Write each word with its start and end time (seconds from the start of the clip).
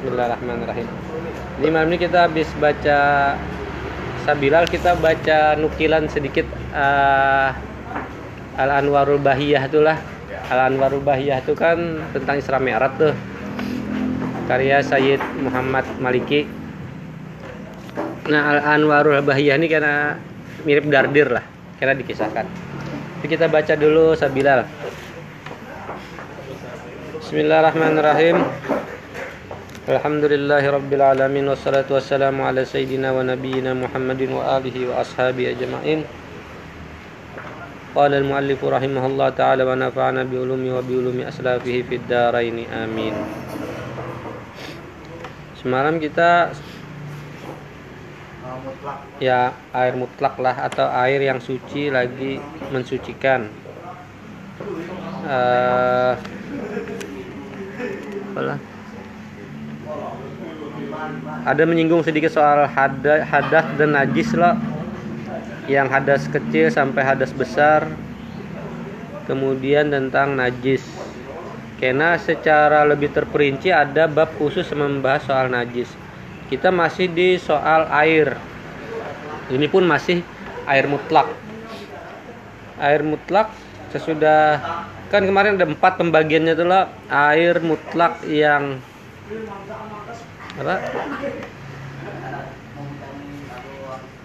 Bismillahirrahmanirrahim. 0.00 0.88
Ini 1.60 1.68
malam 1.68 1.92
ini 1.92 2.00
kita 2.00 2.24
habis 2.24 2.48
baca 2.56 3.36
Sabilal 4.24 4.64
kita 4.64 4.96
baca 4.96 5.60
nukilan 5.60 6.08
sedikit 6.08 6.48
uh, 6.72 7.52
Al 8.56 8.80
Anwarul 8.80 9.20
Bahiyah 9.20 9.68
itulah. 9.68 10.00
Al 10.48 10.72
Anwarul 10.72 11.04
Bahiyah 11.04 11.44
itu 11.44 11.52
kan 11.52 12.00
tentang 12.16 12.40
Isra 12.40 12.56
Mi'raj 12.56 12.96
tuh. 12.96 13.12
Karya 14.48 14.80
Sayyid 14.80 15.20
Muhammad 15.44 15.84
Maliki. 16.00 16.48
Nah, 18.32 18.56
Al 18.56 18.80
Anwarul 18.80 19.20
Bahiyah 19.20 19.60
ini 19.60 19.68
karena 19.68 20.16
mirip 20.64 20.88
Dardir 20.88 21.28
lah, 21.28 21.44
karena 21.76 21.92
dikisahkan. 22.00 22.48
Jadi 23.20 23.28
kita 23.28 23.52
baca 23.52 23.76
dulu 23.76 24.16
Sabilal. 24.16 24.64
Bismillahirrahmanirrahim. 27.20 28.79
Ala 29.88 29.96
Sayyidina 32.68 33.16
wa 33.16 33.24
Nabiyyina 33.24 33.72
Muhammadin 33.72 34.36
wa 34.36 34.60
alihi 34.60 34.84
wa 34.92 35.00
ashabi 35.00 35.48
ajma'in. 35.48 36.04
Qala 37.96 38.20
al-muallifu 38.20 38.68
rahimahullah 38.68 39.32
ta'ala 39.32 39.64
wa 39.64 39.72
nafa'ana 39.72 40.28
bi 40.28 40.36
ulumi 40.36 40.68
wa 40.68 40.84
bi 40.84 41.00
ulumi 41.00 41.24
aslafihi 41.24 41.80
fid 41.88 42.04
daraini. 42.04 42.68
Amin. 42.68 43.16
Semalam 45.56 45.96
kita 45.96 46.52
ya 49.16 49.56
air 49.72 49.96
mutlak 49.96 50.36
lah 50.36 50.60
atau 50.68 50.92
air 50.92 51.24
yang 51.24 51.40
suci 51.40 51.88
lagi 51.88 52.36
mensucikan. 52.68 53.48
Uh, 55.24 56.16
apalah 58.30 58.69
ada 61.44 61.62
menyinggung 61.64 62.04
sedikit 62.04 62.28
soal 62.28 62.68
hadas, 62.68 63.24
hadas 63.24 63.66
dan 63.80 63.96
najis 63.96 64.36
loh 64.36 64.56
yang 65.70 65.88
hadas 65.88 66.26
kecil 66.28 66.68
sampai 66.68 67.02
hadas 67.06 67.32
besar. 67.32 67.88
Kemudian 69.24 69.94
tentang 69.94 70.34
najis. 70.34 70.82
Karena 71.78 72.18
secara 72.20 72.84
lebih 72.84 73.14
terperinci 73.14 73.72
ada 73.72 74.10
bab 74.10 74.34
khusus 74.36 74.68
membahas 74.74 75.24
soal 75.24 75.46
najis. 75.48 75.88
Kita 76.50 76.68
masih 76.74 77.06
di 77.08 77.38
soal 77.38 77.86
air. 77.94 78.34
Ini 79.48 79.66
pun 79.70 79.86
masih 79.86 80.20
air 80.66 80.90
mutlak. 80.90 81.30
Air 82.76 83.06
mutlak 83.06 83.48
sesudah 83.94 84.58
kan 85.10 85.26
kemarin 85.26 85.58
ada 85.58 85.66
empat 85.66 85.98
pembagiannya 85.98 86.54
loh 86.62 86.86
air 87.10 87.58
mutlak 87.58 88.22
yang 88.30 88.78
apa? 90.58 90.76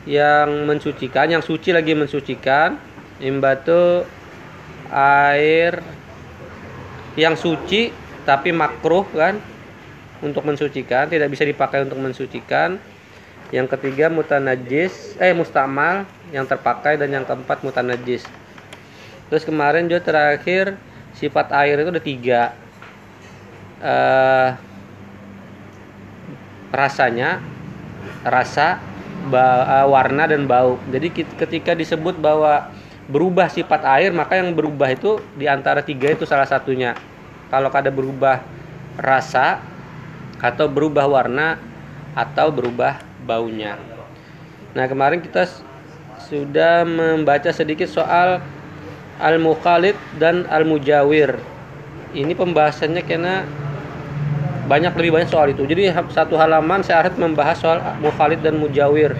Yang 0.05 0.49
mensucikan 0.65 1.27
yang 1.29 1.43
suci 1.45 1.69
lagi 1.69 1.93
mensucikan. 1.93 2.77
Imbatu 3.21 4.05
air. 4.89 5.81
Yang 7.15 7.35
suci 7.45 7.81
tapi 8.25 8.49
makruh 8.49 9.05
kan? 9.13 9.37
Untuk 10.23 10.47
mensucikan 10.47 11.05
tidak 11.11 11.29
bisa 11.29 11.45
dipakai 11.45 11.85
untuk 11.85 12.01
mensucikan. 12.01 12.81
Yang 13.53 13.77
ketiga 13.77 14.09
mutanajis 14.09 15.17
eh 15.21 15.33
mustamal. 15.33 16.09
Yang 16.33 16.57
terpakai 16.57 16.97
dan 16.97 17.13
yang 17.13 17.25
keempat 17.25 17.61
mutanajis. 17.61 18.25
Terus 19.29 19.43
kemarin 19.45 19.89
juga 19.89 20.05
terakhir 20.05 20.77
sifat 21.17 21.49
air 21.53 21.81
itu 21.81 21.89
ada 21.89 22.03
tiga. 22.03 22.41
Uh, 23.81 24.74
rasanya 26.73 27.41
rasa 28.25 28.81
ba, 29.29 29.85
warna 29.85 30.29
dan 30.29 30.45
bau. 30.45 30.77
Jadi 30.89 31.25
ketika 31.37 31.73
disebut 31.73 32.17
bahwa 32.17 32.69
berubah 33.05 33.45
sifat 33.49 33.85
air 33.85 34.09
maka 34.09 34.41
yang 34.41 34.53
berubah 34.57 34.89
itu 34.89 35.21
di 35.37 35.45
antara 35.45 35.85
tiga 35.85 36.13
itu 36.13 36.25
salah 36.25 36.49
satunya. 36.49 36.97
Kalau 37.53 37.69
ada 37.69 37.93
berubah 37.93 38.41
rasa 38.97 39.61
atau 40.41 40.65
berubah 40.65 41.05
warna 41.05 41.61
atau 42.17 42.49
berubah 42.49 43.01
baunya. 43.23 43.77
Nah 44.73 44.85
kemarin 44.89 45.21
kita 45.21 45.47
sudah 46.25 46.83
membaca 46.83 47.53
sedikit 47.53 47.85
soal 47.85 48.41
al-mukhalid 49.21 49.95
dan 50.17 50.49
al-mujawir. 50.49 51.37
Ini 52.15 52.31
pembahasannya 52.31 53.03
karena 53.03 53.43
banyak 54.65 54.93
lebih 54.97 55.11
banyak 55.13 55.29
soal 55.29 55.47
itu. 55.53 55.63
Jadi 55.65 55.93
satu 56.09 56.35
halaman 56.35 56.81
saya 56.81 57.05
harus 57.05 57.15
membahas 57.17 57.57
soal 57.57 57.79
mukhalid 58.01 58.41
dan 58.41 58.57
mujawir. 58.57 59.13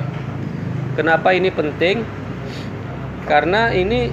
Kenapa 0.97 1.35
ini 1.35 1.53
penting? 1.53 2.01
Karena 3.29 3.73
ini 3.73 4.09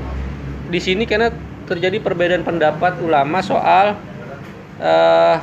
di 0.69 0.81
sini 0.81 1.05
karena 1.05 1.33
terjadi 1.69 2.01
perbedaan 2.01 2.45
pendapat 2.45 3.01
ulama 3.01 3.41
soal 3.41 3.97
uh, 4.81 5.37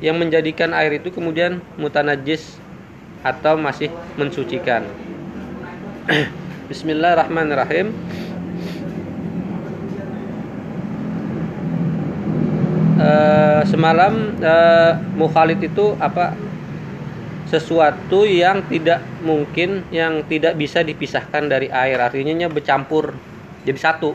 yang 0.00 0.16
menjadikan 0.16 0.72
air 0.72 0.98
itu 0.98 1.12
kemudian 1.12 1.60
mutanajis 1.76 2.58
atau 3.20 3.54
masih 3.60 3.92
mensucikan. 4.16 4.82
Bismillahirrahmanirrahim. 6.70 7.92
Uh, 13.00 13.60
semalam 13.64 14.36
uh, 14.44 14.92
mukhalid 15.16 15.58
itu 15.64 15.96
apa? 15.96 16.36
Sesuatu 17.50 18.22
yang 18.22 18.62
tidak 18.70 19.02
mungkin 19.26 19.82
yang 19.90 20.22
tidak 20.30 20.54
bisa 20.54 20.86
dipisahkan 20.86 21.50
dari 21.50 21.66
air. 21.66 21.98
Artinya 21.98 22.46
bercampur 22.46 23.10
jadi 23.66 23.80
satu. 23.80 24.14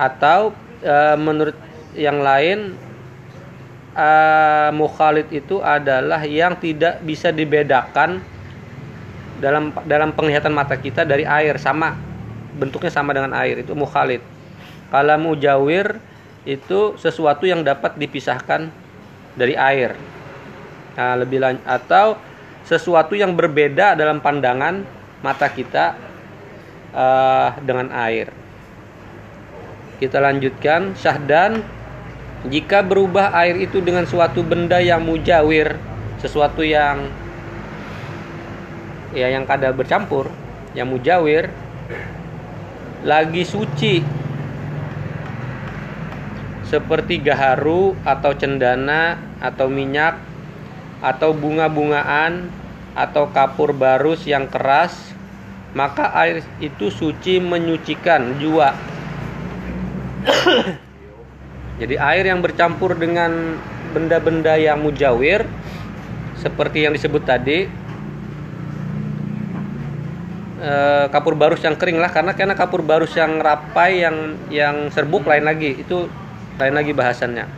Atau 0.00 0.56
uh, 0.80 1.16
menurut 1.20 1.58
yang 1.92 2.24
lain 2.24 2.72
uh, 3.92 4.72
mukhalid 4.72 5.28
itu 5.28 5.60
adalah 5.60 6.24
yang 6.24 6.56
tidak 6.56 7.04
bisa 7.04 7.28
dibedakan 7.28 8.24
dalam 9.36 9.76
dalam 9.84 10.16
penglihatan 10.16 10.56
mata 10.56 10.80
kita 10.80 11.04
dari 11.04 11.28
air. 11.28 11.60
Sama 11.60 11.92
bentuknya 12.56 12.88
sama 12.88 13.12
dengan 13.12 13.36
air. 13.36 13.60
Itu 13.60 13.76
mukhalid 13.76 14.39
kalau 14.90 15.16
mujawir 15.22 16.02
itu 16.44 16.98
sesuatu 16.98 17.46
yang 17.46 17.62
dapat 17.62 17.94
dipisahkan 17.96 18.68
dari 19.38 19.54
air. 19.54 19.94
Nah, 20.98 21.14
lebih 21.16 21.38
lanjut 21.38 21.64
atau 21.64 22.18
sesuatu 22.66 23.14
yang 23.14 23.38
berbeda 23.38 23.94
dalam 23.94 24.18
pandangan 24.18 24.82
mata 25.22 25.48
kita 25.48 25.94
uh, 26.92 27.54
dengan 27.62 27.94
air. 27.94 28.34
Kita 30.02 30.18
lanjutkan 30.18 30.96
syahdan 30.96 31.62
jika 32.48 32.80
berubah 32.80 33.36
air 33.36 33.60
itu 33.60 33.84
dengan 33.84 34.08
suatu 34.08 34.40
benda 34.40 34.80
yang 34.80 35.04
mujawir, 35.04 35.76
sesuatu 36.18 36.64
yang 36.64 37.12
ya 39.12 39.28
yang 39.28 39.44
kada 39.44 39.70
bercampur, 39.76 40.32
yang 40.72 40.88
mujawir 40.88 41.52
lagi 43.04 43.44
suci 43.44 44.19
seperti 46.70 47.18
gaharu 47.18 47.98
atau 48.06 48.30
cendana 48.38 49.18
atau 49.42 49.66
minyak 49.66 50.14
atau 51.02 51.34
bunga-bungaan 51.34 52.46
atau 52.94 53.26
kapur 53.34 53.74
barus 53.74 54.22
yang 54.22 54.46
keras 54.46 54.94
maka 55.74 56.10
air 56.18 56.42
itu 56.58 56.90
suci 56.90 57.38
menyucikan 57.38 58.38
jua. 58.42 58.74
Jadi 61.80 61.96
air 61.96 62.24
yang 62.28 62.42
bercampur 62.44 62.92
dengan 62.98 63.56
benda-benda 63.90 64.54
yang 64.60 64.82
mujawir 64.82 65.46
seperti 66.36 66.84
yang 66.86 66.92
disebut 66.92 67.22
tadi 67.24 67.66
eh, 70.60 71.04
kapur 71.08 71.34
barus 71.34 71.64
yang 71.64 71.74
kering 71.78 71.98
lah 71.98 72.12
karena 72.12 72.36
karena 72.36 72.54
kapur 72.54 72.84
barus 72.84 73.16
yang 73.16 73.40
rapai 73.40 74.04
yang 74.04 74.36
yang 74.52 74.76
serbuk 74.92 75.24
lain 75.24 75.46
lagi. 75.46 75.80
Itu 75.80 76.10
lain 76.60 76.76
lagi 76.76 76.92
bahasannya. 76.92 77.48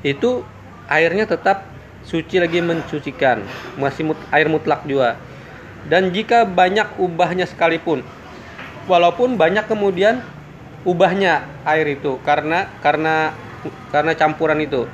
Itu 0.00 0.40
airnya 0.88 1.28
tetap 1.28 1.68
suci 2.06 2.40
lagi 2.40 2.64
mencucikan 2.64 3.44
masih 3.76 4.08
mut, 4.14 4.18
air 4.32 4.48
mutlak 4.48 4.88
juga. 4.88 5.20
Dan 5.86 6.10
jika 6.10 6.48
banyak 6.48 6.98
ubahnya 6.98 7.46
sekalipun 7.46 8.02
walaupun 8.90 9.38
banyak 9.38 9.68
kemudian 9.68 10.24
ubahnya 10.82 11.46
air 11.62 11.98
itu 11.98 12.18
karena 12.24 12.72
karena 12.80 13.36
karena 13.92 14.12
campuran 14.16 14.58
itu. 14.64 14.88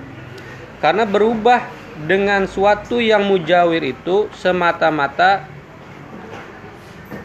Karena 0.83 1.07
berubah 1.07 1.63
dengan 2.11 2.51
suatu 2.51 2.99
yang 2.99 3.23
mujawir 3.23 3.95
itu 3.95 4.27
semata-mata 4.35 5.47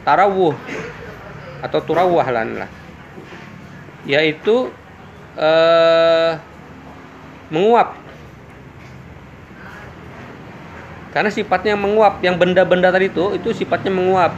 tarawuh 0.06 0.54
atau 1.66 1.80
turawah 1.82 2.28
lah 2.30 2.70
yaitu 4.08 4.72
eh, 5.36 6.32
menguap. 7.52 8.00
Karena 11.12 11.30
sifatnya 11.34 11.76
menguap 11.76 12.24
yang 12.24 12.40
benda-benda 12.40 12.90
tadi 12.90 13.12
itu 13.12 13.36
itu 13.36 13.52
sifatnya 13.52 13.92
menguap. 13.92 14.34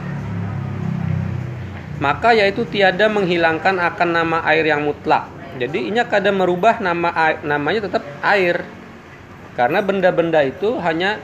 Maka 2.00 2.32
yaitu 2.32 2.64
tiada 2.64 3.06
menghilangkan 3.12 3.76
akan 3.78 4.08
nama 4.10 4.38
air 4.48 4.64
yang 4.64 4.82
mutlak. 4.82 5.28
Jadi 5.60 5.92
ini 5.92 6.00
kada 6.08 6.32
merubah 6.32 6.80
nama 6.80 7.12
air, 7.12 7.36
namanya 7.44 7.84
tetap 7.84 8.02
air. 8.24 8.64
Karena 9.52 9.84
benda-benda 9.84 10.40
itu 10.40 10.80
hanya 10.80 11.20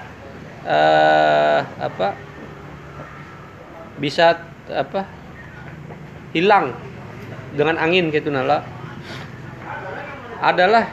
uh, 0.68 1.64
apa 1.80 2.12
bisa 3.96 4.44
apa 4.68 5.08
hilang 6.36 6.76
dengan 7.54 7.78
angin 7.78 8.10
gitu 8.10 8.32
nala. 8.32 8.66
Adalah 10.42 10.90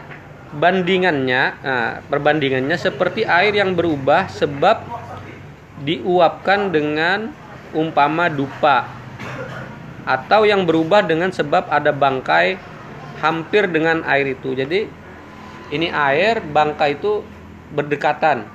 bandingannya 0.53 1.43
nah, 1.65 1.91
perbandingannya 2.05 2.77
seperti 2.77 3.25
air 3.25 3.57
yang 3.57 3.73
berubah 3.73 4.29
sebab 4.29 4.85
diuapkan 5.81 6.69
dengan 6.69 7.33
umpama 7.73 8.29
dupa 8.29 8.85
atau 10.05 10.45
yang 10.45 10.67
berubah 10.69 11.01
dengan 11.01 11.33
sebab 11.33 11.67
ada 11.73 11.89
bangkai 11.89 12.59
hampir 13.23 13.65
dengan 13.71 14.05
air 14.05 14.37
itu. 14.37 14.53
Jadi 14.53 14.85
ini 15.73 15.87
air 15.89 16.43
bangkai 16.43 17.01
itu 17.01 17.25
berdekatan. 17.73 18.45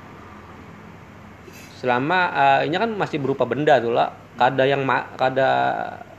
Selama 1.83 2.19
uh, 2.31 2.59
ini 2.63 2.75
kan 2.75 2.91
masih 2.95 3.19
berupa 3.19 3.43
benda 3.43 3.79
tuh 3.79 3.91
lah 3.91 4.11
kada 4.39 4.63
yang 4.63 4.87
kada 5.19 5.51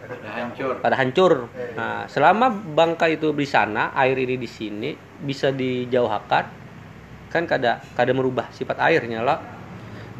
hancur. 0.08 0.80
Kada 0.80 0.96
hancur. 0.96 1.32
Nah 1.76 2.08
selama 2.08 2.48
bangkai 2.50 3.20
itu 3.20 3.32
di 3.36 3.46
sana 3.46 3.92
air 3.94 4.16
ini 4.16 4.36
di 4.40 4.48
sini 4.48 4.96
bisa 5.20 5.52
dijauhkan 5.52 6.44
kan 7.30 7.46
kada 7.46 7.78
kada 7.94 8.12
merubah 8.16 8.48
sifat 8.50 8.80
airnya 8.80 9.22
lah. 9.22 9.38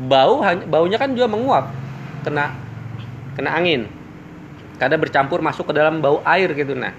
Bau 0.00 0.41
baunya 0.69 0.97
kan 0.97 1.12
juga 1.17 1.29
menguap 1.29 1.73
kena 2.25 2.55
kena 3.37 3.56
angin. 3.56 3.88
Kada 4.81 4.97
bercampur 4.97 5.44
masuk 5.44 5.69
ke 5.73 5.77
dalam 5.77 6.00
bau 6.00 6.25
air 6.25 6.53
gitu 6.56 6.73
nah. 6.73 6.93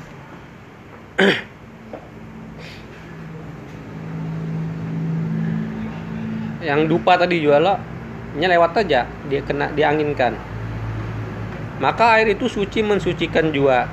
Yang 6.61 6.93
dupa 6.93 7.17
tadi 7.17 7.41
jual 7.41 7.57
lo 7.57 7.73
lewat 8.37 8.85
aja 8.85 9.09
dia 9.27 9.41
kena 9.43 9.73
dianginkan 9.75 10.50
maka 11.81 12.21
air 12.21 12.37
itu 12.37 12.45
suci 12.45 12.85
mensucikan 12.85 13.49
juga 13.49 13.89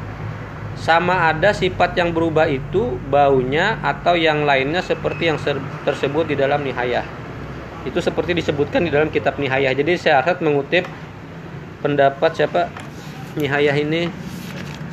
sama 0.77 1.33
ada 1.33 1.51
sifat 1.51 1.97
yang 1.99 2.15
berubah 2.15 2.47
itu 2.47 3.01
baunya 3.09 3.81
atau 3.83 4.15
yang 4.15 4.47
lainnya 4.47 4.85
seperti 4.85 5.33
yang 5.33 5.41
tersebut 5.83 6.31
di 6.31 6.37
dalam 6.39 6.63
nihayah. 6.63 7.03
Itu 7.83 7.99
seperti 7.99 8.37
disebutkan 8.37 8.87
di 8.87 8.93
dalam 8.93 9.11
kitab 9.11 9.41
nihayah. 9.41 9.75
Jadi 9.75 9.99
saya 9.99 10.23
harus 10.23 10.39
mengutip 10.39 10.87
pendapat 11.83 12.31
siapa? 12.37 12.71
Nihayah 13.35 13.75
ini 13.75 14.13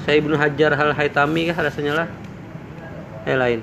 saya 0.08 0.22
Ibnu 0.22 0.34
Hajar 0.38 0.74
Hal 0.74 0.96
Haitami 0.98 1.54
kah 1.54 1.60
rasanya 1.60 1.94
lah? 2.06 2.08
Eh 3.30 3.38
lain. 3.38 3.60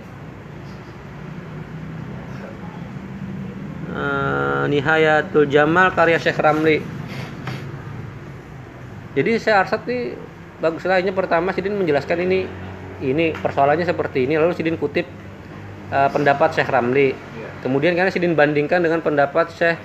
Uh, 3.92 4.64
Nihayatul 4.70 5.50
Jamal 5.50 5.92
karya 5.92 6.16
Syekh 6.16 6.38
Ramli 6.38 7.01
jadi 9.12 9.30
saya 9.40 9.54
arsat 9.64 9.84
nih 9.84 10.16
bagus 10.62 10.84
lainnya 10.86 11.12
pertama 11.12 11.52
Sidin 11.52 11.76
menjelaskan 11.76 12.18
ini 12.24 12.46
ini 13.02 13.34
persoalannya 13.34 13.84
seperti 13.84 14.30
ini. 14.30 14.38
Lalu 14.38 14.54
Sidin 14.54 14.78
kutip 14.78 15.04
uh, 15.90 16.08
pendapat 16.08 16.54
Syekh 16.54 16.70
Ramli. 16.70 17.12
Iya. 17.12 17.48
kemudian 17.66 17.92
karena 17.94 18.10
Sidin 18.10 18.38
bandingkan 18.38 18.82
dengan 18.82 19.02
pendapat 19.02 19.52
Syekh 19.52 19.78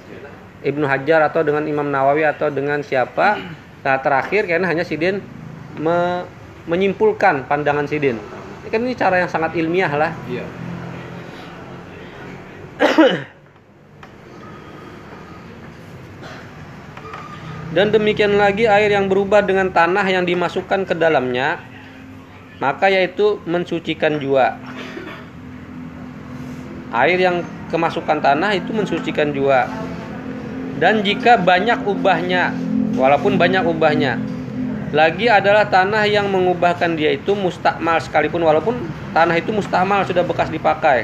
Ibnu 0.65 0.85
Hajar 0.89 1.21
atau 1.27 1.45
dengan 1.45 1.65
Imam 1.65 1.89
Nawawi 1.89 2.25
atau 2.25 2.49
dengan 2.53 2.81
siapa. 2.81 3.41
Nah 3.83 3.95
terakhir 3.99 4.45
karena 4.47 4.69
hanya 4.69 4.87
Sidin 4.87 5.19
me 5.77 6.25
menyimpulkan 6.67 7.47
pandangan 7.47 7.87
Sidin 7.87 8.19
ini 8.67 8.75
kan 8.75 8.83
ini 8.83 8.99
cara 8.99 9.15
yang 9.23 9.31
sangat 9.31 9.55
ilmiah 9.55 9.87
lah. 9.95 10.11
Iya. 10.27 10.43
Dan 17.75 17.91
demikian 17.91 18.39
lagi 18.39 18.63
air 18.63 18.95
yang 18.95 19.11
berubah 19.11 19.43
dengan 19.43 19.67
tanah 19.67 20.07
yang 20.07 20.23
dimasukkan 20.23 20.87
ke 20.87 20.95
dalamnya, 20.95 21.59
maka 22.63 22.87
yaitu 22.87 23.43
mensucikan 23.43 24.17
jua. 24.23 24.55
Air 26.95 27.19
yang 27.19 27.43
kemasukan 27.67 28.23
tanah 28.23 28.55
itu 28.55 28.71
mensucikan 28.71 29.35
jua. 29.35 29.67
Dan 30.79 31.03
jika 31.03 31.35
banyak 31.35 31.83
ubahnya, 31.83 32.55
walaupun 32.95 33.35
banyak 33.35 33.67
ubahnya, 33.67 34.15
lagi 34.95 35.27
adalah 35.27 35.67
tanah 35.67 36.07
yang 36.07 36.31
mengubahkan 36.31 36.95
dia 36.95 37.11
itu 37.11 37.35
mustakmal 37.35 37.99
sekalipun 37.99 38.39
walaupun 38.39 38.79
tanah 39.11 39.35
itu 39.35 39.51
mustakmal 39.51 40.07
sudah 40.07 40.23
bekas 40.23 40.47
dipakai 40.47 41.03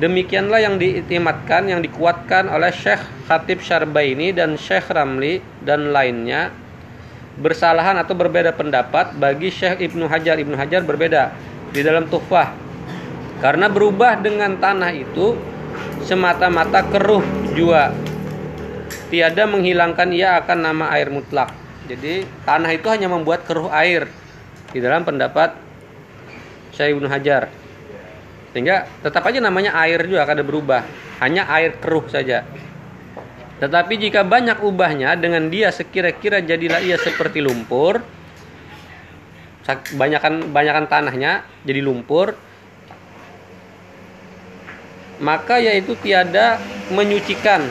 Demikianlah 0.00 0.64
yang 0.64 0.80
diiktimatkan, 0.80 1.68
yang 1.68 1.84
dikuatkan 1.84 2.48
oleh 2.48 2.72
Syekh 2.72 3.04
Khatib 3.28 3.60
Syarbaini 3.60 4.32
dan 4.32 4.56
Syekh 4.56 4.88
Ramli 4.88 5.44
dan 5.60 5.92
lainnya. 5.92 6.48
Bersalahan 7.36 8.00
atau 8.00 8.16
berbeda 8.16 8.56
pendapat 8.56 9.12
bagi 9.20 9.52
Syekh 9.52 9.76
Ibnu 9.92 10.08
Hajar. 10.08 10.40
Ibnu 10.40 10.56
Hajar 10.56 10.88
berbeda 10.88 11.36
di 11.76 11.84
dalam 11.84 12.08
Tuhfah 12.08 12.48
karena 13.44 13.68
berubah 13.68 14.16
dengan 14.16 14.56
tanah 14.56 14.88
itu 14.96 15.36
semata-mata 16.08 16.80
keruh 16.88 17.20
jua. 17.52 17.92
Tiada 19.12 19.44
menghilangkan 19.44 20.16
ia 20.16 20.40
akan 20.40 20.64
nama 20.64 20.96
air 20.96 21.12
mutlak. 21.12 21.52
Jadi 21.92 22.24
tanah 22.48 22.72
itu 22.72 22.88
hanya 22.88 23.12
membuat 23.12 23.44
keruh 23.44 23.68
air. 23.68 24.08
Di 24.72 24.80
dalam 24.80 25.04
pendapat 25.04 25.60
Syekh 26.72 26.96
Ibnu 26.96 27.04
Hajar 27.04 27.59
sehingga 28.50 28.86
tetap 29.02 29.22
aja 29.26 29.38
namanya 29.38 29.74
air 29.78 30.02
juga 30.06 30.26
kada 30.26 30.42
berubah. 30.42 30.82
Hanya 31.22 31.46
air 31.50 31.78
keruh 31.78 32.06
saja. 32.10 32.42
Tetapi 33.60 33.94
jika 34.00 34.24
banyak 34.24 34.64
ubahnya 34.64 35.14
dengan 35.20 35.52
dia 35.52 35.68
sekira-kira 35.68 36.40
jadilah 36.40 36.80
ia 36.80 36.96
seperti 36.96 37.44
lumpur 37.44 38.00
banyakkan 39.70 40.50
banyakkan 40.50 40.90
tanahnya 40.90 41.46
jadi 41.62 41.78
lumpur 41.78 42.34
maka 45.20 45.60
yaitu 45.60 45.94
tiada 46.00 46.56
menyucikan. 46.90 47.68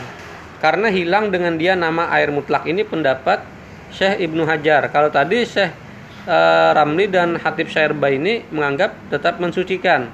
Karena 0.62 0.92
hilang 0.92 1.32
dengan 1.32 1.56
dia 1.56 1.74
nama 1.74 2.12
air 2.14 2.30
mutlak. 2.30 2.68
Ini 2.68 2.84
pendapat 2.86 3.42
Syekh 3.90 4.22
Ibnu 4.28 4.44
Hajar. 4.46 4.92
Kalau 4.94 5.10
tadi 5.10 5.48
Syekh 5.48 5.72
uh, 6.30 6.72
Ramli 6.76 7.10
dan 7.10 7.40
Hatib 7.40 7.72
Syairba 7.72 8.12
ini 8.14 8.46
menganggap 8.54 8.94
tetap 9.10 9.42
mensucikan 9.42 10.12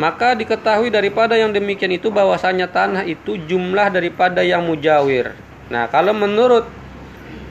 Maka 0.00 0.32
diketahui 0.32 0.88
daripada 0.88 1.36
yang 1.36 1.52
demikian 1.52 1.92
itu 1.92 2.08
bahwasanya 2.08 2.72
tanah 2.72 3.04
itu 3.04 3.36
jumlah 3.36 3.92
daripada 3.92 4.40
yang 4.40 4.64
mujawir. 4.64 5.36
Nah, 5.68 5.92
kalau 5.92 6.16
menurut 6.16 6.64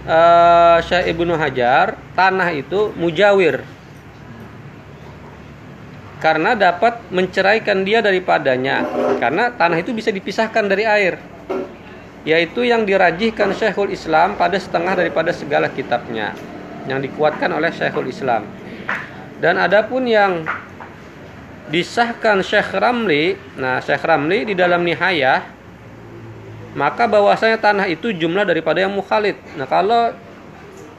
uh, 0.10 0.82
Syekh 0.82 1.14
Ibnu 1.14 1.38
Hajar, 1.38 1.94
tanah 2.18 2.50
itu 2.58 2.90
mujawir. 2.98 3.62
Karena 6.18 6.58
dapat 6.58 7.06
menceraikan 7.14 7.86
dia 7.86 8.02
daripadanya. 8.02 8.82
Karena 9.22 9.54
tanah 9.54 9.78
itu 9.86 9.94
bisa 9.94 10.10
dipisahkan 10.10 10.66
dari 10.66 10.90
air. 10.90 11.22
Yaitu 12.26 12.66
yang 12.66 12.82
dirajihkan 12.82 13.54
Syekhul 13.54 13.94
Islam 13.94 14.42
pada 14.42 14.58
setengah 14.58 14.98
daripada 14.98 15.30
segala 15.38 15.70
kitabnya. 15.70 16.34
Yang 16.90 17.14
dikuatkan 17.14 17.54
oleh 17.54 17.70
Syekhul 17.70 18.10
Islam. 18.10 18.42
Dan 19.38 19.62
adapun 19.62 20.10
yang 20.10 20.44
disahkan 21.70 22.42
Syekh 22.42 22.74
Ramli 22.74 23.38
nah 23.56 23.78
Syekh 23.80 24.02
Ramli 24.02 24.50
di 24.50 24.54
dalam 24.58 24.82
nihayah 24.82 25.46
maka 26.74 27.10
bahwasanya 27.10 27.58
tanah 27.58 27.86
itu 27.90 28.14
jumlah 28.14 28.46
daripada 28.46 28.78
yang 28.78 28.94
mukhalid. 28.94 29.38
Nah 29.58 29.66
kalau 29.66 30.14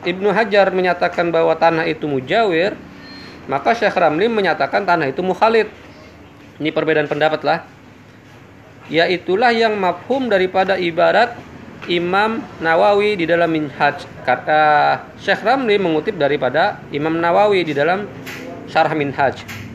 Ibnu 0.03 0.35
Hajar 0.35 0.75
menyatakan 0.75 1.31
bahwa 1.31 1.55
tanah 1.55 1.87
itu 1.87 2.11
mujawir 2.11 2.75
maka 3.47 3.75
Syekh 3.75 3.95
Ramli 3.95 4.27
menyatakan 4.27 4.83
tanah 4.83 5.11
itu 5.11 5.23
mukhalid. 5.23 5.71
Ini 6.59 6.71
perbedaan 6.75 7.07
pendapat 7.07 7.41
lah. 7.47 7.59
Yaitulah 8.91 9.55
yang 9.55 9.79
mafhum 9.79 10.27
daripada 10.27 10.75
ibarat 10.75 11.39
Imam 11.87 12.43
Nawawi 12.59 13.15
di 13.15 13.25
dalam 13.25 13.49
Minhaj. 13.49 14.03
Kata 14.27 14.63
Syekh 15.23 15.47
Ramli 15.47 15.79
mengutip 15.79 16.19
daripada 16.19 16.83
Imam 16.91 17.15
Nawawi 17.15 17.63
di 17.63 17.73
dalam 17.73 18.11
Syarah 18.67 18.95
Minhaj 18.99 19.70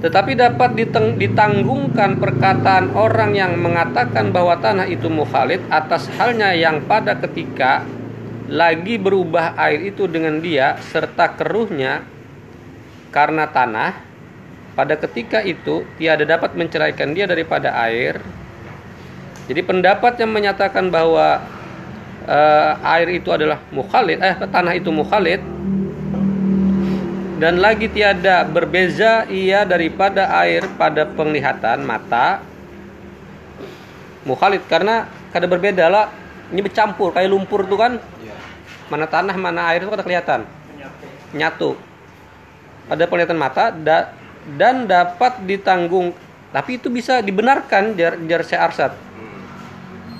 tetapi 0.00 0.32
dapat 0.32 0.80
ditanggungkan 1.20 2.16
perkataan 2.16 2.96
orang 2.96 3.36
yang 3.36 3.52
mengatakan 3.60 4.32
bahwa 4.32 4.56
tanah 4.56 4.88
itu 4.88 5.12
mukhalid 5.12 5.60
atas 5.68 6.08
halnya 6.16 6.56
yang 6.56 6.80
pada 6.88 7.20
ketika 7.20 7.84
lagi 8.48 8.96
berubah 8.96 9.54
air 9.60 9.92
itu 9.92 10.08
dengan 10.08 10.40
dia 10.40 10.80
serta 10.80 11.36
keruhnya 11.36 12.02
karena 13.12 13.44
tanah 13.52 13.92
pada 14.72 14.96
ketika 14.96 15.44
itu 15.44 15.84
tiada 16.00 16.24
dapat 16.24 16.56
menceraikan 16.56 17.12
dia 17.12 17.28
daripada 17.28 17.76
air. 17.84 18.16
Jadi 19.50 19.60
pendapat 19.66 20.16
yang 20.22 20.32
menyatakan 20.32 20.88
bahwa 20.88 21.42
uh, 22.24 22.72
air 22.96 23.20
itu 23.20 23.28
adalah 23.34 23.58
mukhalid 23.74 24.22
eh 24.22 24.34
tanah 24.48 24.72
itu 24.78 24.88
mukhalid 24.88 25.42
dan 27.40 27.56
lagi 27.56 27.88
tiada 27.88 28.44
berbeza 28.44 29.24
ia 29.32 29.64
daripada 29.64 30.28
air 30.44 30.68
pada 30.76 31.08
penglihatan 31.08 31.80
mata 31.88 32.44
mukhalid. 34.28 34.60
Karena 34.68 35.08
kada 35.32 35.48
berbeda 35.48 35.88
lah. 35.88 36.12
Ini 36.52 36.60
bercampur 36.60 37.16
kayak 37.16 37.32
lumpur 37.32 37.64
tuh 37.64 37.80
kan. 37.80 37.92
Iya. 37.96 38.36
mana 38.92 39.06
tanah 39.08 39.32
mana 39.40 39.72
air 39.72 39.80
itu 39.80 39.88
kada 39.88 40.04
kelihatan. 40.04 40.44
Nyatu. 41.32 41.80
Pada 42.92 43.08
penglihatan 43.08 43.40
mata 43.40 43.72
da, 43.72 44.12
dan 44.60 44.84
dapat 44.84 45.40
ditanggung. 45.48 46.12
Tapi 46.52 46.76
itu 46.76 46.92
bisa 46.92 47.24
dibenarkan 47.24 47.96
jar 47.96 48.20
jar 48.28 48.42
arsat 48.68 48.92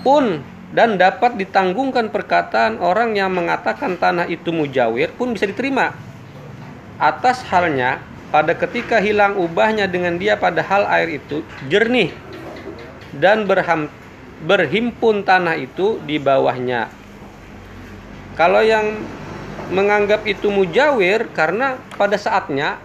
pun 0.01 0.41
dan 0.73 0.97
dapat 0.97 1.37
ditanggungkan 1.37 2.09
perkataan 2.09 2.81
orang 2.81 3.13
yang 3.13 3.29
mengatakan 3.29 4.01
tanah 4.01 4.25
itu 4.31 4.49
mujawir 4.49 5.13
pun 5.13 5.35
bisa 5.35 5.45
diterima 5.45 5.93
atas 7.01 7.41
halnya 7.49 8.05
pada 8.29 8.53
ketika 8.53 9.01
hilang 9.01 9.41
ubahnya 9.41 9.89
dengan 9.89 10.21
dia 10.21 10.37
pada 10.37 10.61
hal 10.61 10.87
air 10.87 11.19
itu 11.19 11.43
jernih 11.67 12.13
dan 13.17 13.49
berham, 13.49 13.91
berhimpun 14.45 15.25
tanah 15.27 15.59
itu 15.59 15.99
di 16.07 16.21
bawahnya. 16.21 16.93
Kalau 18.39 18.63
yang 18.63 19.01
menganggap 19.73 20.23
itu 20.29 20.53
mujawir 20.53 21.27
karena 21.35 21.81
pada 21.99 22.15
saatnya 22.15 22.79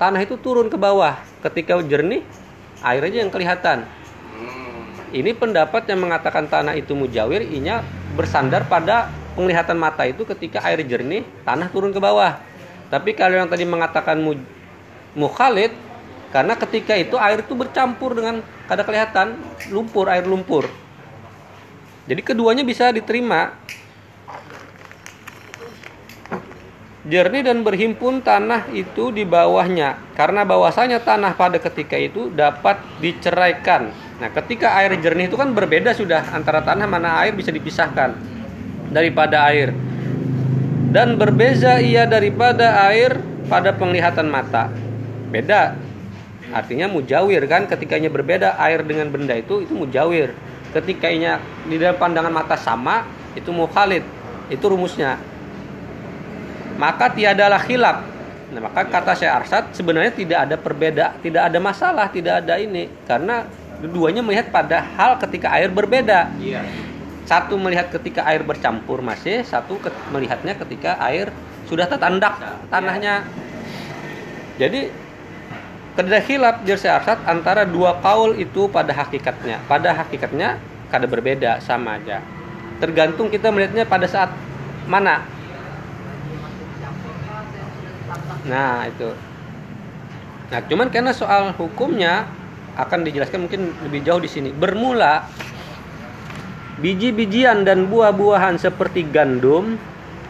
tanah 0.00 0.24
itu 0.24 0.40
turun 0.40 0.72
ke 0.72 0.78
bawah 0.80 1.18
ketika 1.44 1.76
jernih 1.84 2.24
air 2.80 3.02
aja 3.04 3.18
yang 3.20 3.32
kelihatan. 3.34 3.84
Ini 5.12 5.32
pendapat 5.38 5.86
yang 5.88 6.02
mengatakan 6.02 6.50
tanah 6.50 6.74
itu 6.76 6.92
mujawir, 6.92 7.40
inya 7.40 7.80
bersandar 8.18 8.66
pada 8.66 9.08
penglihatan 9.38 9.78
mata 9.78 10.02
itu 10.02 10.26
ketika 10.26 10.60
air 10.66 10.82
jernih, 10.82 11.22
tanah 11.46 11.70
turun 11.70 11.94
ke 11.94 12.00
bawah. 12.02 12.36
Tapi 12.86 13.18
kalau 13.18 13.34
yang 13.34 13.50
tadi 13.50 13.66
mengatakan 13.66 14.22
mu, 14.22 14.38
mukhalid 15.18 15.74
karena 16.30 16.54
ketika 16.58 16.94
itu 16.94 17.16
air 17.16 17.42
itu 17.42 17.54
bercampur 17.56 18.14
dengan 18.14 18.44
kada 18.66 18.82
kelihatan 18.84 19.40
lumpur 19.72 20.06
air 20.10 20.26
lumpur. 20.26 20.68
Jadi 22.06 22.22
keduanya 22.22 22.62
bisa 22.62 22.94
diterima. 22.94 23.54
Jernih 27.06 27.46
dan 27.46 27.62
berhimpun 27.62 28.18
tanah 28.18 28.66
itu 28.74 29.14
di 29.14 29.22
bawahnya 29.22 29.94
karena 30.18 30.42
bahwasanya 30.42 30.98
tanah 30.98 31.38
pada 31.38 31.62
ketika 31.62 31.94
itu 31.94 32.34
dapat 32.34 32.82
diceraikan. 32.98 33.94
Nah, 34.18 34.26
ketika 34.34 34.74
air 34.74 34.98
jernih 34.98 35.30
itu 35.30 35.38
kan 35.38 35.54
berbeda 35.54 35.94
sudah 35.94 36.34
antara 36.34 36.66
tanah 36.66 36.90
mana 36.90 37.22
air 37.22 37.30
bisa 37.38 37.54
dipisahkan 37.54 38.10
daripada 38.90 39.46
air 39.46 39.70
dan 40.96 41.20
berbeza 41.20 41.76
ia 41.76 42.08
daripada 42.08 42.88
air 42.88 43.20
pada 43.52 43.76
penglihatan 43.76 44.32
mata. 44.32 44.72
Beda. 45.28 45.76
Artinya 46.48 46.88
mujawir 46.88 47.44
kan 47.44 47.68
ketikanya 47.68 48.08
berbeda 48.08 48.56
air 48.56 48.80
dengan 48.80 49.12
benda 49.12 49.36
itu 49.36 49.60
itu 49.60 49.76
mujawir. 49.76 50.32
Ketikanya 50.72 51.36
di 51.68 51.76
dalam 51.76 52.00
pandangan 52.00 52.32
mata 52.32 52.56
sama 52.56 53.04
itu 53.36 53.52
mukhalid. 53.52 54.08
Itu 54.48 54.72
rumusnya. 54.72 55.20
Maka 56.80 57.12
tiadalah 57.12 57.60
khilaf. 57.60 58.00
Nah, 58.56 58.62
maka 58.64 58.88
kata 58.88 59.12
saya 59.20 59.36
Arsad 59.36 59.76
sebenarnya 59.76 60.16
tidak 60.16 60.38
ada 60.48 60.56
perbeda, 60.56 61.20
tidak 61.20 61.50
ada 61.52 61.58
masalah, 61.60 62.08
tidak 62.08 62.40
ada 62.40 62.56
ini 62.56 62.88
karena 63.04 63.44
keduanya 63.84 64.24
melihat 64.24 64.48
pada 64.48 64.80
hal 64.96 65.20
ketika 65.20 65.52
air 65.60 65.68
berbeda. 65.68 66.32
Iya 66.40 66.64
satu 67.26 67.58
melihat 67.58 67.90
ketika 67.90 68.22
air 68.22 68.46
bercampur 68.46 69.02
masih 69.02 69.42
satu 69.42 69.82
ke, 69.82 69.90
melihatnya 70.14 70.54
ketika 70.54 70.94
air 71.02 71.34
sudah 71.66 71.90
tertandak 71.90 72.38
tanahnya. 72.70 73.26
Jadi 74.56 74.88
kedai 75.98 76.22
hilap 76.22 76.62
jersey 76.62 76.86
arsat 76.86 77.18
antara 77.26 77.66
dua 77.66 77.98
kaul 77.98 78.38
itu 78.38 78.70
pada 78.70 78.94
hakikatnya. 78.94 79.58
Pada 79.66 79.90
hakikatnya 79.92 80.62
kada 80.88 81.10
berbeda 81.10 81.58
sama 81.58 81.98
aja. 81.98 82.22
Tergantung 82.78 83.26
kita 83.26 83.50
melihatnya 83.50 83.82
pada 83.90 84.06
saat 84.06 84.30
mana. 84.86 85.26
Nah 88.46 88.86
itu. 88.86 89.10
Nah 90.54 90.60
cuman 90.62 90.88
karena 90.94 91.10
soal 91.10 91.50
hukumnya 91.58 92.30
akan 92.78 93.02
dijelaskan 93.02 93.50
mungkin 93.50 93.74
lebih 93.82 94.06
jauh 94.06 94.22
di 94.22 94.30
sini. 94.30 94.54
Bermula 94.54 95.26
biji-bijian 96.80 97.64
dan 97.64 97.88
buah-buahan 97.88 98.60
seperti 98.60 99.08
gandum 99.08 99.80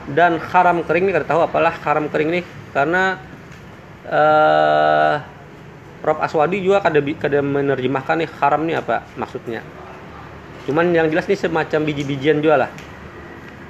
dan 0.06 0.38
haram 0.38 0.86
kering 0.86 1.10
ini 1.10 1.12
kita 1.14 1.26
tahu 1.26 1.42
apalah 1.42 1.74
haram 1.82 2.06
kering 2.06 2.30
ini 2.30 2.40
karena 2.70 3.18
uh, 4.06 5.14
Prof 6.06 6.22
Aswadi 6.22 6.62
juga 6.62 6.78
kada 6.78 7.02
kada 7.18 7.42
menerjemahkan 7.42 8.22
nih 8.22 8.30
haram 8.38 8.62
ini 8.62 8.78
apa 8.78 9.02
maksudnya. 9.18 9.66
Cuman 10.62 10.94
yang 10.94 11.10
jelas 11.10 11.26
ini 11.26 11.34
semacam 11.34 11.80
biji-bijian 11.82 12.38
juga 12.38 12.66
lah. 12.66 12.70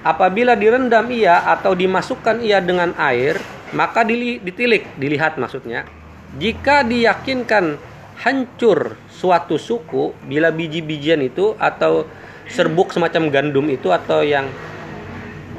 Apabila 0.04 0.52
direndam 0.52 1.08
ia 1.08 1.48
atau 1.48 1.72
dimasukkan 1.72 2.44
ia 2.44 2.60
dengan 2.60 2.92
air, 3.00 3.40
maka 3.72 4.04
ditilik, 4.04 4.96
dilihat 5.00 5.40
maksudnya. 5.40 5.88
Jika 6.36 6.84
diyakinkan 6.84 7.80
hancur 8.20 9.00
suatu 9.08 9.56
suku 9.56 10.12
bila 10.28 10.52
biji-bijian 10.52 11.24
itu 11.24 11.56
atau 11.56 12.04
serbuk 12.50 12.94
semacam 12.94 13.28
gandum 13.30 13.66
itu 13.66 13.90
atau 13.90 14.22
yang 14.22 14.46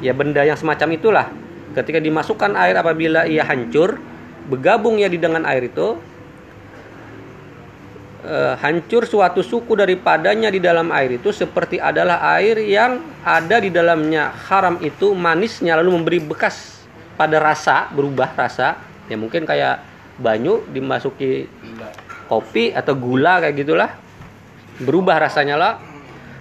ya 0.00 0.14
benda 0.16 0.44
yang 0.44 0.56
semacam 0.56 0.88
itulah. 0.96 1.26
Ketika 1.76 2.00
dimasukkan 2.00 2.56
air 2.56 2.74
apabila 2.80 3.28
ia 3.28 3.44
hancur 3.44 4.00
bergabung 4.48 4.96
ya 4.96 5.06
di 5.06 5.20
dengan 5.20 5.44
air 5.44 5.68
itu 5.68 6.00
eh, 8.24 8.54
hancur 8.56 9.04
suatu 9.04 9.44
suku 9.44 9.76
daripadanya 9.76 10.48
di 10.48 10.58
dalam 10.58 10.88
air 10.90 11.20
itu 11.20 11.28
seperti 11.30 11.76
adalah 11.76 12.24
air 12.40 12.56
yang 12.64 13.04
ada 13.22 13.60
di 13.60 13.68
dalamnya. 13.68 14.32
Haram 14.48 14.80
itu 14.80 15.12
manisnya 15.12 15.76
lalu 15.76 16.00
memberi 16.00 16.18
bekas 16.24 16.88
pada 17.20 17.36
rasa 17.36 17.92
berubah 17.92 18.32
rasa. 18.32 18.80
Ya 19.08 19.16
mungkin 19.20 19.44
kayak 19.44 19.84
banyu 20.18 20.64
dimasuki 20.72 21.48
kopi 22.28 22.72
atau 22.72 22.96
gula 22.96 23.44
kayak 23.44 23.54
gitulah. 23.60 23.90
Berubah 24.78 25.18
rasanya 25.18 25.56
lah 25.58 25.72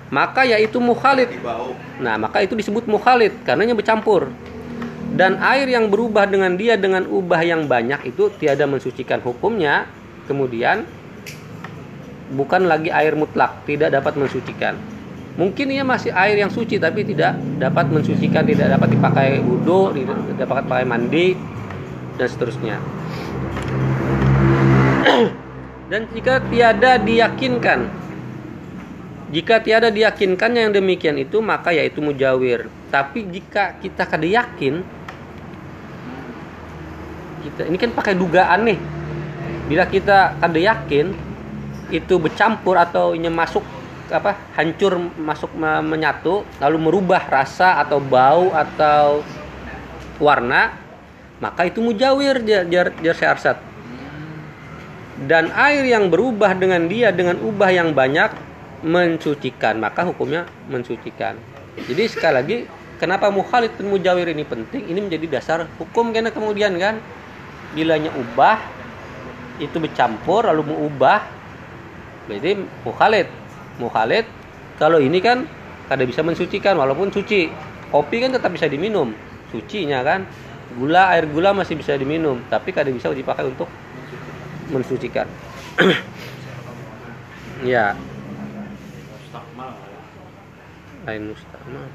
maka 0.08 0.48
yaitu 0.48 0.80
mukhalid. 0.80 1.28
Nah, 2.00 2.16
maka 2.16 2.40
itu 2.44 2.56
disebut 2.56 2.88
mukhalid 2.88 3.34
karena 3.44 3.74
bercampur. 3.76 4.32
Dan 5.18 5.40
air 5.42 5.66
yang 5.66 5.90
berubah 5.90 6.30
dengan 6.30 6.54
dia 6.54 6.78
dengan 6.78 7.08
ubah 7.08 7.42
yang 7.42 7.66
banyak 7.66 8.06
itu 8.06 8.30
tiada 8.38 8.70
mensucikan 8.70 9.20
hukumnya. 9.24 9.90
Kemudian 10.28 10.84
bukan 12.36 12.68
lagi 12.68 12.92
air 12.92 13.16
mutlak, 13.16 13.64
tidak 13.64 13.96
dapat 13.96 14.20
mensucikan. 14.20 14.76
Mungkin 15.38 15.70
ia 15.70 15.86
masih 15.86 16.12
air 16.18 16.36
yang 16.42 16.50
suci 16.50 16.82
tapi 16.82 17.06
tidak 17.06 17.38
dapat 17.62 17.94
mensucikan, 17.94 18.44
tidak 18.44 18.74
dapat 18.74 18.90
dipakai 18.98 19.30
wudhu, 19.40 19.94
tidak 19.96 20.18
dapat 20.36 20.66
dipakai 20.66 20.86
mandi 20.86 21.28
dan 22.18 22.28
seterusnya. 22.28 22.76
dan 25.94 26.02
jika 26.12 26.42
tiada 26.52 27.00
diyakinkan 27.00 28.07
jika 29.28 29.60
tiada 29.60 29.92
diyakinkannya 29.92 30.70
yang 30.70 30.74
demikian 30.74 31.20
itu 31.20 31.44
maka 31.44 31.76
yaitu 31.76 32.00
mujawir. 32.00 32.72
Tapi 32.88 33.28
jika 33.28 33.76
kita 33.84 34.08
kada 34.08 34.24
yakin 34.24 34.80
kita 37.44 37.62
ini 37.68 37.76
kan 37.76 37.92
pakai 37.92 38.16
dugaan 38.16 38.72
nih. 38.72 38.80
Bila 39.68 39.84
kita 39.84 40.40
kada 40.40 40.56
yakin 40.56 41.12
itu 41.92 42.16
bercampur 42.16 42.80
atau 42.80 43.12
ini 43.12 43.28
masuk 43.28 43.64
apa 44.08 44.40
hancur 44.56 44.96
masuk 45.20 45.52
menyatu 45.60 46.48
lalu 46.64 46.78
merubah 46.80 47.28
rasa 47.28 47.84
atau 47.84 48.00
bau 48.00 48.56
atau 48.56 49.20
warna 50.16 50.80
maka 51.44 51.68
itu 51.68 51.84
mujawir 51.84 52.40
jar 52.48 52.64
jar, 52.72 52.88
jar 53.04 53.60
dan 55.28 55.52
air 55.52 55.84
yang 55.84 56.08
berubah 56.08 56.56
dengan 56.56 56.88
dia 56.88 57.12
dengan 57.12 57.36
ubah 57.44 57.68
yang 57.68 57.92
banyak 57.92 58.47
mensucikan 58.86 59.82
maka 59.82 60.06
hukumnya 60.06 60.46
mensucikan 60.70 61.38
jadi 61.86 62.04
sekali 62.10 62.34
lagi 62.34 62.58
kenapa 62.98 63.30
mukhalid 63.30 63.78
dan 63.78 63.86
mujawir 63.94 64.34
ini 64.34 64.42
penting? 64.42 64.90
Ini 64.90 64.98
menjadi 64.98 65.26
dasar 65.30 65.70
hukum 65.78 66.10
karena 66.10 66.34
kemudian 66.34 66.74
kan? 66.82 66.98
Bilanya 67.78 68.10
ubah 68.18 68.58
itu 69.62 69.78
bercampur 69.78 70.50
lalu 70.50 70.74
mengubah 70.74 71.22
berarti 72.26 72.58
mukhalid. 72.82 73.28
Mukhalid 73.78 74.26
kalau 74.82 74.98
ini 74.98 75.22
kan 75.22 75.46
kada 75.86 76.04
bisa 76.10 76.26
mensucikan 76.26 76.74
walaupun 76.82 77.14
suci. 77.14 77.54
Kopi 77.88 78.20
kan 78.20 78.36
tetap 78.36 78.52
bisa 78.52 78.66
diminum 78.68 79.14
sucinya 79.54 80.02
kan. 80.02 80.26
Gula 80.76 81.16
air 81.16 81.30
gula 81.30 81.54
masih 81.54 81.80
bisa 81.80 81.96
diminum 81.96 82.42
tapi 82.50 82.74
kadang 82.74 82.98
bisa 82.98 83.14
dipakai 83.14 83.46
untuk 83.48 83.70
mensucikan. 84.74 85.30
Ya 87.66 87.98
air 91.08 91.24
mustakmal 91.24 91.88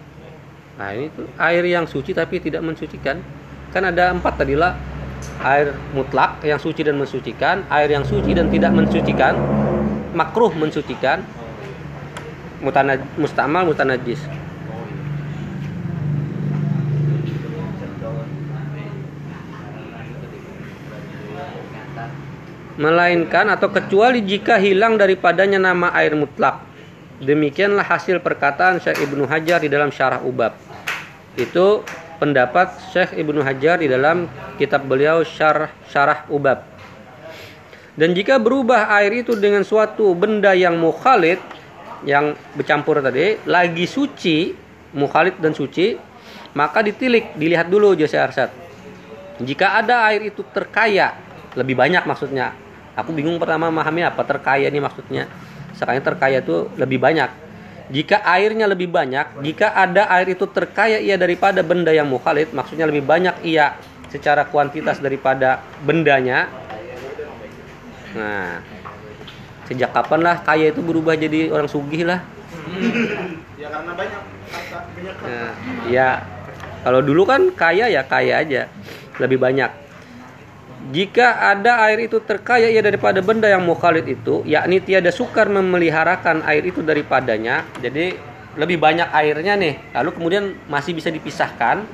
nah 0.73 0.89
ini 0.97 1.13
tuh 1.13 1.29
air 1.37 1.65
yang 1.69 1.85
suci 1.85 2.17
tapi 2.17 2.41
tidak 2.41 2.65
mensucikan. 2.65 3.21
Kan 3.73 3.89
ada 3.89 4.13
empat 4.13 4.41
tadi 4.41 4.57
lah 4.57 4.77
air 5.45 5.77
mutlak 5.93 6.41
yang 6.45 6.59
suci 6.61 6.85
dan 6.85 6.97
mensucikan 6.97 7.65
air 7.69 7.89
yang 7.93 8.05
suci 8.05 8.33
dan 8.33 8.49
tidak 8.49 8.73
mensucikan 8.73 9.37
makruh 10.13 10.53
mensucikan 10.53 11.25
mutanaj 12.65 13.01
mustamal 13.21 13.69
mutanajis. 13.69 14.21
Melainkan 22.73 23.53
atau 23.53 23.69
kecuali 23.69 24.25
jika 24.25 24.57
hilang 24.57 24.97
daripadanya 24.97 25.61
nama 25.61 25.93
air 25.93 26.17
mutlak. 26.17 26.72
Demikianlah 27.23 27.87
hasil 27.87 28.19
perkataan 28.19 28.83
Syekh 28.83 29.07
Ibnu 29.07 29.31
Hajar 29.31 29.63
di 29.63 29.71
dalam 29.71 29.95
Syarah 29.95 30.27
Ubab. 30.27 30.59
Itu 31.39 31.87
pendapat 32.19 32.75
Syekh 32.91 33.15
Ibnu 33.15 33.47
Hajar 33.47 33.79
di 33.79 33.87
dalam 33.87 34.27
kitab 34.59 34.83
beliau 34.91 35.23
Syarah, 35.23 35.71
Syarah 35.87 36.27
Ubab. 36.27 36.67
Dan 37.95 38.19
jika 38.19 38.43
berubah 38.43 38.91
air 38.99 39.23
itu 39.23 39.39
dengan 39.39 39.63
suatu 39.63 40.19
benda 40.19 40.51
yang 40.51 40.75
mukhalid 40.75 41.39
yang 42.03 42.35
bercampur 42.59 42.99
tadi 42.99 43.39
lagi 43.47 43.87
suci, 43.87 44.51
mukhalid 44.91 45.39
dan 45.39 45.55
suci, 45.55 45.95
maka 46.59 46.83
ditilik, 46.83 47.39
dilihat 47.39 47.71
dulu 47.71 47.95
Jose 47.95 48.19
Arsad. 48.19 48.51
Jika 49.39 49.79
ada 49.79 50.11
air 50.11 50.27
itu 50.27 50.43
terkaya, 50.51 51.15
lebih 51.55 51.79
banyak 51.79 52.03
maksudnya 52.03 52.51
aku 52.93 53.13
bingung 53.13 53.41
pertama 53.41 53.73
memahami 53.73 54.05
apa 54.05 54.23
terkaya 54.25 54.69
ini 54.69 54.81
maksudnya 54.81 55.29
sekarang 55.83 56.07
terkaya 56.07 56.39
itu 56.39 56.71
lebih 56.79 57.03
banyak. 57.03 57.31
Jika 57.91 58.23
airnya 58.23 58.71
lebih 58.71 58.89
banyak 58.89 59.43
jika 59.43 59.75
ada 59.75 60.07
air 60.15 60.33
itu 60.33 60.47
terkaya 60.47 61.03
ia 61.03 61.19
daripada 61.19 61.61
benda 61.67 61.91
yang 61.91 62.07
mukhalid 62.07 62.55
maksudnya 62.55 62.87
lebih 62.87 63.03
banyak 63.03 63.43
ia 63.43 63.75
secara 64.09 64.47
kuantitas 64.47 65.03
daripada 65.03 65.61
bendanya. 65.83 66.47
Nah 68.15 68.63
sejak 69.67 69.91
kapan 69.91 70.21
lah 70.23 70.37
kaya 70.47 70.71
itu 70.71 70.81
berubah 70.81 71.19
jadi 71.19 71.51
orang 71.51 71.67
sugih 71.67 72.07
lah? 72.07 72.23
Ya 73.59 73.69
karena 73.69 73.93
banyak 73.99 74.21
nah, 75.27 75.53
ya 75.91 76.09
kalau 76.87 77.03
dulu 77.03 77.27
kan 77.27 77.51
kaya 77.53 77.91
ya 77.91 78.07
kaya 78.07 78.41
aja 78.41 78.71
lebih 79.19 79.43
banyak 79.43 79.82
jika 80.91 81.55
ada 81.55 81.87
air 81.87 82.11
itu 82.11 82.19
terkaya 82.19 82.67
ia 82.67 82.83
daripada 82.83 83.23
benda 83.23 83.47
yang 83.47 83.63
mukhalid 83.63 84.03
itu, 84.03 84.43
yakni 84.43 84.83
tiada 84.83 85.15
sukar 85.15 85.47
memeliharakan 85.47 86.43
air 86.43 86.67
itu 86.67 86.83
daripadanya, 86.83 87.63
jadi 87.79 88.19
lebih 88.59 88.83
banyak 88.83 89.07
airnya 89.15 89.55
nih, 89.55 89.79
lalu 89.95 90.11
kemudian 90.19 90.45
masih 90.67 90.91
bisa 90.99 91.07
dipisahkan. 91.15 91.87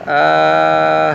Uh, 0.00 1.12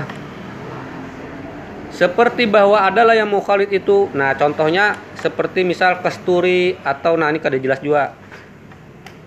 seperti 1.89 2.45
bahwa 2.45 2.85
adalah 2.85 3.17
yang 3.17 3.25
mukhalid 3.25 3.73
itu, 3.73 4.13
nah 4.13 4.37
contohnya 4.37 4.93
seperti 5.17 5.65
misal 5.65 6.05
kasturi 6.05 6.77
atau 6.85 7.17
nah 7.17 7.33
ini 7.33 7.41
kada 7.41 7.57
jelas 7.57 7.81
juga. 7.81 8.13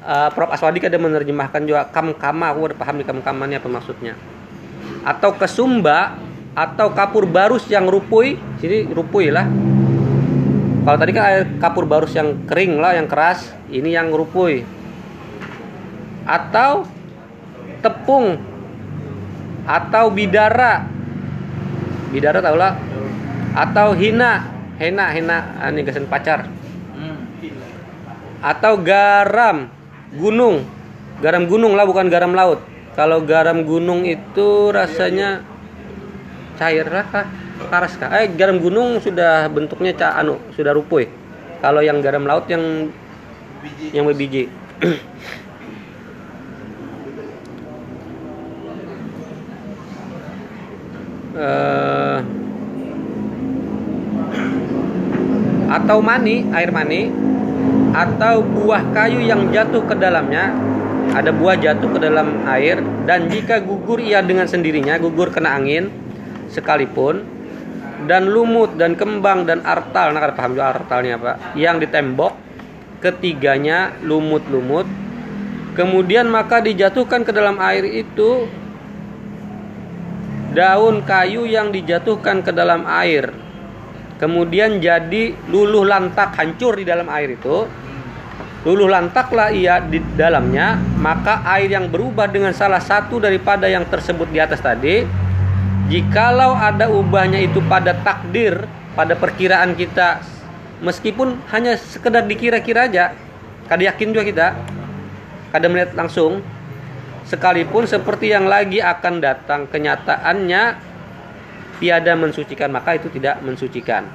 Uh, 0.07 0.31
Prof. 0.31 0.49
Aswadi 0.55 0.79
kada 0.79 0.97
menerjemahkan 0.97 1.67
juga. 1.67 1.91
Kam 1.91 2.15
kama, 2.15 2.55
aku 2.55 2.71
udah 2.71 2.79
paham 2.79 3.03
di 3.03 3.05
kam 3.05 3.19
kamannya 3.21 3.61
apa 3.61 3.69
maksudnya 3.69 4.38
atau 5.07 5.35
kesumba 5.35 6.19
atau 6.59 6.91
kapur 6.91 7.29
barus 7.29 7.67
yang 7.71 7.87
rupui. 7.87 8.39
Sini 8.59 8.91
rupui 8.91 9.31
lah. 9.31 9.47
Kalau 10.83 10.99
tadi 10.99 11.13
kan 11.13 11.25
air 11.29 11.43
kapur 11.61 11.85
barus 11.85 12.17
yang 12.17 12.49
kering 12.49 12.81
lah 12.81 12.97
yang 12.97 13.07
keras 13.07 13.53
ini 13.69 13.95
yang 13.95 14.11
rupui. 14.11 14.65
Atau 16.27 16.89
tepung 17.85 18.41
atau 19.69 20.11
bidara. 20.11 20.89
Bidara 22.11 22.41
tau 22.41 22.57
lah. 22.57 22.75
Atau 23.55 23.95
hina. 23.95 24.57
Hena 24.79 25.11
hena 25.11 25.59
ah, 25.59 25.75
ini 25.75 25.83
kesan 25.83 26.07
pacar. 26.07 26.47
Atau 28.39 28.79
garam 28.79 29.67
gunung. 30.15 30.63
Garam 31.19 31.51
gunung 31.51 31.75
lah 31.75 31.83
bukan 31.83 32.07
garam 32.07 32.31
laut 32.31 32.78
kalau 32.99 33.23
garam 33.23 33.63
gunung 33.63 34.03
itu 34.03 34.75
rasanya 34.75 35.47
cair 36.59 36.83
kah? 36.91 37.31
Karas 37.71 37.95
kah? 37.95 38.11
Eh 38.19 38.27
garam 38.35 38.59
gunung 38.59 38.99
sudah 38.99 39.47
bentuknya 39.47 39.95
ca 39.95 40.19
anu, 40.19 40.43
sudah 40.59 40.75
rupuy. 40.75 41.07
Kalau 41.63 41.79
yang 41.79 42.03
garam 42.03 42.27
laut 42.27 42.51
yang 42.51 42.91
biji. 43.63 43.95
yang 43.95 44.03
berbiji. 44.03 44.51
uh, 51.39 52.19
atau 55.71 56.03
mani, 56.03 56.51
air 56.51 56.75
mani 56.75 57.15
atau 57.95 58.43
buah 58.43 58.91
kayu 58.91 59.23
yang 59.23 59.55
jatuh 59.55 59.87
ke 59.87 59.95
dalamnya 59.95 60.51
ada 61.15 61.33
buah 61.33 61.57
jatuh 61.57 61.89
ke 61.95 61.99
dalam 61.99 62.45
air 62.45 62.81
dan 63.09 63.33
jika 63.33 63.61
gugur 63.65 63.99
ia 63.99 64.21
dengan 64.21 64.45
sendirinya 64.45 65.01
gugur 65.01 65.33
kena 65.33 65.57
angin 65.57 65.89
sekalipun 66.53 67.25
dan 68.07 68.31
lumut 68.31 68.79
dan 68.79 68.95
kembang 68.95 69.49
dan 69.49 69.65
artal. 69.67 70.15
Nah 70.15 70.23
paham 70.31 70.55
juga 70.55 70.71
artalnya 70.71 71.19
pak. 71.19 71.37
Yang 71.59 71.89
ditembok 71.89 72.33
ketiganya 73.03 73.97
lumut-lumut. 74.05 74.87
Kemudian 75.75 76.27
maka 76.27 76.59
dijatuhkan 76.59 77.23
ke 77.23 77.31
dalam 77.31 77.59
air 77.63 77.87
itu 77.87 78.51
daun 80.55 81.07
kayu 81.07 81.47
yang 81.47 81.71
dijatuhkan 81.71 82.43
ke 82.43 82.51
dalam 82.51 82.83
air. 82.87 83.31
Kemudian 84.19 84.83
jadi 84.83 85.31
luluh 85.47 85.87
lantak 85.87 86.35
hancur 86.35 86.75
di 86.75 86.83
dalam 86.83 87.07
air 87.07 87.39
itu 87.39 87.71
Luluh 88.67 88.91
lantaklah 88.91 89.55
ia 89.55 89.79
di 89.79 90.03
dalamnya, 90.19 90.75
maka 90.99 91.47
air 91.47 91.71
yang 91.71 91.87
berubah 91.87 92.27
dengan 92.27 92.51
salah 92.51 92.83
satu 92.83 93.23
daripada 93.23 93.71
yang 93.71 93.87
tersebut 93.87 94.27
di 94.35 94.43
atas 94.43 94.59
tadi, 94.59 95.07
jikalau 95.87 96.59
ada 96.59 96.91
ubahnya 96.91 97.39
itu 97.39 97.63
pada 97.71 97.95
takdir, 98.03 98.67
pada 98.99 99.15
perkiraan 99.15 99.79
kita, 99.79 100.19
meskipun 100.83 101.39
hanya 101.55 101.79
sekedar 101.79 102.27
dikira-kira 102.27 102.91
aja, 102.91 103.15
kada 103.71 103.95
yakin 103.95 104.11
juga 104.11 104.25
kita, 104.27 104.49
kada 105.55 105.67
melihat 105.71 105.95
langsung, 105.95 106.43
sekalipun 107.31 107.87
seperti 107.87 108.35
yang 108.35 108.51
lagi 108.51 108.83
akan 108.83 109.23
datang 109.23 109.71
kenyataannya 109.71 110.63
tiada 111.79 112.19
mensucikan 112.19 112.75
maka 112.75 112.99
itu 112.99 113.07
tidak 113.13 113.39
mensucikan 113.45 114.09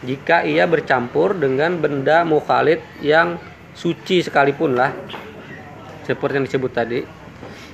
jika 0.00 0.48
ia 0.48 0.64
bercampur 0.64 1.36
dengan 1.36 1.76
benda 1.76 2.24
mukhalid 2.24 2.80
yang 3.04 3.36
suci 3.76 4.24
sekalipun 4.24 4.76
lah 4.76 4.92
seperti 6.08 6.40
yang 6.40 6.46
disebut 6.48 6.72
tadi 6.72 7.00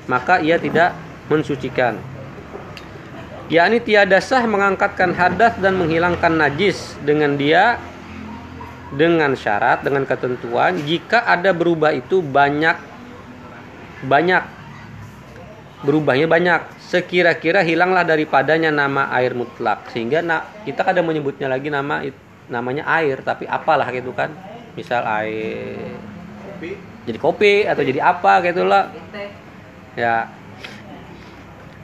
maka 0.07 0.39
ia 0.43 0.59
tidak 0.59 0.95
mensucikan. 1.27 1.99
Yakni 3.47 3.79
tiada 3.79 4.19
sah 4.19 4.43
mengangkatkan 4.43 5.15
hadas 5.15 5.55
dan 5.63 5.79
menghilangkan 5.79 6.35
najis 6.35 6.99
dengan 7.07 7.39
dia 7.39 7.79
dengan 8.91 9.35
syarat 9.39 9.83
dengan 9.87 10.07
ketentuan 10.07 10.79
jika 10.83 11.23
ada 11.27 11.55
berubah 11.55 11.95
itu 11.95 12.23
banyak 12.23 12.75
banyak. 14.07 14.43
Berubahnya 15.87 16.27
banyak 16.27 16.61
sekira-kira 16.87 17.67
hilanglah 17.67 18.07
daripadanya 18.07 18.71
nama 18.71 19.11
air 19.19 19.35
mutlak. 19.35 19.91
Sehingga 19.91 20.23
na, 20.23 20.47
kita 20.63 20.87
kadang 20.87 21.11
menyebutnya 21.11 21.51
lagi 21.51 21.67
nama 21.67 22.07
namanya 22.47 22.87
air 23.03 23.19
tapi 23.27 23.45
apalah 23.51 23.91
gitu 23.91 24.15
kan. 24.15 24.31
Misal 24.79 25.03
air. 25.03 25.99
Kopi. 26.47 26.71
jadi 27.05 27.19
kopi 27.21 27.55
atau 27.69 27.83
jadi 27.85 28.01
apa 28.01 28.33
gitu 28.47 28.65
lah. 28.65 28.89
Ya. 29.99 30.31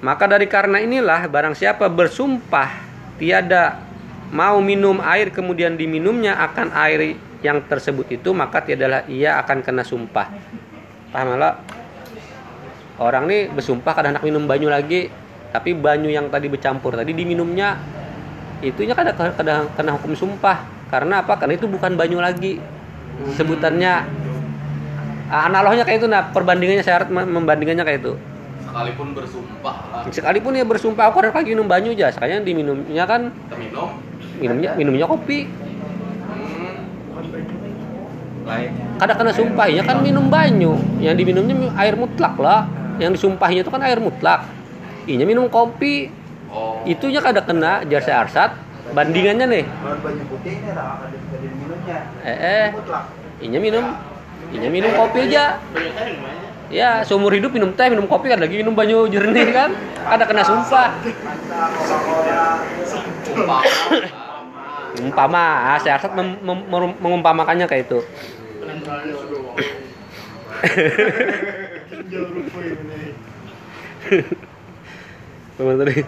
Maka 0.03 0.25
dari 0.27 0.47
karena 0.47 0.81
inilah 0.83 1.29
barang 1.29 1.55
siapa 1.55 1.87
bersumpah 1.91 2.71
tiada 3.21 3.79
mau 4.33 4.59
minum 4.65 4.99
air 5.05 5.29
kemudian 5.29 5.77
diminumnya 5.77 6.41
akan 6.41 6.73
air 6.75 7.21
yang 7.45 7.61
tersebut 7.69 8.07
itu 8.17 8.31
maka 8.33 8.65
tiadalah 8.65 9.05
ia 9.11 9.37
akan 9.43 9.61
kena 9.61 9.85
sumpah. 9.85 10.31
Paham 11.13 11.37
lah 11.37 11.82
orang 13.01 13.25
nih 13.31 13.41
bersumpah 13.53 13.93
kadang 13.95 14.19
nak 14.19 14.25
minum 14.25 14.45
banyu 14.45 14.69
lagi 14.69 15.09
tapi 15.53 15.77
banyu 15.77 16.09
yang 16.09 16.33
tadi 16.33 16.49
bercampur 16.49 16.97
tadi 16.97 17.13
diminumnya 17.13 17.77
itunya 18.63 18.95
kadang 18.95 19.19
kadang 19.35 19.67
kena 19.75 19.91
hukum 19.99 20.15
sumpah. 20.15 20.63
Karena 20.89 21.27
apa? 21.27 21.35
Karena 21.37 21.59
itu 21.59 21.67
bukan 21.67 21.99
banyu 21.99 22.23
lagi 22.23 22.63
sebutannya. 23.35 24.07
Analognya 25.33 25.89
kayak 25.89 26.05
itu 26.05 26.09
nah 26.09 26.29
perbandingannya 26.31 26.85
syarat 26.85 27.09
membandingannya 27.11 27.85
kayak 27.85 28.01
itu. 28.05 28.15
Sekalipun 28.63 29.17
bersumpah 29.17 29.77
lah. 29.91 30.03
Sekalipun 30.09 30.53
dia 30.55 30.65
bersumpah 30.65 31.05
aku 31.11 31.25
ada 31.25 31.33
lagi 31.35 31.53
minum 31.53 31.67
banyu 31.67 31.97
aja. 31.97 32.13
Sekalian 32.15 32.45
diminumnya 32.47 33.05
kan 33.09 33.33
minum. 33.57 33.89
minumnya 34.39 34.71
minumnya 34.77 35.07
kopi. 35.09 35.49
Hmm, 36.29 36.85
kadang 39.01 39.17
kena 39.17 39.33
sumpahinya 39.33 39.83
kan 39.89 40.05
minum 40.05 40.29
banyu. 40.29 40.77
Yang 41.01 41.25
diminumnya 41.25 41.73
air 41.81 41.97
mutlak 41.97 42.37
lah 42.37 42.69
yang 43.03 43.13
disumpahinya 43.13 43.67
itu 43.67 43.73
kan 43.75 43.83
air 43.83 43.99
mutlak. 43.99 44.47
Inya 45.11 45.27
minum 45.27 45.51
kopi. 45.51 46.15
Oh. 46.47 46.79
Itunya 46.87 47.19
kadang 47.19 47.43
kena 47.43 47.83
jasa 47.91 48.23
arsat. 48.23 48.55
Bandingannya 48.95 49.47
nih. 49.51 49.65
Ini 49.67 50.23
eh 52.23 52.39
eh. 52.39 52.67
Mutlak. 52.71 53.05
inya 53.43 53.59
minum 53.59 53.85
inya 54.55 54.69
minum 54.71 54.95
kopi 54.95 55.27
aja. 55.27 55.59
Ya 56.71 57.03
seumur 57.03 57.35
hidup 57.35 57.51
minum 57.51 57.75
teh 57.75 57.91
minum 57.91 58.07
kopi 58.07 58.31
kan 58.31 58.39
lagi 58.39 58.55
minum 58.55 58.79
banyu 58.79 59.11
jernih 59.11 59.51
kan? 59.51 59.75
Ada 60.07 60.25
kena 60.31 60.47
sumpah. 60.47 60.95
Umpama 65.03 65.75
ah, 65.75 65.79
saya 65.81 65.99
arsat 65.99 66.15
mem- 66.15 66.39
mem- 66.45 66.67
mem- 66.69 66.99
mengumpamakannya 67.01 67.65
kayak 67.65 67.89
itu 67.89 68.05
Memang 75.57 75.77
tadi. 75.81 76.05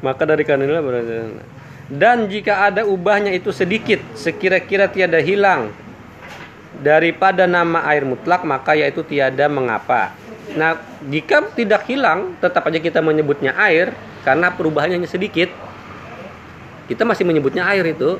Maka 0.00 0.22
dari 0.24 0.44
berada. 0.44 1.16
Dan 1.92 2.32
jika 2.32 2.72
ada 2.72 2.88
ubahnya 2.88 3.28
itu 3.36 3.52
sedikit, 3.52 4.00
sekira-kira 4.16 4.88
tiada 4.88 5.20
hilang 5.20 5.68
daripada 6.80 7.44
nama 7.44 7.84
air 7.92 8.08
mutlak, 8.08 8.48
maka 8.48 8.72
yaitu 8.72 9.04
tiada 9.04 9.52
mengapa. 9.52 10.16
Nah, 10.56 10.80
jika 11.12 11.52
tidak 11.52 11.84
hilang, 11.84 12.32
tetap 12.40 12.64
aja 12.64 12.80
kita 12.80 13.04
menyebutnya 13.04 13.52
air 13.60 13.92
karena 14.24 14.48
perubahannya 14.48 14.96
hanya 14.96 15.10
sedikit. 15.10 15.52
Kita 16.88 17.04
masih 17.04 17.28
menyebutnya 17.28 17.68
air 17.68 17.84
itu, 17.92 18.16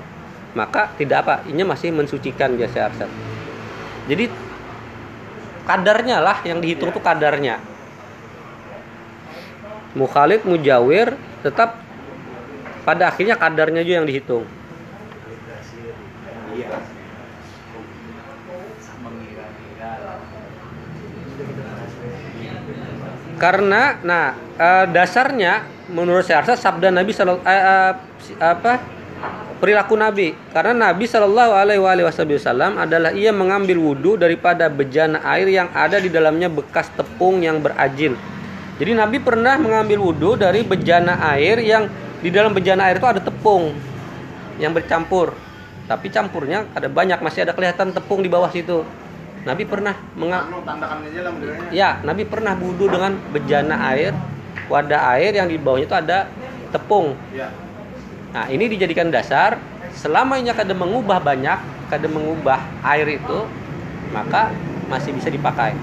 maka 0.52 0.92
tidak 1.00 1.24
apa, 1.24 1.34
ini 1.48 1.64
masih 1.64 1.90
mensucikan 1.96 2.54
jasa 2.60 2.92
arsat. 2.92 3.10
Jadi 4.06 4.51
kadarnya 5.66 6.18
lah 6.22 6.38
yang 6.42 6.58
dihitung 6.58 6.90
tuh 6.90 7.02
kadarnya. 7.02 7.62
Mukhalid 9.92 10.42
mujawir 10.48 11.14
tetap 11.44 11.78
pada 12.82 13.12
akhirnya 13.12 13.36
kadarnya 13.36 13.84
juga 13.84 13.96
yang 14.02 14.08
dihitung. 14.08 14.44
Karena 23.42 23.98
nah 24.06 24.38
eh, 24.54 24.86
dasarnya 24.86 25.66
menurut 25.90 26.22
saya 26.22 26.54
sabda 26.54 26.94
Nabi 26.94 27.10
sallallahu 27.10 27.42
eh, 27.42 27.62
eh, 27.66 27.92
apa 28.38 29.01
perilaku 29.62 29.94
Nabi 29.94 30.34
karena 30.50 30.90
Nabi 30.90 31.06
Shallallahu 31.06 31.54
alaihi 31.54 31.78
wasallam 31.78 32.82
adalah 32.82 33.14
ia 33.14 33.30
mengambil 33.30 33.78
wudhu 33.78 34.18
daripada 34.18 34.66
bejana 34.66 35.22
air 35.22 35.46
yang 35.46 35.70
ada 35.70 36.02
di 36.02 36.10
dalamnya 36.10 36.50
bekas 36.50 36.90
tepung 36.98 37.46
yang 37.46 37.62
berajin. 37.62 38.18
Jadi 38.82 38.98
Nabi 38.98 39.22
pernah 39.22 39.54
mengambil 39.62 40.02
wudhu 40.02 40.34
dari 40.34 40.66
bejana 40.66 41.14
air 41.38 41.62
yang 41.62 41.86
di 42.18 42.34
dalam 42.34 42.50
bejana 42.50 42.90
air 42.90 42.98
itu 42.98 43.06
ada 43.06 43.22
tepung 43.22 43.70
yang 44.58 44.74
bercampur. 44.74 45.38
Tapi 45.86 46.10
campurnya 46.10 46.66
ada 46.74 46.90
banyak 46.90 47.22
masih 47.22 47.46
ada 47.46 47.54
kelihatan 47.54 47.94
tepung 47.94 48.18
di 48.18 48.26
bawah 48.26 48.50
situ. 48.50 48.82
Nabi 49.46 49.62
pernah 49.62 49.94
mengambil 50.18 50.58
Anu. 50.58 51.70
Ya, 51.70 52.02
Nabi 52.02 52.26
pernah 52.26 52.58
wudhu 52.58 52.90
dengan 52.90 53.14
bejana 53.30 53.94
air, 53.94 54.10
wadah 54.66 55.14
air 55.14 55.38
yang 55.38 55.46
di 55.46 55.54
bawahnya 55.54 55.86
itu 55.86 55.96
ada 55.98 56.18
tepung. 56.74 57.14
Iya. 57.30 57.61
Nah, 58.32 58.48
ini 58.48 58.64
dijadikan 58.68 59.12
dasar. 59.12 59.60
Selamanya 59.92 60.56
kada 60.56 60.72
mengubah 60.72 61.20
banyak, 61.20 61.58
kada 61.92 62.08
mengubah 62.08 62.64
air 62.80 63.20
itu, 63.20 63.44
maka 64.08 64.48
masih 64.88 65.12
bisa 65.12 65.28
dipakai. 65.28 65.76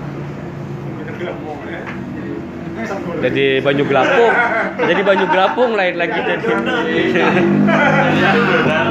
Jadi 3.20 3.62
banyu 3.62 3.84
gelapung, 3.86 4.34
jadi 4.82 5.02
banyu 5.06 5.26
gelapung 5.30 5.72
lain 5.78 5.96
lagi 6.00 6.20
jadi. 6.26 6.48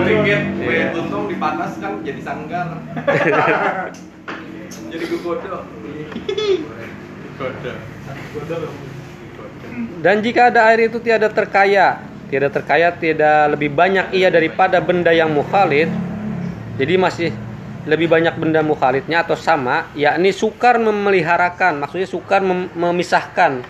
dikit 0.09 0.41
Iya. 0.41 0.57
kue 0.57 0.81
tuntung 0.97 1.25
dipanas 1.29 1.73
kan 1.81 2.01
jadi 2.01 2.21
sanggar 2.25 2.69
jadi 4.93 5.05
gugodo 5.05 5.69
gugodo 7.37 8.69
Dan 10.03 10.27
jika 10.27 10.51
ada 10.51 10.67
air 10.75 10.91
itu 10.91 10.99
tiada 10.99 11.31
terkaya, 11.31 12.03
tiada 12.29 12.49
terkaya, 12.53 12.93
tiada 12.95 13.49
lebih 13.49 13.73
banyak 13.73 14.13
ia 14.13 14.29
daripada 14.29 14.79
benda 14.79 15.11
yang 15.13 15.33
mukhalid. 15.33 15.89
Jadi 16.79 16.95
masih 16.95 17.31
lebih 17.89 18.07
banyak 18.07 18.37
benda 18.37 18.61
mukhalidnya 18.61 19.25
atau 19.25 19.35
sama, 19.35 19.89
yakni 19.97 20.31
sukar 20.31 20.77
memeliharakan, 20.77 21.81
maksudnya 21.81 22.07
sukar 22.07 22.45
mem- 22.45 22.69
memisahkan 22.77 23.65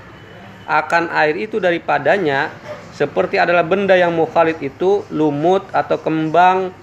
akan 0.69 1.05
air 1.17 1.49
itu 1.49 1.57
daripadanya 1.57 2.53
seperti 2.93 3.41
adalah 3.41 3.65
benda 3.65 3.97
yang 3.97 4.13
mukhalid 4.13 4.61
itu 4.61 5.07
lumut 5.15 5.65
atau 5.73 5.97
kembang 6.03 6.75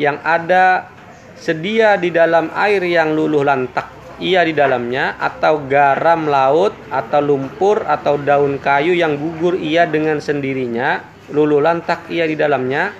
yang 0.00 0.16
ada 0.24 0.88
sedia 1.36 2.00
di 2.00 2.08
dalam 2.08 2.48
air 2.56 2.80
yang 2.80 3.12
luluh 3.12 3.44
lantak 3.44 3.90
ia 4.22 4.46
di 4.46 4.54
dalamnya 4.54 5.18
atau 5.18 5.66
garam 5.66 6.30
laut 6.30 6.72
atau 6.88 7.20
lumpur 7.20 7.82
atau 7.82 8.14
daun 8.16 8.62
kayu 8.62 8.94
yang 8.94 9.18
gugur 9.18 9.58
ia 9.58 9.84
dengan 9.84 10.22
sendirinya 10.22 11.02
luluh 11.32 11.62
lantak 11.62 12.08
ia 12.12 12.28
di 12.28 12.36
dalamnya 12.36 12.92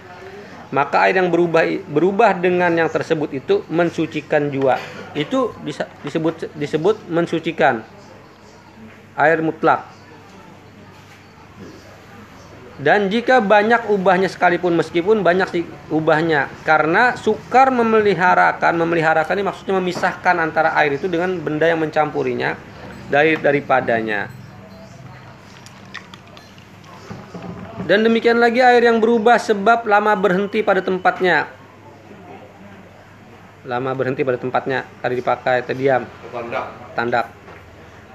maka 0.74 1.06
air 1.06 1.22
yang 1.22 1.30
berubah 1.30 1.62
berubah 1.86 2.34
dengan 2.34 2.74
yang 2.74 2.90
tersebut 2.90 3.30
itu 3.30 3.62
mensucikan 3.70 4.50
jua. 4.50 4.74
Itu 5.14 5.54
disebut 6.02 6.50
disebut 6.58 7.06
mensucikan 7.06 7.86
air 9.14 9.38
mutlak. 9.38 9.86
Dan 12.74 13.06
jika 13.06 13.38
banyak 13.38 13.86
ubahnya 13.86 14.26
sekalipun 14.26 14.74
meskipun 14.74 15.22
banyak 15.22 15.46
sih 15.46 15.62
ubahnya 15.94 16.50
karena 16.66 17.14
sukar 17.14 17.70
memeliharakan 17.70 18.74
memeliharakan 18.74 19.38
ini 19.38 19.46
maksudnya 19.46 19.78
memisahkan 19.78 20.42
antara 20.42 20.74
air 20.82 20.98
itu 20.98 21.06
dengan 21.06 21.38
benda 21.38 21.70
yang 21.70 21.78
mencampurinya 21.78 22.58
dari 23.06 23.38
daripadanya 23.38 24.26
dan 27.84 28.00
demikian 28.00 28.40
lagi 28.40 28.64
air 28.64 28.88
yang 28.88 28.96
berubah 28.96 29.36
sebab 29.36 29.84
lama 29.84 30.16
berhenti 30.16 30.64
pada 30.64 30.80
tempatnya. 30.80 31.52
Lama 33.68 33.92
berhenti 33.92 34.24
pada 34.24 34.40
tempatnya. 34.40 34.88
Tadi 35.04 35.14
dipakai 35.20 35.60
terdiam 35.68 36.08
kondak 36.32 36.72
tandak. 36.96 37.28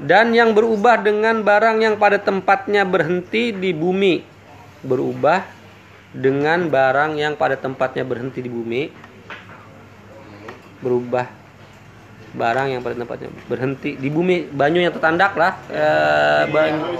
Dan 0.02 0.34
yang 0.34 0.58
berubah 0.58 0.98
dengan 0.98 1.46
barang 1.46 1.86
yang 1.86 1.96
pada 2.02 2.18
tempatnya 2.18 2.82
berhenti 2.82 3.54
di 3.54 3.70
bumi. 3.70 4.26
Berubah 4.82 5.46
dengan 6.18 6.66
barang 6.66 7.22
yang 7.22 7.38
pada 7.38 7.54
tempatnya 7.54 8.02
berhenti 8.02 8.42
di 8.42 8.50
bumi. 8.50 8.90
Berubah 10.82 11.39
barang 12.30 12.68
yang 12.70 12.82
pada 12.86 12.96
tempatnya 12.98 13.30
berhenti 13.50 13.98
di 13.98 14.10
bumi 14.10 14.50
banyu 14.54 14.86
yang 14.86 14.94
tertandak 14.94 15.34
lah 15.34 15.54
eh, 15.70 16.44
banyu 16.50 16.94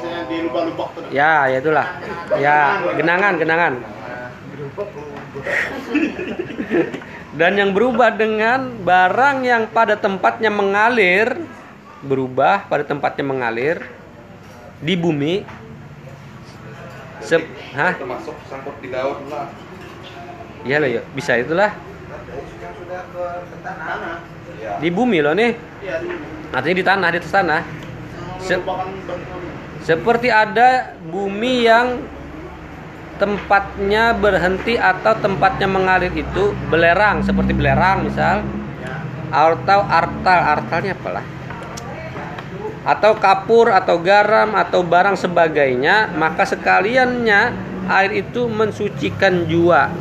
ya 1.14 1.50
ya 1.50 1.58
itulah 1.62 1.88
ya 2.38 2.58
genangan 2.98 3.34
genangan 3.38 3.74
dan 7.40 7.52
yang 7.56 7.72
berubah 7.72 8.10
dengan 8.18 8.74
barang 8.82 9.38
yang 9.46 9.70
pada 9.70 9.94
tempatnya 9.94 10.50
mengalir 10.50 11.46
berubah 12.02 12.66
pada 12.66 12.84
tempatnya 12.88 13.26
mengalir 13.26 13.86
di 14.82 14.96
bumi 14.98 15.46
Sep, 17.20 17.44
hah? 17.76 18.00
termasuk 18.00 18.32
sangkut 18.48 18.80
di 18.80 18.96
daun 18.96 19.28
lah 19.28 19.52
Iya 20.68 20.76
loh, 20.84 20.90
ya. 20.92 21.02
bisa 21.16 21.40
itulah. 21.40 21.72
Yang 21.72 22.74
sudah 22.84 23.02
ke 23.16 23.24
ke 23.48 23.58
tanah. 23.64 24.39
Ya 24.60 24.78
Di 24.78 24.90
bumi 24.92 25.24
loh 25.24 25.34
nih. 25.34 25.52
Iya 25.82 25.96
dulu. 26.04 26.18
Artinya 26.50 26.76
di 26.76 26.86
tanah, 26.86 27.08
di 27.14 27.18
atas 27.22 27.34
tanah. 27.34 27.62
Bantuan. 28.40 28.88
Seperti 29.86 30.28
ada 30.30 30.94
bumi 31.10 31.66
yang 31.66 32.04
tempatnya 33.20 34.16
berhenti 34.16 34.80
atau 34.80 35.18
tempatnya 35.20 35.68
mengalir 35.68 36.14
itu 36.16 36.56
belerang, 36.72 37.26
seperti 37.26 37.58
belerang 37.58 38.06
misal. 38.08 38.46
Atau 39.30 39.86
artal, 39.86 40.40
artalnya 40.42 40.98
apalah? 40.98 41.26
Atau 42.82 43.14
kapur 43.22 43.70
atau 43.70 44.02
garam 44.02 44.58
atau 44.58 44.82
barang 44.82 45.14
sebagainya, 45.20 46.10
maka 46.18 46.50
sekaliannya 46.50 47.54
air 47.86 48.12
itu 48.14 48.50
mensucikan 48.50 49.46
jua. 49.46 49.94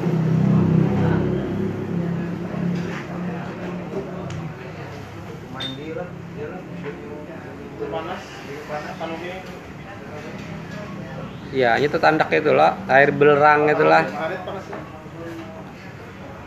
Mandi 5.53 5.93
lah. 5.93 6.09
dia 6.37 6.47
lah. 6.49 6.61
panas 7.89 8.21
panas 8.69 8.97
anu 9.01 9.17
ini 9.25 9.41
ya 11.55 11.77
ini 11.81 11.89
tetandak 11.89 12.29
itulah 12.33 12.77
air 12.89 13.11
belerang 13.13 13.69
itulah. 13.69 14.05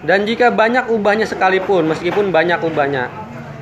Dan 0.02 0.26
jika 0.26 0.50
banyak 0.50 0.90
ubahnya 0.90 1.30
sekalipun 1.30 1.94
meskipun 1.94 2.34
banyak 2.34 2.58
ubahnya 2.66 3.10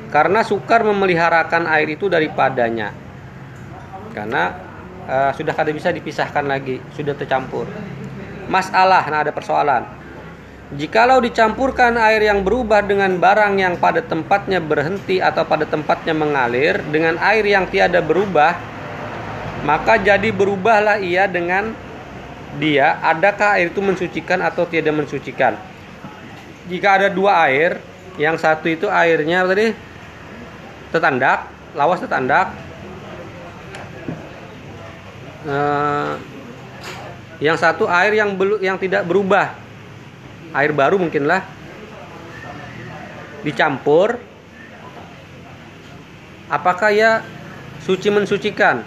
karena 0.08 0.40
sukar 0.42 0.82
memeliharakan 0.82 1.68
air 1.70 1.94
itu 1.94 2.10
daripadanya. 2.10 2.90
Karena 4.10 4.52
eh, 5.06 5.30
sudah 5.36 5.54
kada 5.54 5.70
bisa 5.70 5.94
dipisahkan 5.94 6.44
lagi 6.48 6.82
sudah 6.96 7.14
tercampur. 7.14 7.68
Masalah 8.50 9.06
nah 9.06 9.22
ada 9.22 9.30
persoalan. 9.30 10.00
Jikalau 10.70 11.18
dicampurkan 11.18 11.98
air 11.98 12.30
yang 12.30 12.46
berubah 12.46 12.86
dengan 12.86 13.18
barang 13.18 13.58
yang 13.58 13.74
pada 13.82 14.06
tempatnya 14.06 14.62
berhenti 14.62 15.18
atau 15.18 15.42
pada 15.42 15.66
tempatnya 15.66 16.14
mengalir 16.14 16.78
dengan 16.94 17.18
air 17.18 17.42
yang 17.42 17.66
tiada 17.66 17.98
berubah, 17.98 18.54
maka 19.64 20.00
jadi 20.00 20.32
berubahlah 20.32 21.00
ia 21.00 21.28
dengan 21.28 21.76
dia. 22.56 22.98
Adakah 23.04 23.60
air 23.60 23.70
itu 23.70 23.80
mensucikan 23.84 24.40
atau 24.40 24.64
tidak 24.66 24.96
mensucikan? 24.96 25.54
Jika 26.66 27.02
ada 27.02 27.08
dua 27.10 27.50
air, 27.50 27.78
yang 28.16 28.38
satu 28.38 28.70
itu 28.70 28.86
airnya 28.88 29.44
tadi 29.46 29.72
tetandak, 30.90 31.46
lawas 31.74 32.00
tetandak. 32.02 32.52
Eh, 35.40 36.12
yang 37.40 37.56
satu 37.56 37.88
air 37.88 38.12
yang 38.12 38.36
belu- 38.36 38.60
yang 38.60 38.76
tidak 38.76 39.08
berubah 39.08 39.56
air 40.52 40.76
baru 40.76 41.00
mungkinlah 41.00 41.40
dicampur 43.40 44.20
apakah 46.52 46.92
ya 46.92 47.24
suci 47.80 48.12
mensucikan 48.12 48.84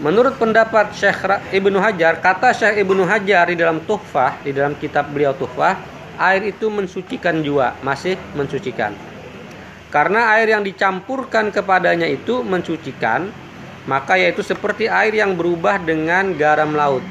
menurut 0.00 0.40
pendapat 0.40 0.96
Syekh 0.96 1.28
Ibnu 1.52 1.76
Hajar 1.76 2.24
kata 2.24 2.56
Syekh 2.56 2.80
Ibnu 2.88 3.04
Hajar 3.04 3.52
di 3.52 3.56
dalam 3.60 3.84
Tuhfah 3.84 4.40
di 4.40 4.56
dalam 4.56 4.72
kitab 4.80 5.12
beliau 5.12 5.36
Tuhfah 5.36 5.76
air 6.20 6.52
itu 6.52 6.68
mensucikan 6.72 7.40
juga 7.40 7.76
masih 7.84 8.16
mensucikan. 8.36 8.92
Karena 9.92 10.36
air 10.36 10.52
yang 10.56 10.64
dicampurkan 10.64 11.52
kepadanya 11.52 12.08
itu 12.08 12.40
mensucikan 12.40 13.28
maka 13.88 14.16
yaitu 14.16 14.44
seperti 14.44 14.88
air 14.88 15.16
yang 15.16 15.36
berubah 15.36 15.80
dengan 15.80 16.32
garam 16.36 16.72
laut. 16.72 17.04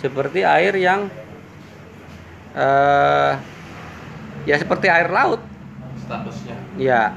Seperti 0.00 0.44
air 0.48 0.72
yang 0.76 1.12
eh 2.56 3.32
ya 4.48 4.56
seperti 4.56 4.88
air 4.88 5.12
laut. 5.12 5.40
Statusnya. 6.08 6.56
Ya 6.80 7.12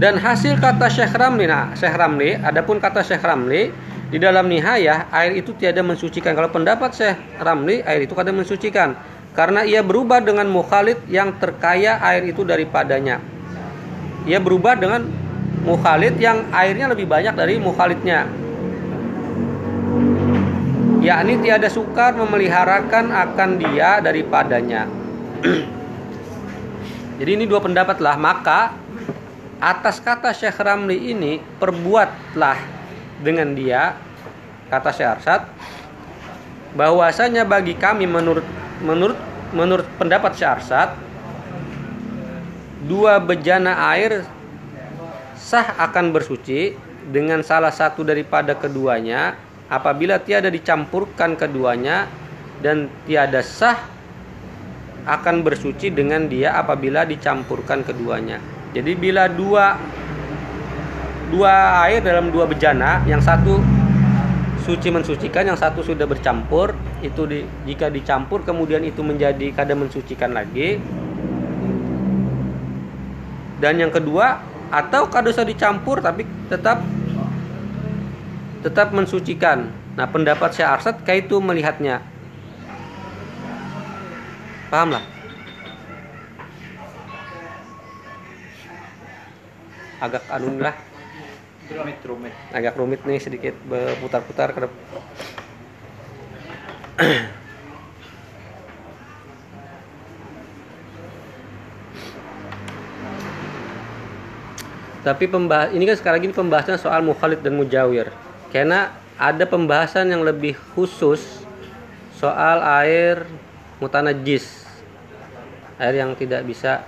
dan 0.00 0.16
hasil 0.16 0.56
kata 0.56 0.88
Syekh 0.88 1.12
Ramli 1.12 1.44
nah 1.44 1.76
Syekh 1.76 1.92
Ramli 1.92 2.40
adapun 2.40 2.80
kata 2.80 3.04
Syekh 3.04 3.20
Ramli 3.20 3.68
di 4.10 4.18
dalam 4.18 4.48
nihayah 4.48 5.12
air 5.12 5.36
itu 5.36 5.52
tiada 5.54 5.84
mensucikan 5.84 6.32
kalau 6.32 6.48
pendapat 6.48 6.96
Syekh 6.96 7.20
Ramli 7.36 7.84
air 7.84 8.08
itu 8.08 8.16
kada 8.16 8.32
mensucikan 8.32 8.96
karena 9.36 9.62
ia 9.62 9.84
berubah 9.84 10.24
dengan 10.24 10.48
mukhalid 10.48 10.98
yang 11.12 11.36
terkaya 11.36 12.00
air 12.00 12.24
itu 12.24 12.42
daripadanya 12.48 13.20
ia 14.24 14.40
berubah 14.40 14.80
dengan 14.80 15.04
mukhalid 15.68 16.16
yang 16.16 16.48
airnya 16.50 16.88
lebih 16.88 17.04
banyak 17.04 17.36
dari 17.36 17.60
mukhalidnya 17.60 18.24
yakni 21.00 21.40
tiada 21.40 21.68
sukar 21.72 22.12
memeliharakan 22.12 23.08
akan 23.08 23.56
dia 23.56 24.04
daripadanya. 24.04 24.84
Jadi 27.20 27.30
ini 27.36 27.44
dua 27.48 27.60
pendapat 27.60 28.00
lah. 28.00 28.16
Maka 28.20 28.72
atas 29.60 30.00
kata 30.00 30.32
Syekh 30.32 30.56
Ramli 30.56 31.12
ini 31.12 31.36
perbuatlah 31.60 32.58
dengan 33.20 33.52
dia 33.52 33.92
kata 34.72 34.88
Syekh 34.90 35.10
Arsad 35.20 35.44
bahwasanya 36.72 37.44
bagi 37.44 37.76
kami 37.76 38.08
menurut 38.08 38.46
menurut 38.80 39.20
menurut 39.52 39.86
pendapat 40.00 40.32
Syekh 40.32 40.52
Arsad 40.56 40.96
dua 42.88 43.20
bejana 43.20 43.76
air 43.92 44.24
sah 45.36 45.76
akan 45.76 46.16
bersuci 46.16 46.72
dengan 47.12 47.44
salah 47.44 47.72
satu 47.72 48.00
daripada 48.00 48.56
keduanya 48.56 49.36
apabila 49.68 50.16
tiada 50.16 50.48
dicampurkan 50.48 51.36
keduanya 51.36 52.08
dan 52.64 52.88
tiada 53.04 53.44
sah 53.44 53.76
akan 55.04 55.44
bersuci 55.44 55.92
dengan 55.92 56.28
dia 56.28 56.56
apabila 56.56 57.08
dicampurkan 57.08 57.84
keduanya. 57.84 58.59
Jadi 58.70 58.92
bila 58.94 59.26
dua 59.26 59.74
dua 61.30 61.82
air 61.86 62.02
dalam 62.02 62.30
dua 62.30 62.46
bejana, 62.46 63.02
yang 63.06 63.18
satu 63.22 63.58
suci 64.62 64.90
mensucikan, 64.94 65.46
yang 65.46 65.58
satu 65.58 65.82
sudah 65.82 66.06
bercampur, 66.06 66.74
itu 67.02 67.22
di, 67.26 67.38
jika 67.66 67.90
dicampur 67.90 68.46
kemudian 68.46 68.82
itu 68.86 69.02
menjadi 69.02 69.50
kada 69.54 69.74
mensucikan 69.74 70.30
lagi. 70.30 70.78
Dan 73.60 73.76
yang 73.76 73.90
kedua, 73.90 74.40
atau 74.70 75.10
kada 75.10 75.34
usah 75.34 75.44
dicampur 75.44 75.98
tapi 75.98 76.22
tetap 76.46 76.80
tetap 78.62 78.94
mensucikan. 78.94 79.72
Nah, 79.98 80.06
pendapat 80.06 80.54
Syekh 80.54 81.02
kayak 81.02 81.26
itu 81.26 81.42
melihatnya. 81.42 82.00
Paham 84.70 85.02
Agak 90.00 90.24
anu 90.32 90.56
lah, 90.56 90.72
rumit 91.70 92.00
rumit 92.02 92.32
agak 92.50 92.74
rumit 92.74 93.04
nih 93.06 93.20
sedikit 93.22 93.54
berputar-putar 93.68 94.50
ke. 94.56 94.66
Tapi 105.00 105.24
pembahas 105.32 105.72
ini 105.72 105.88
kan 105.88 105.96
sekarang 105.96 106.20
ini 106.28 106.36
pembahasan 106.36 106.76
soal 106.76 107.00
mukhalid 107.00 107.40
dan 107.40 107.56
mujawir. 107.56 108.12
Karena 108.52 108.92
ada 109.16 109.48
pembahasan 109.48 110.12
yang 110.12 110.20
lebih 110.20 110.56
khusus 110.76 111.40
soal 112.20 112.60
air 112.84 113.24
mutanajis. 113.80 114.68
Air 115.80 116.04
yang 116.04 116.12
tidak 116.12 116.44
bisa 116.44 116.84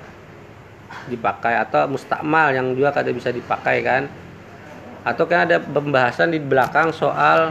dipakai 1.09 1.59
atau 1.59 1.88
mustakmal 1.90 2.55
yang 2.55 2.72
juga 2.76 2.94
kada 2.94 3.11
bisa 3.11 3.33
dipakai 3.33 3.83
kan. 3.83 4.02
Atau 5.02 5.26
kan 5.26 5.50
ada 5.50 5.59
pembahasan 5.59 6.31
di 6.31 6.38
belakang 6.38 6.94
soal 6.94 7.50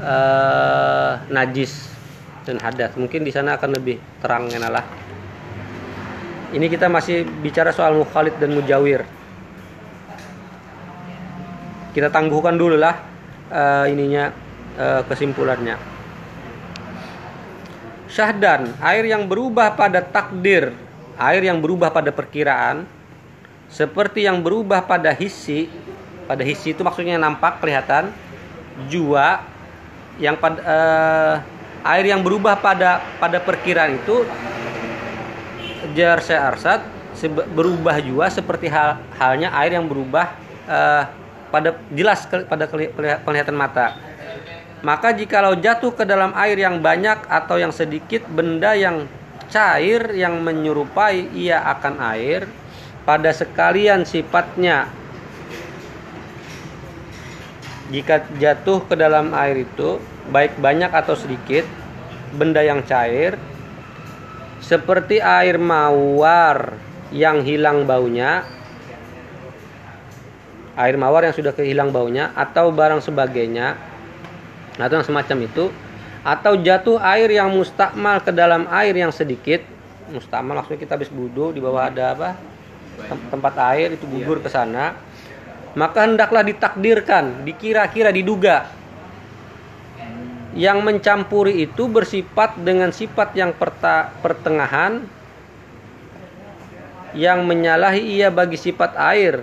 eh, 0.00 1.12
najis 1.28 1.92
dan 2.46 2.62
hadas. 2.62 2.94
Mungkin 2.96 3.26
di 3.26 3.34
sana 3.34 3.58
akan 3.58 3.70
lebih 3.76 4.00
terang 4.22 4.48
lah. 4.48 4.86
Ini 6.54 6.66
kita 6.70 6.86
masih 6.86 7.26
bicara 7.42 7.74
soal 7.74 7.98
mukhalid 7.98 8.38
dan 8.38 8.54
mujawir. 8.54 9.02
Kita 11.92 12.08
tangguhkan 12.08 12.56
dulu 12.56 12.78
lah 12.78 12.96
eh, 13.52 13.92
ininya 13.92 14.32
eh, 14.78 15.02
kesimpulannya. 15.04 15.96
Syahdan, 18.06 18.72
air 18.80 19.04
yang 19.04 19.28
berubah 19.28 19.76
pada 19.76 20.00
takdir, 20.00 20.72
air 21.16 21.42
yang 21.48 21.58
berubah 21.60 21.92
pada 21.92 22.12
perkiraan, 22.12 22.84
seperti 23.72 24.24
yang 24.28 24.40
berubah 24.40 24.84
pada 24.84 25.10
hisi, 25.12 25.68
pada 26.28 26.44
hisi 26.44 26.76
itu 26.76 26.80
maksudnya 26.84 27.16
nampak 27.18 27.58
kelihatan, 27.60 28.12
jua 28.88 29.40
yang 30.20 30.36
pada 30.36 30.60
eh, 30.60 31.34
air 31.84 32.04
yang 32.12 32.20
berubah 32.24 32.56
pada 32.60 33.00
pada 33.20 33.38
perkiraan 33.40 33.96
itu 34.00 34.24
jar 35.92 36.20
sebe- 37.16 37.48
berubah 37.48 37.96
juga 38.00 38.28
seperti 38.28 38.68
hal 38.68 39.00
halnya 39.16 39.52
air 39.56 39.76
yang 39.76 39.88
berubah 39.88 40.36
eh, 40.68 41.02
pada 41.48 41.78
jelas 41.92 42.28
ke- 42.28 42.44
pada 42.44 42.64
keli- 42.68 42.92
keli- 42.92 43.20
penglihatan 43.24 43.56
mata. 43.56 43.96
Maka 44.84 45.10
jikalau 45.16 45.56
jatuh 45.56 45.90
ke 45.96 46.04
dalam 46.04 46.36
air 46.36 46.60
yang 46.60 46.78
banyak 46.84 47.24
atau 47.26 47.56
yang 47.56 47.72
sedikit 47.72 48.28
benda 48.28 48.76
yang 48.76 49.08
cair 49.48 50.12
yang 50.14 50.42
menyerupai 50.42 51.30
ia 51.34 51.62
akan 51.62 52.02
air 52.14 52.46
pada 53.06 53.30
sekalian 53.30 54.02
sifatnya. 54.02 54.90
Jika 57.94 58.26
jatuh 58.42 58.82
ke 58.82 58.98
dalam 58.98 59.30
air 59.30 59.62
itu 59.62 60.02
baik 60.30 60.58
banyak 60.58 60.90
atau 60.90 61.14
sedikit 61.14 61.62
benda 62.34 62.58
yang 62.66 62.82
cair 62.82 63.38
seperti 64.58 65.22
air 65.22 65.54
mawar 65.62 66.74
yang 67.14 67.46
hilang 67.46 67.86
baunya 67.86 68.42
air 70.74 70.98
mawar 70.98 71.24
yang 71.30 71.36
sudah 71.36 71.54
kehilang 71.54 71.94
baunya 71.94 72.34
atau 72.34 72.74
barang 72.74 73.00
sebagainya 73.00 73.78
atau 74.76 74.94
yang 75.00 75.06
semacam 75.06 75.38
itu 75.46 75.70
atau 76.26 76.58
jatuh 76.58 76.98
air 76.98 77.30
yang 77.30 77.54
mustakmal 77.54 78.18
ke 78.18 78.34
dalam 78.34 78.66
air 78.74 78.98
yang 78.98 79.14
sedikit 79.14 79.62
mustakmal 80.10 80.58
maksudnya 80.58 80.82
kita 80.82 80.98
habis 80.98 81.10
wudhu 81.14 81.54
di 81.54 81.62
bawah 81.62 81.86
ada 81.86 82.18
apa 82.18 82.34
tem- 83.06 83.26
tempat 83.30 83.54
air 83.70 83.94
itu 83.94 84.10
gugur 84.10 84.42
ke 84.42 84.50
sana 84.50 84.98
maka 85.76 86.08
hendaklah 86.08 86.40
ditakdirkan, 86.40 87.44
dikira-kira, 87.44 88.08
diduga. 88.08 88.64
Yang 90.56 90.78
mencampuri 90.80 91.68
itu 91.68 91.84
bersifat 91.84 92.56
dengan 92.56 92.88
sifat 92.88 93.36
yang 93.36 93.52
pertengahan 94.24 95.04
yang 97.12 97.44
menyalahi 97.44 98.00
ia 98.16 98.32
bagi 98.32 98.56
sifat 98.56 98.96
air. 98.96 99.36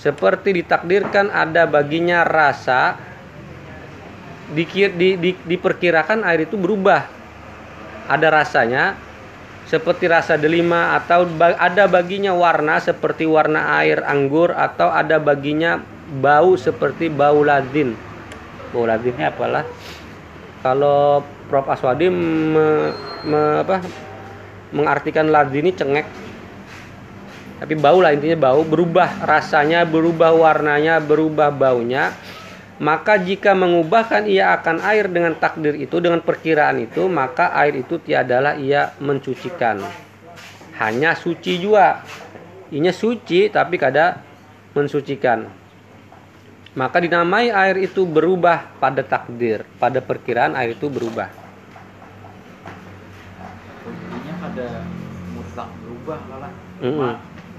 Seperti 0.00 0.64
ditakdirkan 0.64 1.28
ada 1.28 1.68
baginya 1.68 2.24
rasa 2.24 2.96
dikir, 4.54 4.94
di, 4.94 5.16
di- 5.16 5.40
diperkirakan 5.46 6.26
air 6.26 6.46
itu 6.46 6.58
berubah. 6.58 7.06
Ada 8.10 8.28
rasanya 8.30 8.98
seperti 9.70 10.10
rasa 10.10 10.34
delima 10.34 10.98
atau 10.98 11.22
ada 11.38 11.86
baginya 11.86 12.34
warna 12.34 12.82
seperti 12.82 13.22
warna 13.22 13.78
air 13.78 14.02
anggur 14.02 14.50
atau 14.50 14.90
ada 14.90 15.22
baginya 15.22 15.78
bau 16.18 16.58
seperti 16.58 17.06
bau 17.06 17.46
ladin. 17.46 17.94
Bau 18.74 18.82
ladinnya 18.82 19.30
apalah? 19.30 19.62
Kalau 20.60 21.22
Prof 21.46 21.70
Aswadi 21.70 22.10
me- 22.10 22.94
me- 23.26 23.58
apa, 23.62 23.78
mengartikan 24.74 25.30
ladin 25.30 25.66
ini 25.66 25.72
cengek. 25.74 26.06
Tapi 27.60 27.74
bau 27.76 28.00
lah 28.00 28.16
intinya 28.16 28.50
bau 28.50 28.64
berubah 28.64 29.22
rasanya, 29.22 29.84
berubah 29.84 30.32
warnanya, 30.32 30.98
berubah 30.98 31.52
baunya. 31.52 32.10
Maka 32.80 33.20
jika 33.20 33.52
mengubahkan 33.52 34.24
ia 34.24 34.56
akan 34.56 34.80
air 34.80 35.04
dengan 35.12 35.36
takdir 35.36 35.76
itu 35.76 36.00
dengan 36.00 36.24
perkiraan 36.24 36.80
itu, 36.80 37.12
maka 37.12 37.52
air 37.52 37.76
itu 37.76 38.00
tiadalah 38.00 38.56
ia 38.56 38.96
mensucikan. 39.04 39.84
Hanya 40.80 41.12
suci 41.12 41.60
juga. 41.60 42.00
Inya 42.72 42.88
suci 42.96 43.52
tapi 43.52 43.76
kada 43.76 44.24
mensucikan. 44.72 45.44
Maka 46.72 47.04
dinamai 47.04 47.52
air 47.52 47.84
itu 47.84 48.08
berubah 48.08 48.72
pada 48.80 49.04
takdir, 49.04 49.68
pada 49.76 50.00
perkiraan 50.00 50.56
air 50.56 50.72
itu 50.72 50.88
berubah. 50.88 51.28
Intinya 53.84 54.34
pada 54.40 54.66
mutlak 55.36 55.68
berubah 55.84 56.18
malah. 56.32 56.52
Mm-mm. 56.80 56.96
Cuma 56.96 57.10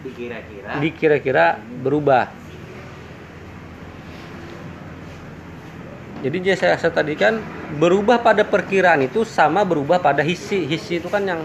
dikira-kira. 0.02 0.70
Dikira-kira 0.82 1.46
berubah. 1.86 2.41
Jadi 6.22 6.38
dia 6.38 6.54
saya 6.54 6.78
saya 6.78 6.94
tadi 6.94 7.18
kan 7.18 7.42
berubah 7.82 8.22
pada 8.22 8.46
perkiraan 8.46 9.02
itu 9.02 9.26
sama 9.26 9.66
berubah 9.66 9.98
pada 9.98 10.22
hisi. 10.22 10.70
Hisi 10.70 11.02
itu 11.02 11.10
kan 11.10 11.26
yang 11.26 11.42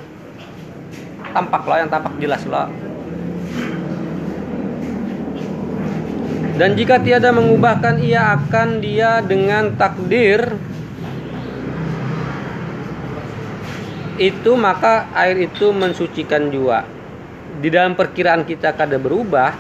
tampak 1.33 1.65
lah, 1.65 1.77
yang 1.81 1.89
tampak 1.89 2.13
jelas 2.21 2.45
lah. 2.45 2.69
Dan 6.57 6.73
jika 6.77 7.01
tiada 7.01 7.33
mengubahkan 7.33 8.01
ia 8.01 8.33
akan 8.37 8.81
dia 8.81 9.21
dengan 9.21 9.77
takdir 9.77 10.57
itu 14.17 14.57
maka 14.57 15.09
air 15.13 15.37
itu 15.49 15.73
mensucikan 15.73 16.49
juga. 16.49 16.89
Di 17.61 17.69
dalam 17.73 17.93
perkiraan 17.97 18.45
kita 18.45 18.73
kada 18.73 18.97
berubah, 18.97 19.53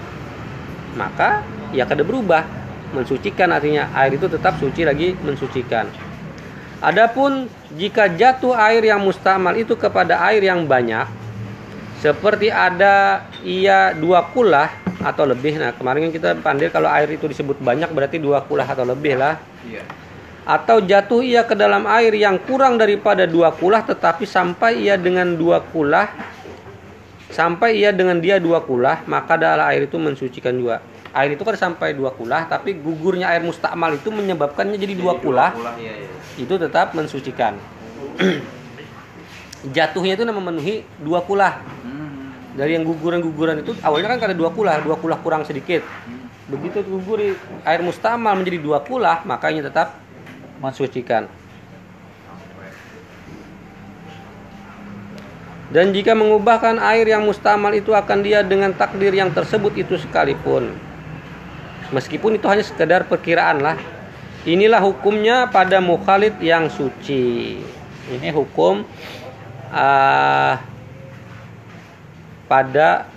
maka 0.96 1.44
ya 1.72 1.84
kada 1.84 2.04
berubah. 2.04 2.65
Mensucikan 2.96 3.52
artinya 3.52 3.92
air 3.92 4.16
itu 4.16 4.24
tetap 4.24 4.56
suci 4.56 4.88
lagi 4.88 5.12
mensucikan. 5.20 5.84
Adapun 6.80 7.44
jika 7.76 8.08
jatuh 8.08 8.56
air 8.56 8.80
yang 8.88 9.04
mustamal 9.04 9.52
itu 9.52 9.76
kepada 9.76 10.16
air 10.24 10.40
yang 10.40 10.64
banyak, 10.64 11.04
seperti 12.00 12.48
ada 12.48 13.24
ia 13.44 13.92
dua 13.92 14.24
kulah 14.32 14.72
atau 15.00 15.28
lebih. 15.28 15.60
Nah 15.60 15.76
kemarin 15.76 16.08
kan 16.08 16.12
kita 16.12 16.30
pandai 16.40 16.72
kalau 16.72 16.88
air 16.88 17.08
itu 17.12 17.28
disebut 17.28 17.60
banyak 17.60 17.92
berarti 17.92 18.16
dua 18.16 18.44
kulah 18.44 18.64
atau 18.64 18.88
lebih 18.88 19.20
lah. 19.20 19.36
Iya. 19.68 19.84
Atau 20.46 20.78
jatuh 20.80 21.20
ia 21.26 21.42
ke 21.42 21.58
dalam 21.58 21.84
air 21.90 22.14
yang 22.14 22.38
kurang 22.38 22.78
daripada 22.78 23.26
dua 23.26 23.50
kulah 23.52 23.82
tetapi 23.82 24.24
sampai 24.24 24.78
ia 24.78 24.94
dengan 24.94 25.34
dua 25.34 25.58
kulah 25.58 26.06
sampai 27.34 27.82
ia 27.82 27.90
dengan 27.90 28.22
dia 28.22 28.38
dua 28.38 28.62
kulah 28.62 29.02
maka 29.10 29.34
adalah 29.34 29.74
air 29.74 29.90
itu 29.90 29.98
mensucikan 29.98 30.54
juga. 30.54 30.78
Air 31.16 31.32
itu 31.32 31.48
kan 31.48 31.56
sampai 31.56 31.96
dua 31.96 32.12
kulah 32.12 32.44
tapi 32.44 32.76
gugurnya 32.76 33.32
air 33.32 33.40
mustakmal 33.40 33.96
itu 33.96 34.12
menyebabkannya 34.12 34.76
jadi 34.76 34.92
dua 34.92 35.16
kulah 35.16 35.56
Iya, 35.80 36.04
iya. 36.04 36.10
itu 36.36 36.54
tetap 36.60 36.92
mensucikan. 36.92 37.56
Jatuhnya 39.76 40.20
itu 40.20 40.28
memenuhi 40.28 40.84
dua 41.00 41.24
kulah. 41.24 41.64
Hmm. 41.80 42.36
Dari 42.52 42.76
yang 42.76 42.84
guguran-guguran 42.84 43.64
itu 43.64 43.72
awalnya 43.80 44.12
kan 44.12 44.28
ada 44.28 44.36
dua 44.36 44.52
kulah, 44.52 44.76
dua 44.84 45.00
kulah 45.00 45.16
kurang 45.24 45.48
sedikit. 45.48 45.80
Begitu 46.46 46.84
gugur 46.86 47.18
air 47.64 47.80
mustamal 47.82 48.36
menjadi 48.38 48.60
dua 48.62 48.78
kulah, 48.84 49.24
makanya 49.26 49.66
tetap 49.66 49.98
mensucikan. 50.60 51.26
Dan 55.66 55.90
jika 55.90 56.14
mengubahkan 56.14 56.78
air 56.78 57.10
yang 57.10 57.26
mustamal 57.26 57.74
itu 57.74 57.90
akan 57.90 58.22
dia 58.22 58.46
dengan 58.46 58.70
takdir 58.70 59.10
yang 59.10 59.34
tersebut 59.34 59.74
itu 59.74 59.98
sekalipun. 59.98 60.70
Meskipun 61.94 62.38
itu 62.38 62.46
hanya 62.50 62.66
sekedar 62.66 63.06
perkiraan 63.06 63.62
lah. 63.62 63.76
Inilah 64.46 64.78
hukumnya 64.78 65.50
pada 65.50 65.82
mukhalid 65.82 66.38
yang 66.38 66.70
suci. 66.70 67.58
Ini 68.06 68.30
hukum 68.30 68.86
ah, 69.74 70.62
pada 72.46 73.10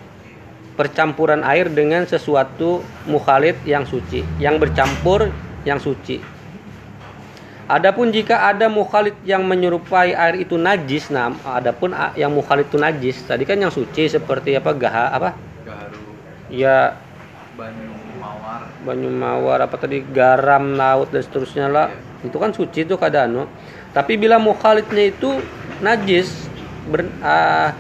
percampuran 0.73 1.45
air 1.45 1.69
dengan 1.69 2.07
sesuatu 2.07 2.81
mukhalid 3.05 3.59
yang 3.67 3.85
suci, 3.85 4.25
yang 4.41 4.57
bercampur 4.57 5.29
yang 5.67 5.77
suci. 5.77 6.23
Adapun 7.69 8.09
jika 8.09 8.49
ada 8.49 8.65
mukhalid 8.65 9.13
yang 9.21 9.45
menyerupai 9.45 10.17
air 10.17 10.41
itu 10.41 10.57
najis, 10.57 11.13
nah 11.13 11.29
adapun 11.45 11.93
yang 12.17 12.33
mukhalid 12.33 12.65
itu 12.65 12.81
najis, 12.81 13.21
tadi 13.29 13.45
kan 13.45 13.61
yang 13.61 13.69
suci 13.69 14.09
seperti 14.09 14.57
apa 14.57 14.71
gaha 14.73 15.05
apa? 15.13 15.29
Garu, 15.67 16.01
Ya 16.49 16.97
banyu. 17.53 17.98
Banyu 18.79 19.11
mawar 19.11 19.59
apa 19.59 19.75
tadi 19.75 19.99
garam 20.01 20.75
laut 20.75 21.11
dan 21.11 21.21
seterusnya 21.21 21.67
lah. 21.67 21.87
Itu 22.23 22.39
kan 22.39 22.51
suci 22.51 22.83
itu 22.83 22.95
kada 22.95 23.27
anu. 23.27 23.47
Tapi 23.91 24.15
bila 24.15 24.37
mukhalidnya 24.37 25.09
itu 25.09 25.39
najis 25.79 26.47
ber, 26.87 27.07
ah, 27.23 27.71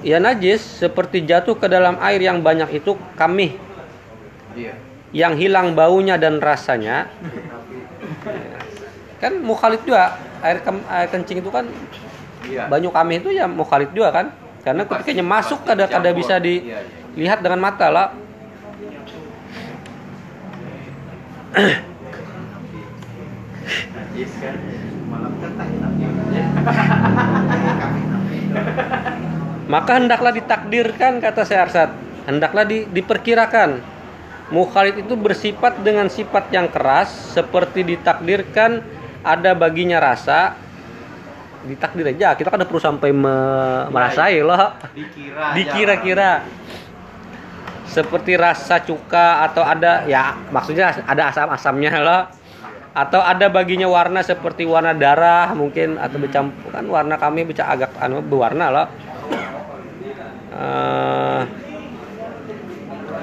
ya 0.00 0.18
najis 0.18 0.62
seperti 0.62 1.26
jatuh 1.26 1.58
ke 1.58 1.66
dalam 1.66 1.98
air 1.98 2.22
yang 2.22 2.38
banyak 2.40 2.70
itu 2.72 2.94
kami 3.18 3.58
Iya. 4.54 4.74
yang 5.14 5.34
hilang 5.34 5.74
baunya 5.74 6.14
dan 6.18 6.38
rasanya 6.38 7.10
kan 9.18 9.34
mukhalid 9.42 9.82
juga 9.82 10.14
air, 10.42 10.62
kem- 10.62 10.86
air 10.86 11.08
kencing 11.10 11.42
itu 11.42 11.50
kan 11.50 11.66
Iya. 12.46 12.70
banyu 12.70 12.90
kami 12.94 13.18
itu 13.18 13.34
ya 13.34 13.50
mukhalid 13.50 13.90
juga 13.90 14.14
kan 14.14 14.26
karena 14.62 14.86
ketikanya 14.86 15.26
masuk 15.26 15.66
kada 15.66 15.90
kada 15.90 16.10
bisa 16.14 16.38
Iya, 16.38 16.62
iya. 16.62 16.78
dilihat 17.14 17.42
dengan 17.42 17.58
mata 17.58 17.90
lah 17.90 18.08
Najis 18.78 19.10
kan. 19.10 19.26
Malam 20.78 20.94
ketak 20.94 21.14
tapi. 21.18 21.37
maka 29.68 30.00
hendaklah 30.00 30.32
ditakdirkan 30.32 31.20
kata 31.20 31.44
Syahrsat 31.44 31.92
hendaklah 32.28 32.68
di- 32.68 32.88
diperkirakan. 32.88 33.80
Mukhalid 34.48 35.04
itu 35.04 35.12
bersifat 35.12 35.76
dengan 35.84 36.08
sifat 36.08 36.48
yang 36.48 36.72
keras 36.72 37.36
seperti 37.36 37.84
ditakdirkan 37.84 38.80
ada 39.20 39.52
baginya 39.52 40.00
rasa. 40.00 40.56
Ditakdir 41.68 42.16
aja 42.16 42.32
kita 42.32 42.48
kan 42.48 42.64
perlu 42.64 42.80
sampai 42.80 43.12
me- 43.12 43.92
merasai 43.92 44.40
loh 44.40 44.72
Dikira. 44.96 45.52
aja. 45.52 45.58
dikira-kira 45.58 46.30
seperti 47.88 48.36
rasa 48.36 48.84
cuka 48.84 49.48
atau 49.48 49.64
ada 49.64 50.04
ya 50.04 50.36
maksudnya 50.52 50.92
ada 51.08 51.32
asam-asamnya 51.32 51.90
loh 52.04 52.22
atau 52.92 53.20
ada 53.22 53.48
baginya 53.48 53.88
warna 53.88 54.20
seperti 54.20 54.68
warna 54.68 54.92
darah 54.92 55.52
mungkin 55.56 55.96
atau 55.96 56.20
bercampur 56.20 56.68
kan 56.68 56.84
warna 56.84 57.16
kami 57.16 57.48
bisa 57.48 57.64
agak 57.64 57.96
anu 57.98 58.20
berwarna 58.20 58.68
loh 58.68 58.88
Eh, 60.58 61.42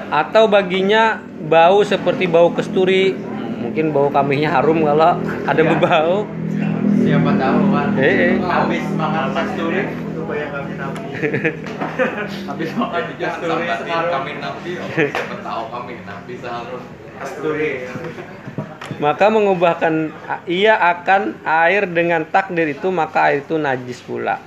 atau 0.08 0.48
baginya 0.48 1.20
bau 1.50 1.84
seperti 1.84 2.24
bau 2.24 2.48
kesturi 2.54 3.12
mungkin 3.60 3.92
bau 3.92 4.08
kambingnya 4.08 4.56
harum 4.56 4.80
kalau 4.80 5.20
ada 5.44 5.60
Iya. 5.60 5.68
berbau 5.68 6.24
Siapa 6.96 7.30
tahu 7.38 7.60
kan. 7.70 7.88
Eh, 8.00 8.14
eh. 8.14 8.34
Habis 8.40 8.84
makan 8.96 9.26
kasturi. 9.36 9.82
Itu 10.26 10.34
bayang 10.34 10.50
kami 10.50 10.72
nabi. 10.74 11.06
Habis 12.50 12.70
makan 12.74 13.02
kasturi 13.14 13.62
sekarang. 13.62 14.10
kami 14.10 14.32
nabi 14.42 14.70
siapa 14.74 15.36
tahu 15.38 15.62
kami 15.70 15.92
nabi 16.02 16.32
seharus 16.34 16.82
Kasturi. 17.14 17.70
maka 18.98 19.30
mengubahkan 19.30 20.10
ia 20.50 20.74
akan 20.74 21.38
air 21.46 21.86
dengan 21.86 22.26
takdir 22.26 22.66
itu 22.66 22.90
maka 22.90 23.30
air 23.30 23.46
itu 23.46 23.54
najis 23.54 24.02
pula. 24.02 24.42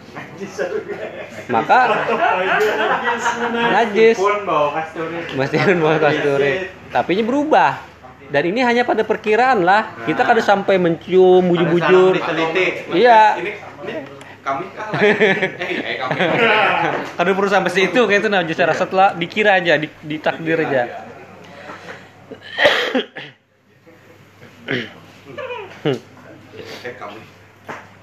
Maka 1.48 1.80
najis 3.80 4.20
Pun 4.20 4.44
bawa 4.44 4.76
kasturi. 4.76 5.16
meskipun 5.32 5.78
bawa 5.80 5.96
kasturi. 5.98 6.54
tapi 6.92 7.10
ini 7.16 7.24
berubah. 7.24 7.88
Dan 8.30 8.44
ini 8.46 8.62
hanya 8.62 8.84
pada 8.84 9.02
perkiraan 9.02 9.64
lah. 9.64 9.96
Kita 10.04 10.22
kada 10.22 10.44
sampai 10.44 10.76
mencium 10.76 11.40
bujur-bujur. 11.40 12.20
iya. 12.92 13.40
Ini, 13.40 13.52
ini 13.88 14.19
kami 14.50 14.66
kalah. 14.74 15.00
eh, 15.06 15.14
eh 15.86 15.96
kami. 17.16 17.32
perlu 17.38 17.50
sampai 17.50 17.70
situ 17.70 18.02
kayak 18.10 18.26
itu 18.26 18.30
nah 18.34 18.42
justru 18.42 18.74
setelah 18.74 19.14
dikira 19.14 19.62
aja 19.62 19.78
di, 19.78 19.86
ditakdir 20.02 20.58
aja 20.66 21.06
Eh 26.80 26.96
kami. 26.96 27.20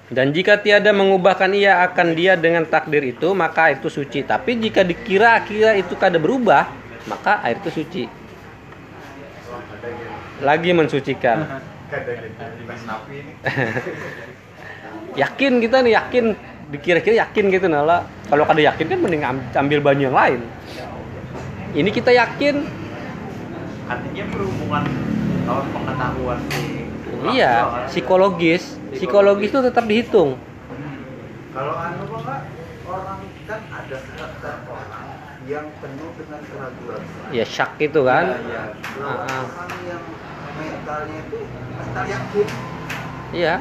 Dan 0.07 0.31
jika 0.31 0.63
tiada 0.63 0.95
mengubahkan 0.95 1.51
ia 1.51 1.83
akan 1.83 2.15
dia 2.15 2.39
dengan 2.39 2.63
takdir 2.63 3.03
itu, 3.03 3.35
maka 3.35 3.71
air 3.71 3.83
itu 3.83 3.91
suci. 3.91 4.23
Tapi 4.23 4.55
jika 4.63 4.87
dikira-kira 4.87 5.75
itu 5.75 5.99
kada 5.99 6.23
berubah, 6.23 6.71
maka 7.11 7.43
air 7.43 7.59
itu 7.59 7.83
suci. 7.83 8.07
Lagi 10.47 10.71
mensucikan. 10.71 11.59
Yakin 15.17 15.53
kita 15.61 15.81
nih, 15.81 15.93
yakin. 15.97 16.25
Dikira-kira 16.67 17.23
yakin 17.23 17.45
gitu 17.49 17.67
nala. 17.71 18.11
Kalau 18.27 18.43
kada 18.43 18.59
yakin 18.59 18.91
kan 18.91 18.99
mending 18.99 19.23
am- 19.23 19.47
ambil 19.55 19.79
banyu 19.81 20.11
yang 20.11 20.19
lain. 20.19 20.41
Ini 21.73 21.91
kita 21.93 22.11
yakin, 22.11 22.67
Artinya 23.87 24.25
berhubungan 24.35 24.83
tahun 25.47 25.67
pengetahuan 25.71 26.39
si 26.51 26.65
iya, 27.31 27.87
psikologis. 27.87 28.75
Psikologis 28.99 29.55
itu 29.55 29.61
tetap 29.63 29.87
dihitung. 29.87 30.35
Kalau 31.55 31.75
anu 31.79 32.03
Pak, 32.11 32.41
orang 32.83 33.21
kan 33.47 33.61
ada 33.71 33.97
karakter 34.03 34.55
orang 34.67 35.05
yang 35.47 35.67
penuh 35.79 36.11
dengan 36.19 36.41
keraguan. 36.43 37.01
Ya 37.31 37.45
syak 37.47 37.79
itu 37.79 38.01
kan. 38.03 38.43
Lawan 38.43 38.75
Ah, 39.07 39.23
ah. 39.23 39.43
orang 39.47 39.71
yang 39.87 40.03
mentalnya 40.59 41.19
itu 41.31 41.39
mental 41.79 42.05
yakin. 42.11 42.47
Iya. 43.35 43.55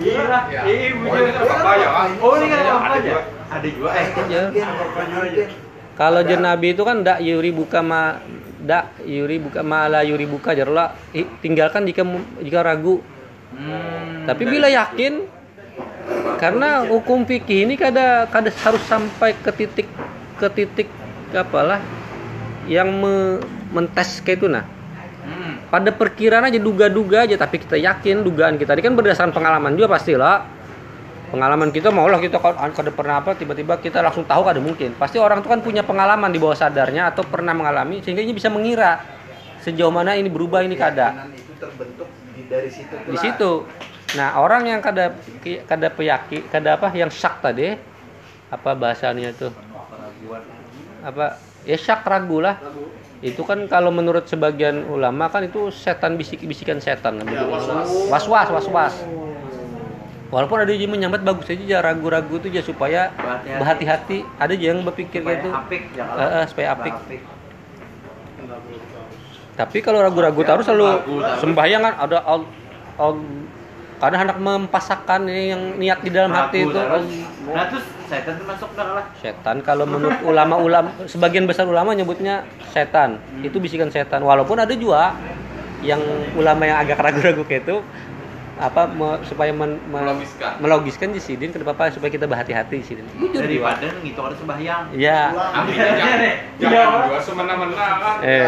Iya, 0.00 0.20
Ya. 0.48 0.62
iya, 0.64 0.92
Oh, 0.96 1.16
ini 1.16 1.30
kan 1.32 1.44
apa 1.44 1.72
ya? 1.76 1.88
Oh, 2.20 2.32
ini 2.36 2.46
kan 2.48 2.58
aja? 2.60 2.72
juga. 2.98 3.20
Ada 3.50 3.68
juga. 3.68 3.88
Eh, 3.92 4.06
Iya. 4.28 4.44
Kalau 5.92 6.20
jen 6.24 6.40
nabi 6.40 6.72
itu 6.72 6.80
kan 6.80 7.04
dak 7.04 7.20
yuri 7.20 7.52
buka 7.52 7.84
ma 7.84 8.16
dak 8.56 8.96
yuri 9.04 9.36
buka 9.36 9.60
ma 9.60 9.84
la 9.84 10.00
yuri 10.00 10.24
buka 10.24 10.56
jarlah 10.56 10.96
I- 11.12 11.28
tinggalkan 11.40 11.84
jika 11.84 12.00
jika 12.40 12.64
ragu. 12.64 13.04
Hmm, 13.52 14.24
Tapi 14.24 14.42
bila 14.48 14.70
yakin 14.70 15.28
karena 16.40 16.88
hukum 16.88 17.28
fikih 17.28 17.68
ini 17.68 17.76
kada 17.76 18.24
kada 18.32 18.48
harus 18.48 18.80
sampai 18.88 19.36
ke 19.36 19.52
titik 19.52 19.88
ke 20.40 20.48
titik 20.48 20.88
apalah 21.30 21.84
yang 22.64 22.88
me, 22.88 23.36
mentes 23.68 24.24
kayak 24.24 24.40
itu 24.40 24.48
nah. 24.48 24.64
Pada 25.70 25.94
perkiraan 25.94 26.50
aja 26.50 26.58
duga-duga 26.58 27.22
aja 27.22 27.38
tapi 27.38 27.62
kita 27.62 27.78
yakin 27.78 28.26
dugaan 28.26 28.58
kita 28.58 28.74
ini 28.74 28.82
kan 28.82 28.94
berdasarkan 28.98 29.30
pengalaman 29.30 29.78
juga 29.78 29.94
pastilah. 29.94 30.58
Pengalaman 31.30 31.70
kita 31.70 31.94
maulah 31.94 32.18
kita 32.18 32.42
kalau 32.42 32.58
kada 32.58 32.90
pernah 32.90 33.22
apa 33.22 33.38
tiba-tiba 33.38 33.78
kita 33.78 34.02
langsung 34.02 34.26
tahu 34.26 34.42
kada 34.42 34.58
mungkin. 34.58 34.98
Pasti 34.98 35.22
orang 35.22 35.38
itu 35.38 35.46
kan 35.46 35.62
punya 35.62 35.86
pengalaman 35.86 36.26
di 36.34 36.42
bawah 36.42 36.58
sadarnya 36.58 37.14
atau 37.14 37.22
pernah 37.22 37.54
mengalami 37.54 38.02
sehingga 38.02 38.18
ini 38.18 38.34
bisa 38.34 38.50
mengira 38.50 38.98
sejauh 39.62 39.94
mana 39.94 40.18
ini 40.18 40.26
berubah 40.26 40.66
ini 40.66 40.74
kada 40.74 41.30
itu 41.30 41.54
terbentuk 41.54 42.10
di, 42.34 42.42
dari 42.50 42.66
situ. 42.66 42.94
di 43.06 43.18
situ. 43.22 43.50
Nah 44.18 44.42
orang 44.42 44.66
yang 44.66 44.80
kada 44.82 45.14
kada 45.70 45.86
peyaki 45.94 46.50
kada 46.50 46.74
apa 46.82 46.90
yang 46.98 47.14
syak 47.14 47.38
tadi 47.38 47.78
apa 48.50 48.70
bahasanya 48.74 49.30
tuh 49.38 49.54
apa 51.06 51.38
ya 51.62 51.78
syak 51.78 52.02
ragu 52.02 52.42
lah 52.42 52.58
itu 53.20 53.42
kan 53.42 53.68
kalau 53.68 53.92
menurut 53.92 54.24
sebagian 54.24 54.88
ulama 54.88 55.28
kan 55.28 55.44
itu 55.44 55.68
setan 55.68 56.16
bisik 56.16 56.40
bisikan 56.42 56.80
setan 56.80 57.20
Ya, 57.20 57.44
was-was. 57.44 57.88
was 58.08 58.24
was 58.26 58.48
was 58.50 58.66
was 58.66 58.94
walaupun 60.30 60.56
ada 60.58 60.72
yang 60.72 60.88
menyambat 60.88 61.20
bagus 61.20 61.48
aja 61.48 61.60
ya 61.60 61.78
ragu-ragu 61.80 62.38
itu 62.38 62.48
ya 62.48 62.62
supaya 62.62 63.12
Berhati-hati. 63.44 64.24
ada 64.38 64.54
yang 64.54 64.80
berpikir 64.80 65.20
Supaya 65.20 65.36
kayak 65.36 65.42
itu 65.42 65.50
apik, 65.52 65.82
Eh, 65.92 66.24
eh, 66.32 66.44
supaya 66.46 66.66
apik. 66.72 66.94
apik. 66.94 67.20
tapi 69.52 69.78
kalau 69.80 70.00
ragu-ragu 70.00 70.40
taruh 70.40 70.64
selalu 70.64 70.86
sembahyang 71.36 71.82
kan 71.82 71.94
ada 72.00 72.18
al, 72.24 72.40
al, 72.96 73.14
kadang 74.00 74.18
hendak 74.18 74.38
mempasakkan 74.38 75.20
ini 75.24 75.44
yang 75.48 75.62
niat 75.76 76.00
di 76.00 76.08
dalam 76.08 76.32
hati 76.32 76.64
itu. 76.64 76.72
Nah, 76.72 77.68
terus 77.68 77.84
setan 78.08 78.34
tuh 78.34 78.46
masuk 78.46 78.70
dah 78.72 78.88
lah. 78.90 79.04
setan 79.14 79.60
kalau 79.60 79.84
menurut 79.84 80.18
ulama-ulama 80.22 80.88
sebagian 81.04 81.44
besar 81.44 81.62
ulama 81.64 81.92
nyebutnya 81.92 82.42
setan 82.66 83.20
itu 83.38 83.56
bisikan 83.56 83.86
setan 83.86 84.20
walaupun 84.20 84.56
ada 84.56 84.72
juga 84.72 85.14
yang 85.80 86.00
ulama 86.32 86.64
yang 86.64 86.80
agak 86.80 86.98
ragu-ragu 86.98 87.44
kayak 87.44 87.64
itu 87.64 87.76
apa 88.56 88.84
me- 88.86 89.20
supaya 89.22 89.48
men- 89.50 89.80
me- 89.86 90.00
Melogiskan. 90.02 90.52
melogiskan 90.58 91.08
di 91.10 91.20
sidin 91.22 91.48
kenapa 91.48 91.72
apa 91.72 91.84
supaya 91.90 92.10
kita 92.10 92.24
berhati-hati 92.24 92.74
di 92.76 92.84
sidin 92.84 93.06
jujur 93.14 93.40
Daripada 93.40 93.88
gitu 94.00 94.20
ada 94.20 94.34
sembahyang. 94.34 94.82
ya 94.92 95.32
Amin 95.54 95.72
Iya, 95.72 95.88
jangan, 95.94 96.18
iya. 96.18 96.34
jangan 96.58 97.08
dua 97.08 97.20
semena-mena 97.20 97.86
kan. 97.96 98.16
eh 98.20 98.44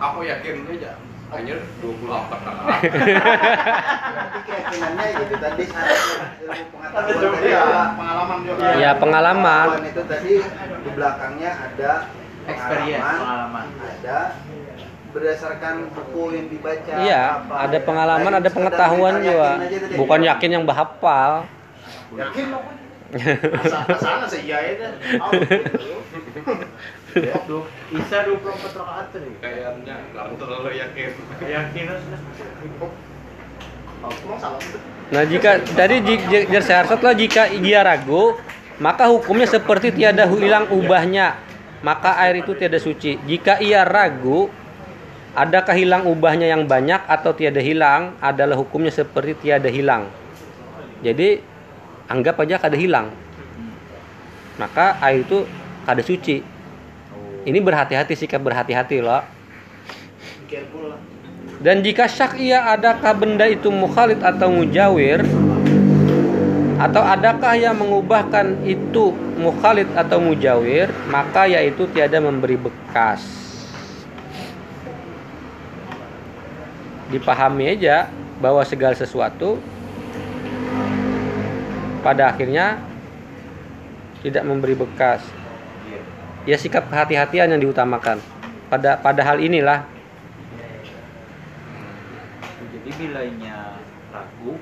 Aku 0.00 0.18
yakin 0.22 0.66
aja. 0.68 0.92
Hanya 1.32 1.54
24 1.80 2.28
kan. 2.28 2.54
Nanti 4.12 4.38
keyakinannya 4.44 5.06
gitu 5.16 5.36
tadi 5.40 5.64
ilmu 5.64 6.64
pengetahuan 6.76 7.24
tadi 7.32 7.50
ada 7.52 7.82
pengalaman 7.96 8.38
juga. 8.44 8.62
Ya, 8.76 8.90
pengalaman. 9.00 9.66
Pengetahuan 9.72 9.88
itu 9.88 10.02
tadi 10.04 10.32
di 10.84 10.90
belakangnya 10.92 11.50
ada 11.56 11.92
Experience, 12.42 13.06
pengalaman, 13.06 13.64
pengalaman. 13.70 13.94
ada 14.02 14.18
berdasarkan 15.12 15.74
buku 15.94 16.24
yang 16.34 16.46
dibaca. 16.50 16.94
iya 17.04 17.22
apa, 17.38 17.54
ada 17.68 17.78
ya. 17.78 17.84
pengalaman 17.84 18.32
ada 18.40 18.50
pengetahuan 18.50 19.14
juga 19.20 19.50
bukan 19.94 20.20
yakin 20.24 20.50
yang 20.58 20.64
bahapal 20.64 21.46
Yakin. 22.16 22.46
Asal 23.60 23.84
sana 24.00 24.24
sih 24.24 24.48
ya 24.50 24.58
Duh, 27.44 27.64
Isa 27.92 28.24
24 28.24 28.72
rakaat 28.72 29.06
tuh. 29.12 29.20
Kayaknya 29.44 29.94
nggak 30.12 30.26
terlalu 30.40 30.70
yakin. 30.80 31.10
Salah. 34.40 34.58
Nah 35.12 35.22
jika 35.28 35.62
tadi 35.76 36.02
jar 36.50 36.64
setelah 36.64 37.14
jika 37.14 37.46
dia 37.54 37.86
ragu 37.86 38.34
maka 38.82 39.06
hukumnya 39.06 39.46
seperti 39.46 39.94
tiada 39.94 40.26
hilang 40.26 40.66
ubahnya 40.74 41.38
maka 41.86 42.18
air 42.24 42.42
itu 42.42 42.56
tiada 42.58 42.82
suci. 42.82 43.20
Jika 43.28 43.62
ia 43.62 43.86
ragu 43.86 44.50
adakah 45.36 45.76
hilang 45.76 46.02
ubahnya 46.08 46.50
yang 46.50 46.66
banyak 46.66 46.98
atau 47.06 47.30
tiada 47.36 47.60
hilang 47.62 48.16
adalah 48.18 48.58
hukumnya 48.58 48.90
seperti 48.90 49.38
tiada 49.38 49.70
hilang. 49.70 50.08
Jadi 51.04 51.38
anggap 52.10 52.42
aja 52.42 52.58
kada 52.58 52.74
hilang. 52.74 53.12
Maka 54.58 54.98
air 55.04 55.22
itu 55.22 55.46
kada 55.86 56.02
suci. 56.02 56.42
Ini 57.42 57.58
berhati-hati 57.58 58.14
sikap 58.14 58.38
berhati-hati 58.42 59.02
loh. 59.02 59.22
Dan 61.62 61.82
jika 61.82 62.06
syak 62.06 62.38
ia 62.38 62.70
adakah 62.74 63.14
benda 63.14 63.46
itu 63.46 63.70
mukhalid 63.70 64.18
atau 64.22 64.50
mujawir 64.50 65.22
atau 66.82 67.02
adakah 67.02 67.54
yang 67.54 67.78
mengubahkan 67.78 68.66
itu 68.66 69.14
mukhalid 69.38 69.86
atau 69.94 70.18
mujawir 70.18 70.90
maka 71.06 71.46
yaitu 71.46 71.86
tiada 71.90 72.18
memberi 72.18 72.58
bekas. 72.58 73.22
Dipahami 77.14 77.78
aja 77.78 78.10
bahwa 78.42 78.66
segala 78.66 78.98
sesuatu 78.98 79.62
pada 82.02 82.34
akhirnya 82.34 82.82
tidak 84.26 84.42
memberi 84.42 84.74
bekas. 84.74 85.22
Ya 86.42 86.58
sikap 86.58 86.90
kehati-hatian 86.90 87.54
yang 87.54 87.62
diutamakan. 87.62 88.18
Pada 88.66 88.98
pada 88.98 89.22
hal 89.22 89.38
inilah 89.38 89.86
Jadi 92.72 92.90
bilanya 92.98 93.78
ragu, 94.10 94.58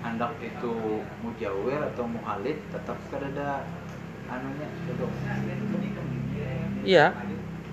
hendak 0.00 0.32
itu 0.40 1.04
mujawir 1.20 1.80
atau 1.92 2.08
muhalid, 2.08 2.56
tetap 2.72 2.96
ada 3.12 3.60
anunya. 4.30 4.68
Iya. 6.86 7.06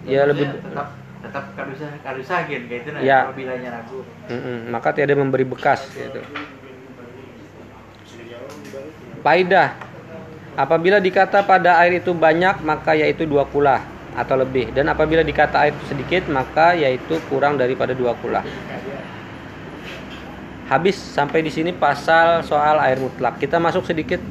Ya 0.03 0.21
lebih 0.28 0.51
tetap 0.51 0.99
tetap 1.24 1.43
kadusah 1.55 1.95
kadusahin 2.03 2.67
kayak 2.67 2.82
itu 2.84 2.89
nah 2.91 2.99
Ya. 2.99 3.19
kalau 3.24 3.39
bilanya 3.39 3.69
ragu. 3.80 4.03
Mm-mm, 4.28 4.67
maka 4.67 4.91
tiada 4.91 5.15
memberi 5.15 5.47
bekas 5.47 5.88
gitu. 5.95 6.19
Faidah. 9.24 9.92
Apabila 10.54 11.01
dikata 11.01 11.41
pada 11.41 11.82
air 11.82 11.97
itu 11.97 12.14
banyak 12.14 12.62
maka 12.62 12.93
yaitu 12.93 13.26
dua 13.26 13.49
kulah 13.49 13.82
atau 14.14 14.38
lebih 14.38 14.70
dan 14.70 14.86
apabila 14.93 15.26
dikata 15.26 15.66
air 15.66 15.74
itu 15.74 15.89
sedikit 15.89 16.30
maka 16.30 16.78
yaitu 16.78 17.18
kurang 17.26 17.58
daripada 17.58 17.97
dua 17.97 18.14
kulah. 18.22 18.45
Habis 20.70 20.95
sampai 20.95 21.41
di 21.41 21.49
sini 21.49 21.74
pasal 21.74 22.45
soal 22.45 22.78
air 22.86 23.01
mutlak. 23.01 23.41
Kita 23.41 23.58
masuk 23.58 23.89
sedikit 23.89 24.22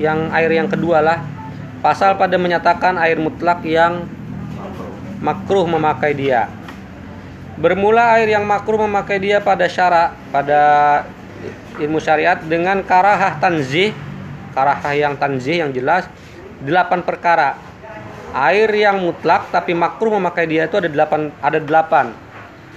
yang 0.00 0.32
air 0.32 0.48
yang 0.48 0.72
kedua 0.72 1.04
lah 1.04 1.20
pasal 1.84 2.16
pada 2.16 2.40
menyatakan 2.40 2.96
air 2.96 3.20
mutlak 3.20 3.60
yang 3.68 4.08
makruh 5.20 5.68
memakai 5.68 6.16
dia. 6.16 6.48
Bermula 7.60 8.16
air 8.16 8.32
yang 8.32 8.48
makruh 8.48 8.80
memakai 8.88 9.20
dia 9.20 9.44
pada 9.44 9.68
syarak 9.68 10.16
pada 10.32 10.60
ilmu 11.76 12.00
syariat 12.00 12.40
dengan 12.40 12.80
karahah 12.80 13.36
tanzih, 13.38 13.92
karahah 14.52 14.94
yang 14.94 15.16
tanzih 15.16 15.64
yang 15.64 15.70
jelas 15.72 16.06
delapan 16.62 17.02
perkara. 17.02 17.58
Air 18.32 18.72
yang 18.72 18.96
mutlak 19.04 19.52
tapi 19.52 19.76
makruh 19.76 20.16
memakai 20.16 20.48
dia 20.48 20.64
itu 20.64 20.80
ada 20.80 20.88
delapan 20.88 21.28
ada 21.44 21.60
delapan. 21.60 22.16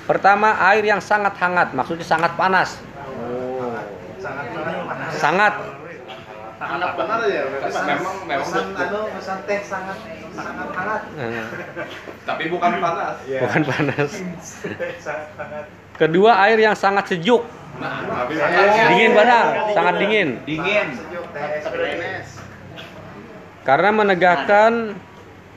Pertama 0.03 0.59
air 0.59 0.84
yang 0.84 0.99
sangat 0.99 1.39
hangat, 1.39 1.71
maksudnya 1.71 2.03
sangat 2.03 2.36
panas. 2.36 2.76
sangat 4.19 4.45
panas 4.51 5.13
Sangat 5.15 5.53
Sangat 6.55 6.91
benar 6.95 7.19
ya. 7.28 7.43
Memang 7.51 8.15
memang 8.26 8.45
pesan 8.47 8.65
anu 8.76 8.99
pesan 9.15 9.38
teh 9.47 9.59
sangat 9.63 9.97
sangat 10.36 10.67
hangat 10.76 11.01
eh, 11.19 11.45
Tapi 12.28 12.43
bukan 12.51 12.71
panas. 12.84 13.15
Iya. 13.28 13.39
bukan 13.47 13.61
panas. 13.63 14.11
hangat 15.39 15.65
Kedua 15.95 16.32
air 16.43 16.59
yang 16.59 16.76
sangat 16.76 17.07
sejuk, 17.15 17.47
Nah, 17.76 18.07
tapi 18.07 18.39
dingin 18.39 19.11
benar, 19.11 19.45
sangat 19.76 19.93
dingin. 19.99 20.30
dingin 20.47 20.88
Karena 23.66 23.90
menegakkan 23.92 24.96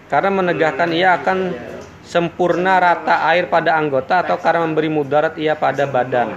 karena 0.08 0.30
menegakkan 0.32 0.90
ia 0.90 1.20
akan 1.20 1.52
sempurna 2.00 2.80
rata 2.80 3.28
air 3.28 3.52
pada 3.52 3.76
anggota 3.76 4.24
atau 4.24 4.40
karena 4.40 4.64
memberi 4.64 4.88
mudarat 4.88 5.36
ia 5.36 5.52
pada 5.52 5.84
badan. 5.84 6.34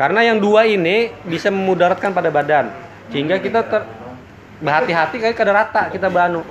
Karena 0.00 0.24
yang 0.24 0.40
dua 0.40 0.64
ini 0.64 1.12
bisa 1.28 1.52
memudaratkan 1.52 2.16
pada 2.16 2.32
badan. 2.32 2.72
Sehingga 3.12 3.36
kita 3.36 3.68
ter 3.68 3.84
berhati-hati 4.60 5.16
kayak 5.20 5.36
kada 5.36 5.52
rata 5.56 5.82
kita 5.88 6.12
banu 6.12 6.44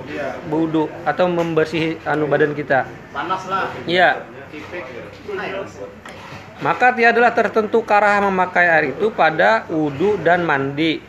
budu 0.49 0.89
atau 1.05 1.25
membersih 1.25 1.97
anu 2.05 2.29
badan 2.29 2.53
kita. 2.53 2.85
Panas 3.09 3.43
lah. 3.49 3.73
Iya. 3.89 4.21
Maka 6.61 6.93
tiadalah 6.93 7.31
tertentu 7.33 7.81
karah 7.81 8.21
memakai 8.21 8.67
air 8.69 8.85
itu 8.93 9.09
pada 9.09 9.65
wudhu 9.65 10.21
dan 10.21 10.45
mandi. 10.45 11.08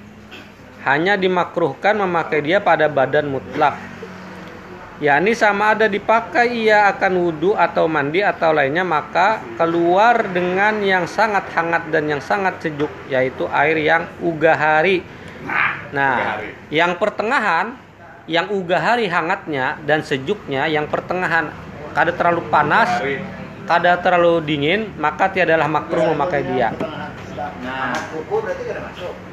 Hanya 0.80 1.20
dimakruhkan 1.20 1.92
memakai 2.00 2.40
dia 2.40 2.58
pada 2.60 2.88
badan 2.88 3.28
mutlak. 3.28 3.76
yakni 5.00 5.32
sama 5.32 5.72
ada 5.72 5.88
dipakai 5.88 6.68
ia 6.68 6.92
akan 6.92 7.12
wudhu 7.24 7.56
atau 7.56 7.88
mandi 7.88 8.20
atau 8.20 8.52
lainnya 8.52 8.84
maka 8.84 9.40
keluar 9.56 10.28
dengan 10.28 10.76
yang 10.84 11.08
sangat 11.08 11.48
hangat 11.56 11.88
dan 11.88 12.04
yang 12.04 12.20
sangat 12.20 12.60
sejuk 12.60 12.92
yaitu 13.08 13.48
air 13.48 13.80
yang 13.80 14.04
ugahari. 14.20 15.00
Nah, 15.96 16.16
ugahari. 16.20 16.48
yang 16.68 16.92
pertengahan, 17.00 17.66
yang 18.28 18.52
ugahari 18.52 19.08
hangatnya 19.08 19.80
dan 19.88 20.04
sejuknya 20.04 20.68
yang 20.68 20.84
pertengahan 20.84 21.48
kada 21.96 22.12
terlalu 22.12 22.44
panas, 22.52 23.00
Hari. 23.00 23.24
kada 23.64 23.96
terlalu 24.04 24.44
dingin, 24.44 24.80
maka 25.00 25.32
tiadalah 25.32 25.64
makruh 25.64 26.12
memakai 26.12 26.44
dia. 26.44 26.76
Nah, 27.64 27.96
kuku 28.12 28.36
berarti 28.36 28.62
kada 28.68 28.84
masuk 28.84 29.29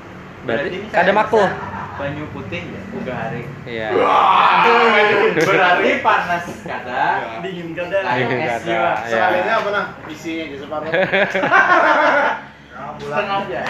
Berarti 0.47 0.77
kada 0.87 1.03
saya 1.03 1.13
makruh. 1.13 1.45
bisa 1.45 1.75
Banyu 1.97 2.29
putih 2.29 2.61
ya, 2.63 2.81
uga 2.93 3.09
hari. 3.11 3.41
Iya. 3.65 3.89
Berarti 5.33 5.89
panas 5.99 6.45
kada, 6.61 7.05
dingin 7.41 7.73
kada. 7.73 7.97
Dingin 8.05 8.37
es 8.37 8.47
kada, 8.47 8.61
juga. 8.61 8.91
ya. 8.93 9.09
Sekalinya 9.09 9.53
apa 9.57 9.69
nah? 9.73 9.85
Isinya 10.05 10.43
aja 10.45 10.57
separuh. 10.57 10.87
Nah, 10.87 10.95
Setengah 13.01 13.37
aja. 13.43 13.61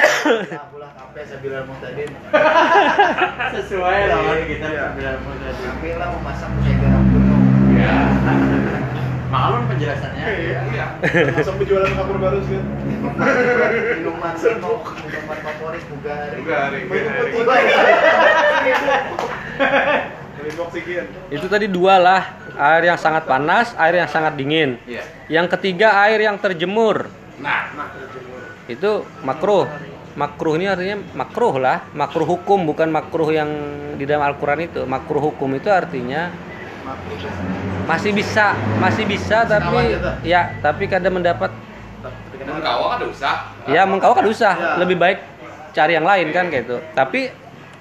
nah, 0.52 0.66
bulan 0.68 0.92
sampai 0.94 1.24
sebilan 1.24 1.64
mutadin 1.64 2.12
Sesuai 3.54 4.00
lawan 4.08 4.40
kita 4.44 4.68
Iya. 4.68 4.86
bilang 4.94 5.20
mau 5.24 5.34
tadi. 5.34 5.58
sampai 5.58 5.92
lah 5.96 6.08
mau 6.12 6.22
masak 6.22 6.52
saya 6.62 6.76
garam 6.78 7.04
gunung 7.08 7.44
Ya. 7.78 7.98
Maklum 9.28 9.64
penjelasannya. 9.68 10.26
Iya. 10.72 10.86
Langsung 11.36 11.60
penjualan 11.60 11.92
kapur 11.92 12.16
baru 12.16 12.40
sih. 12.48 12.60
minuman 14.00 14.34
serbuk 14.40 14.84
minuman 15.04 15.38
favorit 15.44 15.84
bugari 15.92 16.38
Bugari, 16.40 16.80
minum 16.88 17.14
putih. 17.36 17.64
Itu 21.28 21.52
tadi 21.52 21.68
dua 21.68 22.00
lah, 22.00 22.22
air 22.56 22.88
yang 22.88 23.00
sangat 23.00 23.28
panas, 23.28 23.76
air 23.76 24.00
yang 24.00 24.08
sangat 24.08 24.40
dingin. 24.40 24.80
Iya. 24.88 25.04
Yang 25.28 25.60
ketiga 25.60 26.00
air 26.08 26.24
yang 26.24 26.40
terjemur. 26.40 27.12
Nah, 27.44 27.68
Itu 28.72 29.04
makruh. 29.28 29.68
Makruh 30.18 30.58
ini 30.58 30.66
artinya 30.66 30.98
makruh 31.14 31.62
lah, 31.62 31.86
makruh 31.94 32.26
hukum 32.26 32.66
bukan 32.66 32.90
makruh 32.90 33.30
yang 33.30 33.50
di 34.00 34.08
dalam 34.08 34.26
Al-Qur'an 34.26 34.66
itu. 34.66 34.82
Makruh 34.88 35.22
hukum 35.30 35.54
itu 35.54 35.70
artinya 35.70 36.34
masih 37.88 38.12
bisa, 38.12 38.52
masih 38.84 39.08
bisa 39.08 39.48
tapi 39.48 39.96
gitu. 39.96 40.12
ya, 40.28 40.60
tapi 40.60 40.86
kadang 40.92 41.16
mendapat 41.18 41.50
mun 42.48 42.64
kau 42.64 42.88
ada 42.96 43.06
usah. 43.08 43.36
ya 43.68 43.84
mengkau 43.84 44.12
kan 44.16 44.24
usah, 44.28 44.54
Ya. 44.56 44.72
lebih 44.80 44.96
baik 44.96 45.20
cari 45.76 46.00
yang 46.00 46.08
lain 46.08 46.32
kan 46.32 46.48
kayak 46.48 46.64
itu. 46.68 46.78
Tapi 46.96 47.28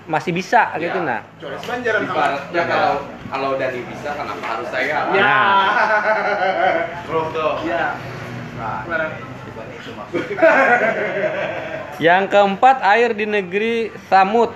masih 0.07 0.31
bisa 0.35 0.75
gitu 0.79 0.99
Ya. 1.03 1.07
nah. 1.07 1.21
Banjaran 1.39 2.03
sama. 2.07 2.15
Ibaratnya 2.15 2.63
kalau 2.67 2.95
kalau 3.27 3.51
Dani 3.59 3.81
bisa 3.87 4.11
kenapa 4.15 4.45
harus 4.47 4.69
saya? 4.71 4.87
Ya. 5.15 5.23
Nah. 5.23 5.67
Bro 7.07 7.31
tuh. 7.31 7.53
Ya. 7.67 7.95
nah 8.57 8.83
itu 9.87 9.91
maksud 9.95 10.23
Yang 12.07 12.23
keempat 12.29 12.77
air 12.83 13.11
di 13.13 13.25
negeri 13.29 13.75
Samud 14.11 14.51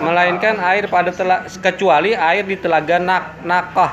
melainkan 0.00 0.56
air 0.62 0.88
pada 0.88 1.10
tela, 1.12 1.44
kecuali 1.48 2.16
air 2.16 2.44
di 2.46 2.56
telaga 2.56 2.96
nak 2.96 3.42
nakah. 3.44 3.92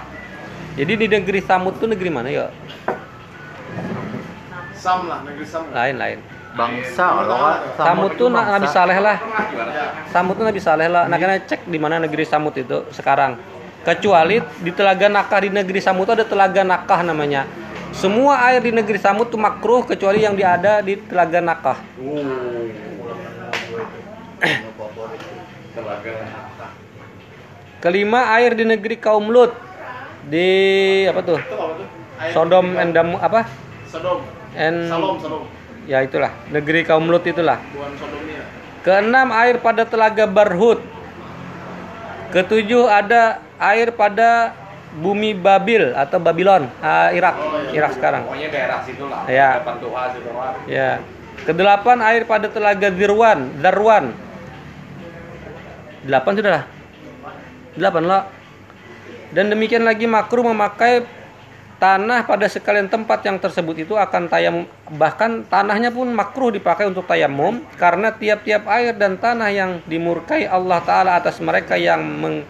Jadi 0.79 0.93
di 0.95 1.07
negeri 1.11 1.43
Samud 1.43 1.75
tuh 1.75 1.91
negeri 1.91 2.07
mana 2.07 2.29
ya? 2.31 2.47
Sam 4.79 5.11
lah, 5.11 5.27
negeri 5.27 5.43
Sam. 5.43 5.67
Lain 5.75 5.95
lain. 5.99 6.19
Bangsa 6.49 7.05
Samud 7.77 8.17
tuh 8.17 8.27
na- 8.31 8.57
Nabi 8.57 8.67
Saleh 8.67 8.97
lah. 8.97 9.17
Samud 10.09 10.33
tuh 10.39 10.45
Nabi 10.47 10.61
Saleh 10.63 10.87
lah. 10.89 11.05
Nah, 11.05 11.17
kena 11.19 11.37
cek 11.43 11.67
di 11.67 11.77
mana 11.77 11.99
negeri 12.01 12.25
Samud 12.25 12.55
itu 12.55 12.87
sekarang. 12.95 13.37
Kecuali 13.83 14.39
di 14.59 14.71
telaga 14.75 15.07
nakah 15.07 15.39
di 15.43 15.49
negeri 15.51 15.79
Samud 15.79 16.07
tuh 16.09 16.15
ada 16.15 16.25
telaga 16.25 16.63
nakah 16.63 17.03
namanya. 17.03 17.45
Semua 17.91 18.39
air 18.49 18.63
di 18.63 18.71
negeri 18.71 18.97
Samud 18.97 19.27
tuh 19.27 19.39
makruh 19.39 19.83
kecuali 19.83 20.23
yang 20.23 20.35
ada 20.39 20.79
di 20.79 20.95
telaga 20.95 21.39
nakah. 21.43 21.77
Telaga. 24.39 24.78
Kelima 27.79 28.35
air 28.35 28.51
di 28.59 28.67
negeri 28.67 28.99
kaum 28.99 29.31
Lut 29.31 29.55
di 30.27 30.47
apa 31.07 31.21
tuh? 31.23 31.39
Sodom 32.35 32.75
and 32.75 32.91
Dam 32.91 33.15
apa? 33.15 33.47
Sodom. 33.87 34.19
And 34.57 34.91
Salom, 34.91 35.15
Salom. 35.23 35.43
ya 35.87 36.03
itulah 36.03 36.35
negeri 36.51 36.83
kaum 36.83 37.07
Lut 37.07 37.23
itulah. 37.23 37.57
Sodomnya. 37.73 38.43
Keenam 38.83 39.31
air 39.31 39.59
pada 39.63 39.87
telaga 39.87 40.27
Barhut. 40.27 40.83
Ketujuh 42.29 42.85
ada 42.85 43.41
air 43.57 43.89
pada 43.89 44.53
bumi 44.97 45.37
Babil 45.37 45.93
atau 45.93 46.17
Babylon, 46.17 46.65
ah, 46.81 47.09
Irak, 47.13 47.35
Irak 47.73 47.91
sekarang. 47.97 48.25
Pokoknya 48.25 48.49
daerah 48.49 48.79
situ 48.85 49.05
lah. 49.05 49.21
Ya. 49.29 49.61
Depan 49.61 49.77
Tuhan 49.81 50.07
situ 50.17 50.29
lah. 50.33 50.53
Ya. 50.65 50.91
Kedelapan 51.45 51.97
air 52.05 52.23
pada 52.29 52.47
telaga 52.51 52.89
Zirwan, 52.93 53.49
Darwan. 53.61 54.13
Delapan 56.09 56.31
sudah 56.41 56.51
lah. 56.57 56.63
Delapan 57.77 58.03
lah. 58.09 58.21
Dan 59.29 59.53
demikian 59.53 59.85
lagi 59.85 60.09
makruh 60.09 60.41
memakai 60.41 61.05
tanah 61.77 62.25
pada 62.25 62.49
sekalian 62.49 62.89
tempat 62.89 63.21
yang 63.23 63.37
tersebut 63.37 63.87
itu 63.87 63.93
akan 63.95 64.27
tayamum 64.27 64.67
bahkan 64.99 65.47
tanahnya 65.47 65.93
pun 65.93 66.11
makruh 66.11 66.51
dipakai 66.51 66.89
untuk 66.91 67.07
tayamum 67.07 67.63
karena 67.79 68.11
tiap-tiap 68.11 68.67
air 68.67 68.91
dan 68.97 69.15
tanah 69.15 69.47
yang 69.47 69.79
dimurkai 69.87 70.43
Allah 70.43 70.83
taala 70.83 71.15
atas 71.15 71.39
mereka 71.39 71.79
yang 71.79 72.03
meng- 72.03 72.43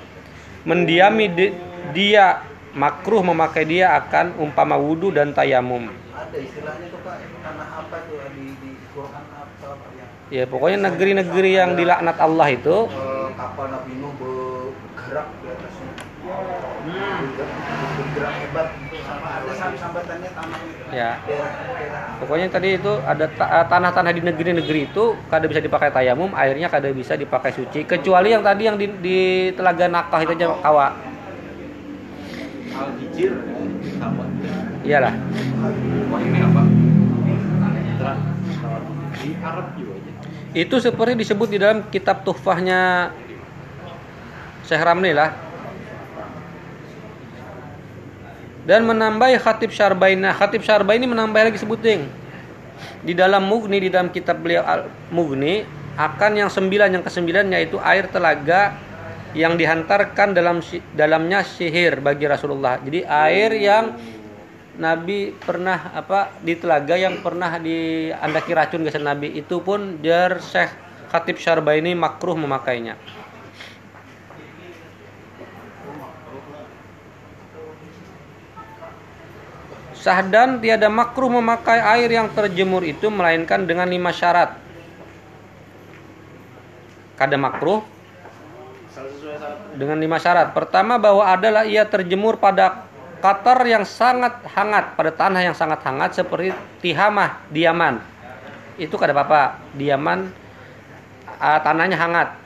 mendiami 0.65 1.29
di- 1.29 1.53
dia 1.93 2.41
makruh 2.73 3.21
memakai 3.21 3.69
dia 3.69 3.93
akan 4.01 4.33
umpama 4.41 4.81
wudhu 4.81 5.13
dan 5.13 5.29
tayamum. 5.29 5.93
ada 5.93 6.33
istilahnya 6.33 6.89
tuh 6.89 6.99
pak 7.05 7.21
tanah 7.21 7.67
apa 7.85 7.97
tuh 8.09 8.17
di 8.33 8.45
di 8.57 8.71
Quran 8.97 9.23
apa 9.29 9.67
Ya 10.29 10.45
pokoknya 10.45 10.89
negeri-negeri 10.89 11.51
yang 11.57 11.73
dilaknat 11.73 12.17
Allah 12.21 12.47
itu 12.53 12.85
eh, 12.85 13.18
kapal 13.39 13.71
Nabi 13.71 13.91
Nuh 14.03 14.11
bergerak 14.19 15.27
di 15.39 15.47
atasnya. 15.47 15.91
Bergerak 17.95 18.33
hebat 18.43 18.67
sama 19.07 19.27
ada 19.39 19.51
sam- 19.55 19.79
sambatannya 19.79 20.29
tanah 20.35 20.59
itu. 20.67 20.83
Ya. 20.91 21.11
Pokoknya 22.19 22.47
tadi 22.51 22.75
itu 22.75 22.91
ada 23.07 23.25
eh, 23.31 23.65
tanah-tanah 23.71 24.11
di 24.11 24.21
negeri-negeri 24.27 24.91
itu 24.91 25.15
kada 25.31 25.47
bisa 25.47 25.63
dipakai 25.63 25.87
tayamum 25.95 26.35
airnya 26.35 26.67
kada 26.67 26.91
bisa 26.91 27.15
dipakai 27.15 27.55
suci. 27.55 27.87
Kecuali 27.87 28.35
yang 28.35 28.43
tadi 28.43 28.67
yang 28.67 28.75
di, 28.75 28.91
di 28.99 29.19
telaga 29.55 29.87
nakah 29.87 30.19
itu 30.19 30.35
aja 30.35 30.59
kawa. 30.59 30.87
Al 32.75 32.91
hijir 32.99 33.31
iyalah 34.83 35.11
ini 35.15 36.39
apa? 36.43 36.61
Di 39.19 39.31
Arab 39.43 39.67
juga 39.75 39.93
aja. 39.99 40.11
Itu 40.55 40.75
seperti 40.79 41.13
disebut 41.19 41.47
di 41.51 41.57
dalam 41.59 41.87
kitab 41.91 42.23
tuhfahnya 42.23 43.11
Syekh 44.65 44.83
Ramli 44.83 45.11
lah. 45.15 45.31
Dan 48.67 48.85
menambahi 48.85 49.39
khatib 49.41 49.73
Syarbaini. 49.73 50.21
Nah, 50.21 50.35
khatib 50.35 50.61
Syarbaini 50.61 51.09
menambah 51.09 51.49
lagi 51.49 51.57
sebuting. 51.57 52.05
Di 53.01 53.13
dalam 53.17 53.47
Mughni, 53.49 53.81
di 53.81 53.89
dalam 53.89 54.13
kitab 54.13 54.39
beliau 54.45 54.61
Al 54.61 54.91
Mughni, 55.09 55.65
akan 55.99 56.31
yang 56.39 56.49
sembilan, 56.51 56.95
yang 56.95 57.03
kesembilan 57.03 57.51
yaitu 57.51 57.75
air 57.83 58.07
telaga 58.07 58.71
yang 59.35 59.59
dihantarkan 59.59 60.33
dalam 60.33 60.63
dalamnya 60.95 61.43
sihir 61.43 61.99
bagi 61.99 62.25
Rasulullah. 62.25 62.79
Jadi 62.81 63.03
air 63.03 63.51
yang 63.57 63.85
Nabi 64.79 65.35
pernah 65.35 65.91
apa 65.91 66.39
di 66.39 66.55
telaga 66.55 66.95
yang 66.95 67.19
pernah 67.19 67.59
diandaki 67.59 68.51
racun 68.55 68.87
ke 68.87 68.95
Nabi 68.95 69.35
itu 69.35 69.59
pun 69.59 69.99
jar 69.99 70.39
Syekh 70.39 70.71
Khatib 71.11 71.35
Syarbaini 71.35 71.91
makruh 71.99 72.39
memakainya. 72.39 72.95
Sahdan 79.99 80.63
tiada 80.63 80.87
makruh 80.87 81.27
memakai 81.27 81.83
air 81.99 82.07
yang 82.07 82.31
terjemur 82.31 82.87
itu 82.87 83.11
melainkan 83.11 83.67
dengan 83.67 83.83
lima 83.83 84.15
syarat. 84.15 84.55
Kada 87.19 87.35
makruh 87.35 87.83
dengan 89.75 89.99
lima 89.99 90.15
syarat. 90.15 90.55
Pertama 90.55 90.95
bahwa 90.95 91.27
adalah 91.27 91.67
ia 91.67 91.83
terjemur 91.83 92.39
pada 92.39 92.87
katar 93.19 93.59
yang 93.67 93.83
sangat 93.83 94.39
hangat, 94.55 94.95
pada 94.95 95.11
tanah 95.11 95.41
yang 95.43 95.55
sangat 95.55 95.83
hangat 95.83 96.15
seperti 96.15 96.55
Tihamah 96.79 97.43
di 97.51 97.67
Yaman. 97.67 97.99
Itu 98.79 98.95
kada 98.95 99.11
apa-apa. 99.11 99.59
Di 99.75 99.91
Yaman 99.91 100.31
ah, 101.43 101.59
tanahnya 101.59 101.99
hangat. 101.99 102.39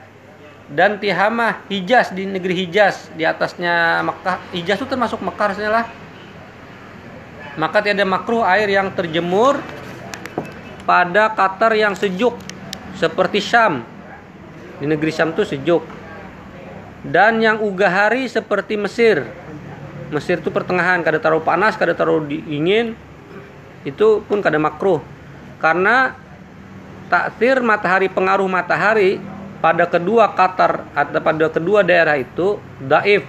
Dan 0.74 0.98
Tihamah 0.98 1.70
Hijaz 1.70 2.10
di 2.18 2.26
negeri 2.26 2.66
Hijaz 2.66 3.14
di 3.14 3.30
atasnya 3.30 4.02
Mekah. 4.02 4.42
Hijaz 4.58 4.82
itu 4.82 4.90
termasuk 4.90 5.22
Mekah 5.22 5.54
lah. 5.70 5.86
Maka 7.54 7.86
tiada 7.86 8.02
makruh 8.02 8.42
air 8.42 8.66
yang 8.66 8.90
terjemur 8.94 9.62
pada 10.90 11.30
katar 11.32 11.78
yang 11.78 11.94
sejuk 11.94 12.34
seperti 12.98 13.40
Syam. 13.40 13.86
Di 14.82 14.90
negeri 14.90 15.14
Syam 15.14 15.38
itu 15.38 15.46
sejuk 15.46 15.86
dan 17.04 17.44
yang 17.44 17.60
ugahari 17.60 18.26
seperti 18.32 18.80
Mesir. 18.80 19.28
Mesir 20.10 20.40
itu 20.40 20.54
pertengahan, 20.54 21.04
kada 21.04 21.20
terlalu 21.20 21.44
panas, 21.44 21.76
kada 21.76 21.92
terlalu 21.92 22.42
dingin. 22.48 22.96
Itu 23.84 24.24
pun 24.24 24.40
kada 24.40 24.56
makruh. 24.56 25.04
Karena 25.60 26.16
takdir 27.12 27.60
matahari 27.60 28.08
pengaruh 28.08 28.48
matahari 28.48 29.20
pada 29.60 29.88
kedua 29.88 30.32
Qatar 30.32 30.88
atau 30.96 31.20
pada 31.20 31.46
kedua 31.52 31.84
daerah 31.84 32.16
itu 32.20 32.60
daif 32.80 33.24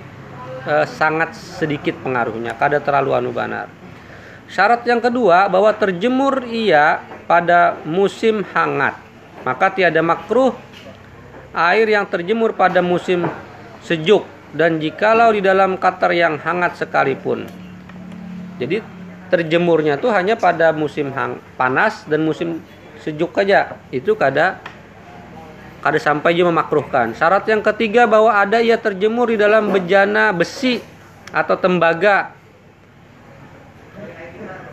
eh, 0.66 0.86
sangat 0.86 1.34
sedikit 1.34 1.98
pengaruhnya, 2.02 2.54
kada 2.54 2.78
terlalu 2.78 3.10
anu 3.14 3.30
banar. 3.34 3.83
Syarat 4.48 4.84
yang 4.84 5.00
kedua 5.00 5.48
bahwa 5.48 5.72
terjemur 5.72 6.44
ia 6.46 7.00
pada 7.24 7.80
musim 7.88 8.44
hangat. 8.52 8.96
Maka 9.44 9.72
tiada 9.72 10.00
makruh 10.00 10.52
air 11.52 11.86
yang 11.88 12.04
terjemur 12.08 12.52
pada 12.56 12.80
musim 12.84 13.24
sejuk 13.84 14.24
dan 14.56 14.80
jikalau 14.80 15.32
di 15.32 15.44
dalam 15.44 15.76
katar 15.76 16.12
yang 16.12 16.40
hangat 16.40 16.76
sekalipun. 16.80 17.44
Jadi 18.56 18.80
terjemurnya 19.28 19.98
tuh 19.98 20.14
hanya 20.14 20.38
pada 20.38 20.70
musim 20.70 21.10
hang, 21.10 21.40
panas 21.58 22.06
dan 22.06 22.22
musim 22.22 22.62
sejuk 23.02 23.34
aja. 23.36 23.76
Itu 23.90 24.14
kada 24.14 24.62
kada 25.84 26.00
sampai 26.00 26.32
juga 26.32 26.48
memakruhkan. 26.54 27.12
Syarat 27.12 27.44
yang 27.44 27.60
ketiga 27.60 28.08
bahwa 28.08 28.32
ada 28.32 28.62
ia 28.62 28.80
terjemur 28.80 29.28
di 29.28 29.36
dalam 29.36 29.68
bejana 29.68 30.32
besi 30.32 30.80
atau 31.28 31.58
tembaga 31.60 32.32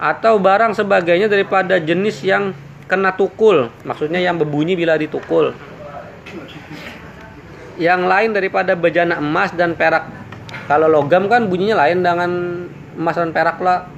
atau 0.02 0.42
barang 0.42 0.74
sebagainya 0.74 1.30
daripada 1.30 1.78
jenis 1.78 2.26
yang 2.26 2.58
kena 2.90 3.14
tukul, 3.14 3.70
maksudnya 3.86 4.18
yang 4.18 4.42
berbunyi 4.42 4.74
bila 4.74 4.98
ditukul 4.98 5.54
yang 7.82 8.06
lain 8.06 8.30
daripada 8.38 8.78
bejana 8.78 9.18
emas 9.18 9.50
dan 9.58 9.74
perak. 9.74 10.06
Kalau 10.70 10.86
logam 10.86 11.26
kan 11.26 11.50
bunyinya 11.50 11.82
lain 11.82 12.06
dengan 12.06 12.32
emas 12.94 13.18
dan 13.18 13.34
perak 13.34 13.58
lah. 13.58 13.90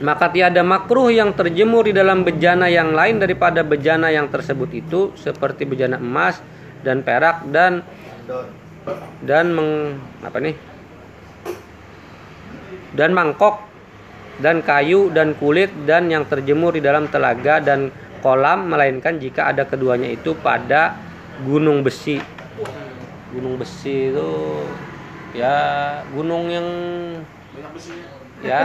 Maka 0.00 0.32
tiada 0.32 0.64
makruh 0.64 1.12
yang 1.12 1.36
terjemur 1.36 1.86
di 1.86 1.94
dalam 1.94 2.26
bejana 2.26 2.66
yang 2.66 2.96
lain 2.96 3.20
daripada 3.20 3.62
bejana 3.62 4.10
yang 4.10 4.26
tersebut 4.26 4.70
itu 4.74 5.00
seperti 5.14 5.68
bejana 5.68 6.00
emas 6.00 6.42
dan 6.82 7.04
perak 7.04 7.46
dan 7.52 7.84
dan 9.22 9.54
meng 9.54 10.00
apa 10.24 10.38
nih? 10.40 10.56
Dan 12.94 13.14
mangkok 13.14 13.73
dan 14.38 14.60
kayu 14.60 15.10
dan 15.10 15.34
kulit 15.34 15.70
dan 15.84 16.10
yang 16.10 16.26
terjemur 16.26 16.74
di 16.74 16.82
dalam 16.82 17.06
telaga 17.06 17.62
dan 17.62 17.90
kolam 18.18 18.66
melainkan 18.66 19.20
jika 19.20 19.52
ada 19.52 19.62
keduanya 19.62 20.10
itu 20.10 20.34
pada 20.34 20.98
gunung 21.42 21.84
besi. 21.84 22.18
Gunung 23.30 23.58
besi 23.58 24.10
itu 24.10 24.30
ya 25.34 25.54
gunung 26.14 26.46
yang 26.46 26.66
Banyak 27.50 27.70
besinya. 27.74 28.06
ya 28.42 28.60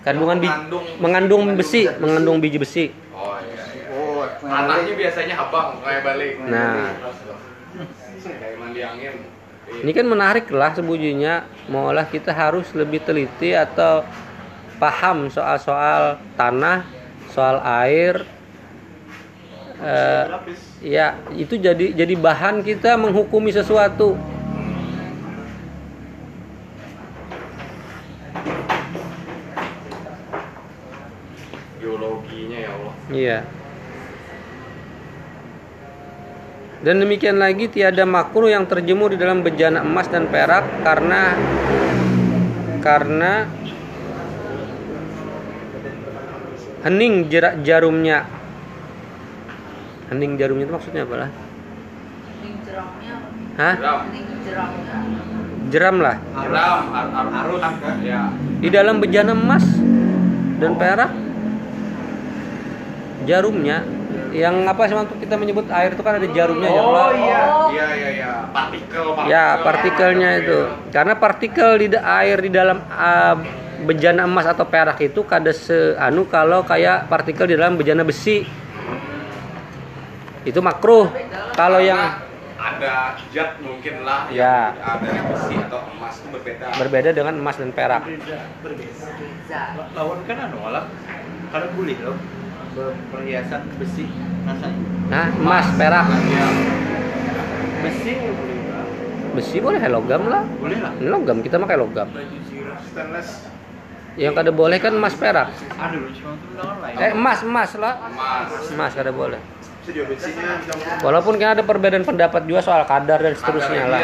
kandungan 0.00 0.40
biji, 0.40 0.56
Mengandung- 0.96 1.52
besi, 1.52 1.84
mengandung 2.00 2.40
biji 2.40 2.56
besi. 2.56 2.84
Oh 3.12 3.36
iya 3.36 3.64
iya. 3.76 3.84
Oh, 3.92 4.24
Tanahnya 4.40 4.92
biasanya 4.96 5.34
habang 5.36 5.76
kayak 5.84 6.02
balik. 6.02 6.32
Nah. 6.48 6.96
Kayak 8.20 8.56
mandi 8.56 8.80
angin. 8.80 9.14
Ini 9.70 9.92
kan 9.94 10.02
menarik 10.02 10.50
lah 10.50 10.74
sebujurnya 10.74 11.46
Maulah 11.70 12.02
kita 12.02 12.34
harus 12.34 12.66
lebih 12.74 12.98
teliti 13.00 13.54
atau 13.54 14.02
paham 14.80 15.28
soal-soal 15.28 16.16
tanah, 16.40 16.88
soal 17.30 17.60
air. 17.84 18.24
Berlapis. 19.80 20.60
ya 20.84 21.16
itu 21.32 21.56
jadi 21.56 21.96
jadi 21.96 22.12
bahan 22.16 22.60
kita 22.60 23.00
menghukumi 23.00 23.48
sesuatu. 23.48 24.16
Geologinya 31.80 32.58
ya 32.60 32.70
Allah. 32.76 32.94
Iya. 33.08 33.38
Dan 36.80 37.04
demikian 37.04 37.36
lagi 37.36 37.68
tiada 37.68 38.08
makruh 38.08 38.48
yang 38.48 38.64
terjemur 38.64 39.12
di 39.12 39.20
dalam 39.20 39.44
bejana 39.44 39.84
emas 39.84 40.08
dan 40.08 40.28
perak 40.28 40.64
karena 40.80 41.36
karena 42.80 43.44
hening 46.82 47.28
jerak 47.28 47.60
jarumnya. 47.60 48.24
Hening 50.08 50.34
jarumnya 50.34 50.64
itu 50.66 50.74
maksudnya 50.74 51.02
apa 51.04 51.14
lah? 51.16 51.30
Jeramnya 52.64 53.14
Hah? 53.54 53.74
Jeram. 53.76 54.68
Jeram 55.70 55.96
lah. 56.02 56.16
Jeram, 56.18 56.80
ar- 56.90 57.12
ar- 57.14 57.32
arus 57.44 57.60
kan? 57.62 57.96
Ya. 58.02 58.22
Di 58.58 58.68
dalam 58.68 58.98
bejana 58.98 59.32
emas 59.32 59.62
dan 60.58 60.74
perak 60.74 61.12
jarumnya 63.22 63.84
yang 64.30 64.62
apa 64.64 64.86
sih 64.86 64.94
waktu 64.94 65.14
kita 65.20 65.34
menyebut 65.34 65.66
air 65.70 65.92
itu 65.92 66.02
kan 66.02 66.18
ada 66.18 66.28
jarumnya 66.30 66.70
ya 66.70 66.80
Oh 66.80 66.90
Allah. 66.90 67.06
iya. 67.12 67.40
Oh. 67.44 67.68
Iya 67.70 67.86
iya 67.92 68.08
iya. 68.10 68.30
Partikel 68.50 69.04
partikel. 69.12 69.30
Ya, 69.30 69.46
partikelnya 69.60 70.30
itu. 70.38 70.58
Karena 70.90 71.14
partikel 71.14 71.70
di 71.76 71.86
air 71.94 72.38
di 72.40 72.50
dalam 72.50 72.78
ah, 72.88 73.36
bejana 73.82 74.24
emas 74.24 74.46
atau 74.46 74.64
perak 74.64 75.00
itu 75.00 75.20
kada 75.22 75.50
seanu 75.50 76.24
kalau 76.26 76.62
kayak 76.62 77.06
partikel 77.06 77.48
di 77.48 77.54
dalam 77.56 77.74
bejana 77.74 78.04
besi. 78.04 78.44
Itu 80.44 80.60
makruh. 80.60 81.12
Kalau 81.52 81.80
yang 81.80 82.00
ada 82.60 83.16
zat 83.32 83.56
mungkin 83.64 84.04
lah 84.04 84.28
Ya. 84.28 84.76
yang 84.76 85.00
ada 85.00 85.08
yang 85.08 85.26
besi 85.32 85.54
atau 85.56 85.80
emas 85.96 86.14
itu 86.20 86.28
berbeda. 86.28 86.66
berbeda 86.76 87.10
dengan 87.16 87.34
emas 87.36 87.56
dan 87.56 87.72
perak. 87.72 88.04
Beza. 88.04 88.36
lawan 89.96 90.20
kan 90.28 90.36
anu 90.46 90.60
alah 90.68 90.84
kalau 91.50 91.68
boleh 91.74 91.96
loh 92.04 92.16
perhiasan 93.10 93.64
besi 93.80 94.06
rasanya 94.46 94.86
Nah, 95.10 95.26
emas, 95.34 95.66
perak, 95.74 96.06
Ya. 96.06 96.46
besi 97.82 98.12
boleh 98.14 98.58
besi 99.34 99.56
boleh 99.58 99.80
logam 99.90 100.22
lah. 100.28 100.42
boleh 100.60 100.78
lah 100.78 100.92
logam 101.00 101.40
kita 101.42 101.56
pakai 101.58 101.76
logam. 101.80 102.08
Stainless. 102.92 103.49
Yang 104.18 104.32
kada 104.34 104.50
boleh 104.50 104.78
kan 104.82 104.92
emas 104.94 105.14
perak. 105.14 105.54
Eh 106.98 107.12
emas 107.14 107.38
emas 107.46 107.70
lah. 107.78 107.94
Emas. 108.10 108.70
Emas 108.74 108.92
kada 108.94 109.12
boleh. 109.14 109.38
Walaupun 111.02 111.34
kan 111.40 111.58
ada 111.58 111.62
perbedaan 111.66 112.06
pendapat 112.06 112.46
juga 112.46 112.60
soal 112.62 112.82
kadar 112.86 113.18
dan 113.22 113.34
seterusnya 113.34 113.86
lah. 113.86 114.00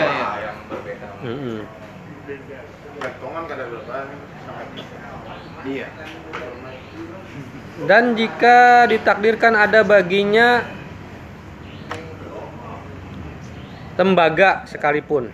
berapa? 3.66 3.98
Sampai 4.46 4.66
Iya. 5.66 5.86
Dan 7.86 8.16
jika 8.16 8.88
ditakdirkan 8.88 9.52
ada 9.52 9.84
baginya 9.84 10.64
tembaga 13.98 14.64
sekalipun. 14.64 15.28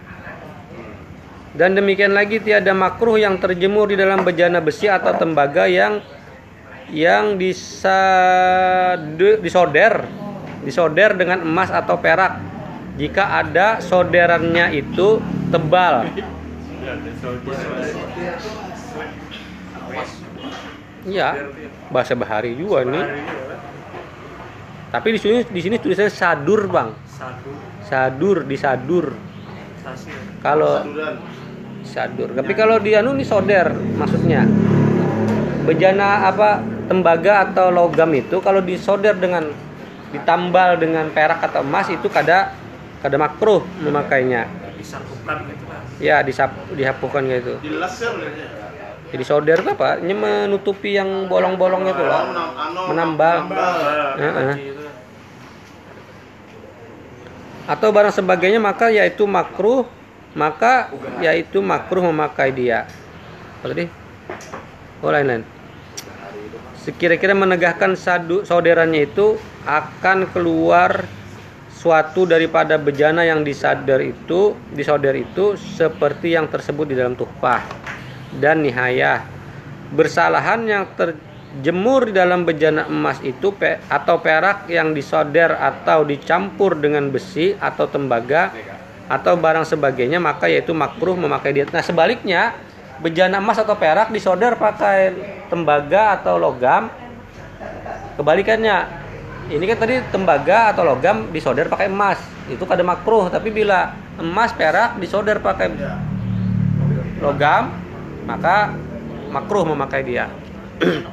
Dan 1.53 1.77
demikian 1.77 2.17
lagi 2.17 2.41
tiada 2.41 2.73
makruh 2.73 3.21
yang 3.21 3.37
terjemur 3.37 3.93
di 3.93 3.97
dalam 4.01 4.25
bejana 4.25 4.65
besi 4.65 4.89
atau 4.89 5.13
tembaga 5.13 5.69
yang 5.69 6.01
yang 6.89 7.37
disade, 7.37 9.41
disoder 9.41 10.23
disoder 10.63 11.19
dengan 11.19 11.43
emas 11.43 11.69
atau 11.69 11.99
perak 11.99 12.39
jika 12.97 13.43
ada 13.43 13.83
soderannya 13.83 14.73
itu 14.77 15.19
tebal. 15.51 16.07
Iya, 21.03 21.29
bahasa 21.91 22.15
bahari 22.15 22.55
juga 22.55 22.87
nih. 22.87 23.07
Tapi 24.93 25.09
di 25.17 25.19
sini 25.19 25.39
di 25.49 25.61
sini 25.61 25.77
tulisannya 25.81 26.13
sadur, 26.13 26.69
Bang. 26.71 26.95
Sadur 27.83 28.47
disadur. 28.47 29.17
Kalau. 30.45 30.85
Sadur. 31.85 32.33
Tapi 32.35 32.53
kalau 32.55 32.78
di 32.78 32.95
anu 32.97 33.14
ini 33.14 33.26
soder 33.26 33.70
maksudnya. 33.99 34.47
Bejana 35.62 36.26
apa 36.26 36.59
tembaga 36.91 37.47
atau 37.47 37.70
logam 37.70 38.11
itu 38.18 38.43
kalau 38.43 38.59
disoder 38.59 39.14
dengan 39.14 39.47
ditambal 40.11 40.74
dengan 40.76 41.07
perak 41.14 41.39
atau 41.47 41.62
emas 41.62 41.87
itu 41.89 42.11
kada 42.11 42.51
kada 42.99 43.16
makruh 43.18 43.62
memakainya. 43.83 44.47
disatukan 44.83 45.47
gitu 45.47 45.64
kan 45.70 45.83
Ya 46.03 46.18
disap, 46.26 46.51
dihapukan 46.74 47.22
gitu. 47.30 47.55
Di 47.62 47.70
laser 47.78 48.18
ya. 48.18 48.62
Jadi 49.12 49.22
solder 49.28 49.61
itu 49.61 49.70
apa? 49.76 50.01
Ini 50.01 50.14
menutupi 50.16 50.97
yang 50.97 51.28
bolong-bolong 51.28 51.85
itu 51.85 52.01
loh. 52.01 52.22
Anu, 52.33 52.80
Menambal. 52.91 53.37
Heeh. 54.16 54.55
gitu 54.57 54.83
Atau 57.68 57.93
barang 57.93 58.11
sebagainya 58.11 58.59
maka 58.59 58.89
yaitu 58.89 59.28
makruh, 59.28 59.87
maka 60.33 60.93
yaitu 61.20 61.61
makruh 61.61 62.09
memakai 62.09 62.53
dia. 62.53 62.89
Tadi? 63.61 63.87
Oh 65.05 65.11
lain-lain. 65.12 65.45
Sekira-kira 66.83 67.30
menegakkan 67.37 67.95
sadu, 67.95 68.43
saudaranya 68.43 69.07
itu 69.07 69.39
akan 69.62 70.26
keluar 70.35 71.07
suatu 71.70 72.26
daripada 72.26 72.78
bejana 72.78 73.22
yang 73.22 73.47
disadar 73.47 74.03
itu, 74.03 74.55
disoder 74.74 75.14
itu 75.18 75.55
seperti 75.59 76.35
yang 76.35 76.51
tersebut 76.51 76.91
di 76.91 76.95
dalam 76.99 77.14
tuhfah 77.14 77.62
dan 78.39 78.66
nihayah. 78.66 79.22
Bersalahan 79.95 80.66
yang 80.66 80.85
terjemur 80.99 82.11
di 82.11 82.18
dalam 82.18 82.43
bejana 82.43 82.91
emas 82.91 83.22
itu 83.22 83.55
atau 83.87 84.16
perak 84.18 84.66
yang 84.66 84.91
disoder 84.91 85.55
atau 85.55 86.03
dicampur 86.03 86.78
dengan 86.78 87.11
besi 87.14 87.55
atau 87.59 87.87
tembaga 87.87 88.51
atau 89.11 89.35
barang 89.39 89.67
sebagainya 89.67 90.23
maka 90.23 90.47
yaitu 90.47 90.75
makruh 90.75 91.17
memakai 91.19 91.53
dia. 91.55 91.65
Nah 91.71 91.83
sebaliknya 91.83 92.55
bejana 93.03 93.43
emas 93.43 93.59
atau 93.59 93.75
perak 93.75 94.15
disoder 94.15 94.55
pakai 94.59 95.15
tembaga 95.51 96.21
atau 96.21 96.39
logam. 96.39 96.91
Kebalikannya 98.19 98.87
ini 99.51 99.65
kan 99.67 99.79
tadi 99.83 99.99
tembaga 100.15 100.71
atau 100.71 100.87
logam 100.87 101.29
disoder 101.35 101.67
pakai 101.67 101.91
emas. 101.91 102.23
Itu 102.47 102.67
kada 102.69 102.85
makruh 102.87 103.31
tapi 103.33 103.51
bila 103.51 103.95
emas 104.21 104.53
perak 104.55 105.01
disoder 105.03 105.41
pakai 105.43 105.73
logam 107.19 107.73
maka 108.29 108.71
makruh 109.33 109.65
memakai 109.67 110.05
dia. 110.07 110.31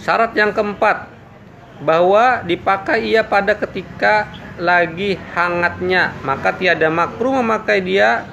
Syarat 0.00 0.32
yang 0.32 0.56
keempat 0.56 1.19
bahwa 1.80 2.44
dipakai 2.44 3.08
ia 3.08 3.24
pada 3.24 3.56
ketika 3.56 4.28
lagi 4.60 5.16
hangatnya. 5.32 6.12
Maka 6.20 6.52
tiada 6.54 6.92
makruh 6.92 7.40
memakai 7.40 7.80
dia 7.80 8.28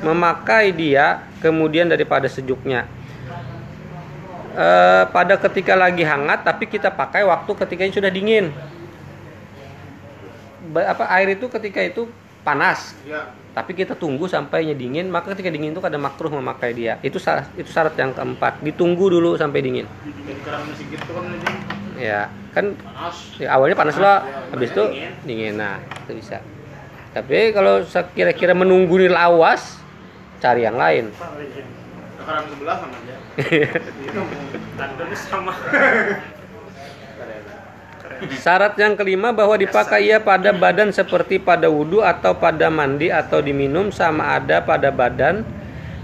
memakai 0.00 0.72
dia 0.72 1.28
kemudian 1.44 1.84
daripada 1.86 2.24
sejuknya. 2.24 2.88
Eh, 4.56 5.04
pada 5.12 5.38
ketika 5.38 5.76
lagi 5.76 6.02
hangat 6.02 6.42
tapi 6.42 6.66
kita 6.66 6.90
pakai 6.90 7.22
waktu 7.22 7.52
ketika 7.54 7.84
ini 7.84 7.94
sudah 7.94 8.10
dingin. 8.10 8.50
Apa 10.74 11.06
air 11.20 11.36
itu 11.36 11.46
ketika 11.52 11.84
itu 11.84 12.08
panas. 12.40 12.96
Ya. 13.04 13.36
tapi 13.50 13.74
kita 13.74 13.98
tunggu 13.98 14.30
sampainya 14.30 14.78
dingin 14.78 15.10
maka 15.10 15.34
ketika 15.34 15.50
dingin 15.50 15.74
itu 15.74 15.82
ada 15.82 15.98
makruh 15.98 16.30
memakai 16.30 16.70
dia. 16.70 17.02
Itu 17.02 17.18
syarat 17.18 17.50
itu 17.58 17.66
syarat 17.68 17.98
yang 17.98 18.14
keempat. 18.14 18.62
Ditunggu 18.62 19.10
dulu 19.10 19.34
sampai 19.34 19.60
dingin 19.60 19.90
Ya 22.00 22.32
kan 22.50 22.74
panas. 22.74 23.16
ya, 23.38 23.48
awalnya 23.54 23.76
panas 23.78 23.96
lah 24.00 24.26
habis 24.50 24.74
itu 24.74 24.84
dingin 25.22 25.54
nah 25.60 25.78
itu 26.06 26.18
bisa 26.18 26.42
tapi 27.14 27.54
kalau 27.54 27.82
kira-kira 28.14 28.54
menunggu 28.54 28.98
ini 28.98 29.10
lawas 29.10 29.78
cari 30.42 30.66
yang 30.66 30.78
lain 30.78 31.14
Kerang 32.20 32.46
sebelah 32.52 32.76
kan 32.84 32.90
aja. 32.92 33.16
sama 35.16 35.52
Syarat 38.36 38.76
yang 38.76 39.00
kelima 39.00 39.32
bahwa 39.32 39.56
dipakai 39.56 40.12
ia 40.12 40.20
pada 40.20 40.52
badan 40.52 40.92
seperti 40.92 41.40
pada 41.40 41.72
wudhu 41.72 42.04
atau 42.04 42.36
pada 42.36 42.68
mandi 42.68 43.08
atau 43.08 43.40
diminum 43.40 43.88
sama 43.88 44.36
ada 44.36 44.60
pada 44.60 44.92
badan 44.92 45.40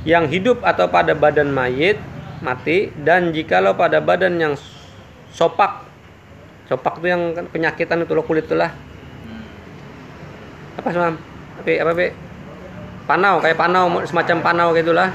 yang 0.08 0.24
hidup 0.24 0.64
atau 0.64 0.88
pada 0.88 1.12
badan 1.12 1.52
mayit 1.52 2.00
mati 2.40 2.88
dan 3.04 3.36
jikalau 3.36 3.76
pada 3.76 4.00
badan 4.00 4.40
yang 4.40 4.54
sopak 5.28 5.85
sopak 6.66 6.98
itu 6.98 7.06
yang 7.10 7.22
kan 7.34 7.46
penyakitan 7.46 8.02
itu 8.02 8.12
loh 8.12 8.26
kulit 8.26 8.46
itulah 8.46 8.74
apa 10.76 10.88
semam 10.92 11.14
apa 11.62 11.70
apa 11.82 11.92
Be? 11.94 12.08
panau 13.06 13.38
kayak 13.38 13.56
panau 13.56 13.84
semacam 14.04 14.36
panau 14.42 14.68
gitulah 14.74 15.10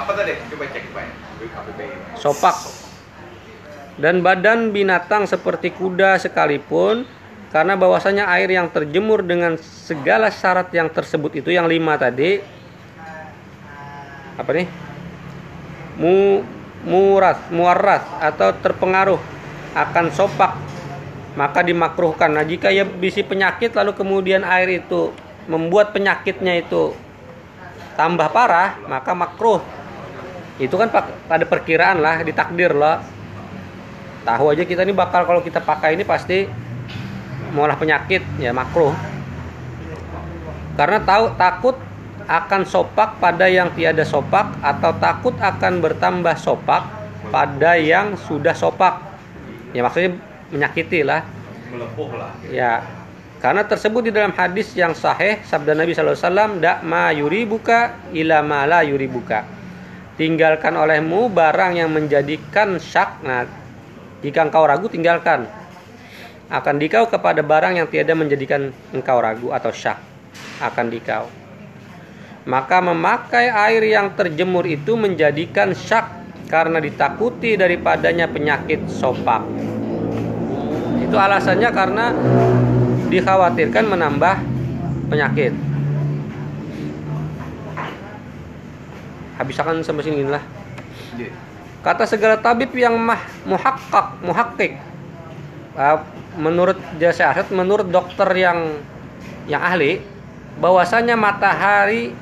Apa 0.00 0.16
tadi? 0.16 0.32
Coba 0.48 0.64
cek 0.64 0.84
Pak. 0.96 1.04
sopak. 2.16 2.56
Dan 4.00 4.24
badan 4.24 4.72
binatang 4.72 5.28
seperti 5.28 5.76
kuda 5.76 6.16
sekalipun 6.16 7.04
karena 7.52 7.76
bahwasanya 7.76 8.24
air 8.32 8.48
yang 8.48 8.72
terjemur 8.72 9.20
dengan 9.20 9.60
segala 9.60 10.32
syarat 10.32 10.72
yang 10.72 10.88
tersebut 10.88 11.36
itu 11.36 11.52
yang 11.52 11.68
lima 11.68 12.00
tadi. 12.00 12.40
Apa 14.40 14.50
nih? 14.56 14.72
Mu 16.00 16.40
murat 16.88 17.52
muarat 17.52 18.00
atau 18.24 18.56
terpengaruh 18.56 19.20
akan 19.76 20.06
sopak 20.16 20.69
maka 21.40 21.64
dimakruhkan 21.64 22.36
nah 22.36 22.44
jika 22.44 22.68
ia 22.68 22.84
bisi 22.84 23.24
penyakit 23.24 23.72
lalu 23.72 23.96
kemudian 23.96 24.44
air 24.44 24.84
itu 24.84 25.08
membuat 25.48 25.96
penyakitnya 25.96 26.60
itu 26.60 26.92
tambah 28.00 28.32
parah 28.32 28.80
maka 28.88 29.12
makruh. 29.12 29.60
Itu 30.56 30.80
kan 30.80 30.88
pada 31.28 31.44
perkiraan 31.44 32.00
lah 32.00 32.24
ditakdir 32.24 32.72
lah. 32.72 33.04
Tahu 34.24 34.52
aja 34.56 34.64
kita 34.64 34.84
ini 34.88 34.96
bakal 34.96 35.28
kalau 35.28 35.44
kita 35.44 35.60
pakai 35.60 35.96
ini 35.96 36.04
pasti 36.04 36.48
malah 37.52 37.76
penyakit 37.76 38.24
ya 38.40 38.56
makruh. 38.56 38.96
Karena 40.80 41.04
tahu 41.04 41.36
takut 41.36 41.76
akan 42.24 42.62
sopak 42.64 43.20
pada 43.20 43.50
yang 43.50 43.68
tiada 43.76 44.06
sopak 44.06 44.60
atau 44.64 44.96
takut 44.96 45.34
akan 45.36 45.82
bertambah 45.84 46.36
sopak 46.40 46.88
pada 47.28 47.76
yang 47.76 48.16
sudah 48.16 48.56
sopak. 48.56 49.00
Ya 49.72 49.84
maksudnya 49.84 50.16
menyakiti 50.50 51.02
lah 51.06 51.40
Melepuh 51.70 52.10
lah. 52.18 52.34
Ya, 52.50 52.82
karena 53.38 53.62
tersebut 53.62 54.10
di 54.10 54.12
dalam 54.12 54.34
hadis 54.34 54.74
yang 54.74 54.90
sahih 54.90 55.38
sabda 55.46 55.78
Nabi 55.78 55.94
sallallahu 55.94 56.18
alaihi 56.18 56.26
wasallam, 56.26 56.52
"Da 56.58 56.72
ma 56.82 57.14
yuribuka 57.14 58.10
ila 58.10 58.42
ma 58.42 58.66
la 58.66 58.82
yuribuka." 58.82 59.46
Tinggalkan 60.18 60.76
olehmu 60.76 61.30
barang 61.32 61.80
yang 61.80 61.94
menjadikan 61.94 62.76
syak. 62.76 63.22
Nah, 63.24 63.46
jika 64.20 64.44
engkau 64.44 64.66
ragu 64.68 64.90
tinggalkan. 64.90 65.48
Akan 66.50 66.82
dikau 66.82 67.06
kepada 67.06 67.46
barang 67.46 67.78
yang 67.78 67.86
tiada 67.86 68.12
menjadikan 68.12 68.74
engkau 68.90 69.22
ragu 69.22 69.54
atau 69.54 69.70
syak. 69.70 69.96
Akan 70.58 70.90
dikau. 70.90 71.30
Maka 72.44 72.82
memakai 72.82 73.46
air 73.48 73.86
yang 73.86 74.12
terjemur 74.18 74.66
itu 74.66 74.98
menjadikan 74.98 75.72
syak 75.72 76.10
karena 76.50 76.82
ditakuti 76.82 77.54
daripadanya 77.54 78.26
penyakit 78.26 78.90
sopak. 78.90 79.69
Itu 81.10 81.18
alasannya 81.18 81.70
karena 81.74 82.14
dikhawatirkan 83.10 83.82
menambah 83.82 84.34
penyakit. 85.10 85.50
Habiskan 89.34 89.82
sampai 89.82 90.06
sini 90.06 90.22
lah. 90.30 90.38
Iya. 91.18 91.34
Kata 91.82 92.06
segala 92.06 92.38
tabib 92.38 92.70
yang 92.78 92.94
mah 92.94 93.18
muhakkak, 93.42 94.22
muhakkik. 94.22 94.78
Uh, 95.74 95.98
menurut 96.38 96.78
jasa 97.02 97.34
aset, 97.34 97.50
menurut 97.50 97.90
dokter 97.90 98.30
yang 98.38 98.78
yang 99.50 99.66
ahli, 99.66 99.98
bahwasanya 100.62 101.18
matahari 101.18 102.14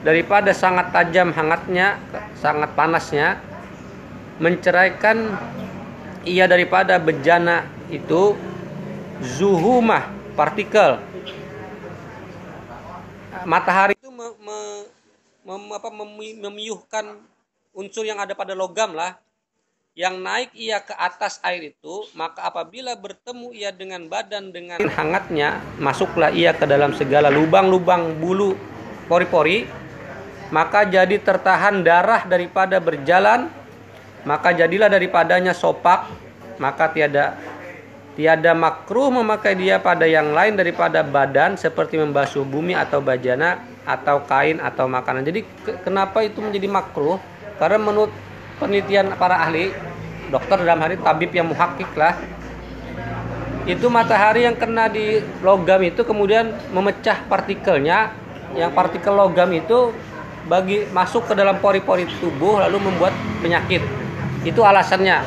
daripada 0.00 0.56
sangat 0.56 0.88
tajam 0.88 1.36
hangatnya, 1.36 2.00
sangat 2.40 2.72
panasnya 2.72 3.44
menceraikan 4.40 5.36
ia 6.24 6.48
daripada 6.48 6.96
bejana 6.96 7.68
itu 7.92 8.32
zuhumah 9.20 10.08
partikel. 10.32 10.96
Matahari 13.44 13.92
itu 13.92 14.08
me, 14.08 14.32
me- 14.40 14.88
mem- 15.44 15.72
apa, 15.76 15.92
memi- 15.92 16.40
memiuhkan 16.40 17.20
unsur 17.76 18.08
yang 18.08 18.16
ada 18.16 18.32
pada 18.32 18.56
logam 18.56 18.96
lah. 18.96 19.20
Yang 19.92 20.14
naik 20.24 20.50
ia 20.56 20.80
ke 20.80 20.96
atas 20.96 21.36
air 21.44 21.76
itu 21.76 22.08
maka 22.16 22.48
apabila 22.48 22.96
bertemu 22.96 23.52
ia 23.52 23.68
dengan 23.68 24.08
badan 24.08 24.48
dengan 24.48 24.80
hangatnya 24.80 25.60
masuklah 25.76 26.32
ia 26.32 26.56
ke 26.56 26.64
dalam 26.64 26.96
segala 26.96 27.28
lubang-lubang 27.28 28.16
bulu 28.16 28.56
pori-pori 29.04 29.68
maka 30.48 30.88
jadi 30.88 31.20
tertahan 31.20 31.84
darah 31.84 32.24
daripada 32.24 32.80
berjalan 32.80 33.52
maka 34.24 34.56
jadilah 34.56 34.88
daripadanya 34.88 35.52
sopak 35.52 36.08
maka 36.56 36.88
tiada 36.88 37.36
tiada 38.12 38.52
makruh 38.52 39.08
memakai 39.08 39.56
dia 39.56 39.80
pada 39.80 40.04
yang 40.04 40.36
lain 40.36 40.52
daripada 40.52 41.00
badan 41.00 41.56
seperti 41.56 41.96
membasuh 41.96 42.44
bumi 42.44 42.76
atau 42.76 43.00
bajana 43.00 43.64
atau 43.88 44.20
kain 44.28 44.60
atau 44.60 44.84
makanan. 44.84 45.24
Jadi 45.24 45.40
ke- 45.64 45.80
kenapa 45.80 46.20
itu 46.20 46.44
menjadi 46.44 46.68
makruh? 46.68 47.16
Karena 47.56 47.80
menurut 47.80 48.12
penelitian 48.60 49.16
para 49.16 49.40
ahli 49.40 49.72
dokter 50.28 50.60
dalam 50.60 50.80
hari 50.80 51.00
tabib 51.00 51.32
yang 51.32 51.48
muhakik 51.48 51.88
lah 51.96 52.16
itu 53.62 53.86
matahari 53.86 54.42
yang 54.42 54.58
kena 54.58 54.90
di 54.90 55.22
logam 55.38 55.78
itu 55.86 56.02
kemudian 56.02 56.50
memecah 56.74 57.22
partikelnya. 57.30 58.10
Yang 58.52 58.74
partikel 58.76 59.14
logam 59.16 59.48
itu 59.54 59.94
bagi 60.44 60.84
masuk 60.92 61.30
ke 61.30 61.32
dalam 61.32 61.56
pori-pori 61.62 62.04
tubuh 62.20 62.60
lalu 62.60 62.82
membuat 62.82 63.14
penyakit. 63.40 63.80
Itu 64.42 64.66
alasannya 64.66 65.22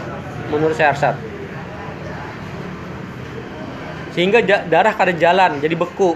menurut 0.52 0.76
saya 0.78 0.94
Arsad 0.94 1.35
sehingga 4.16 4.40
darah 4.72 4.96
kada 4.96 5.12
jalan 5.12 5.60
jadi 5.60 5.76
beku. 5.76 6.16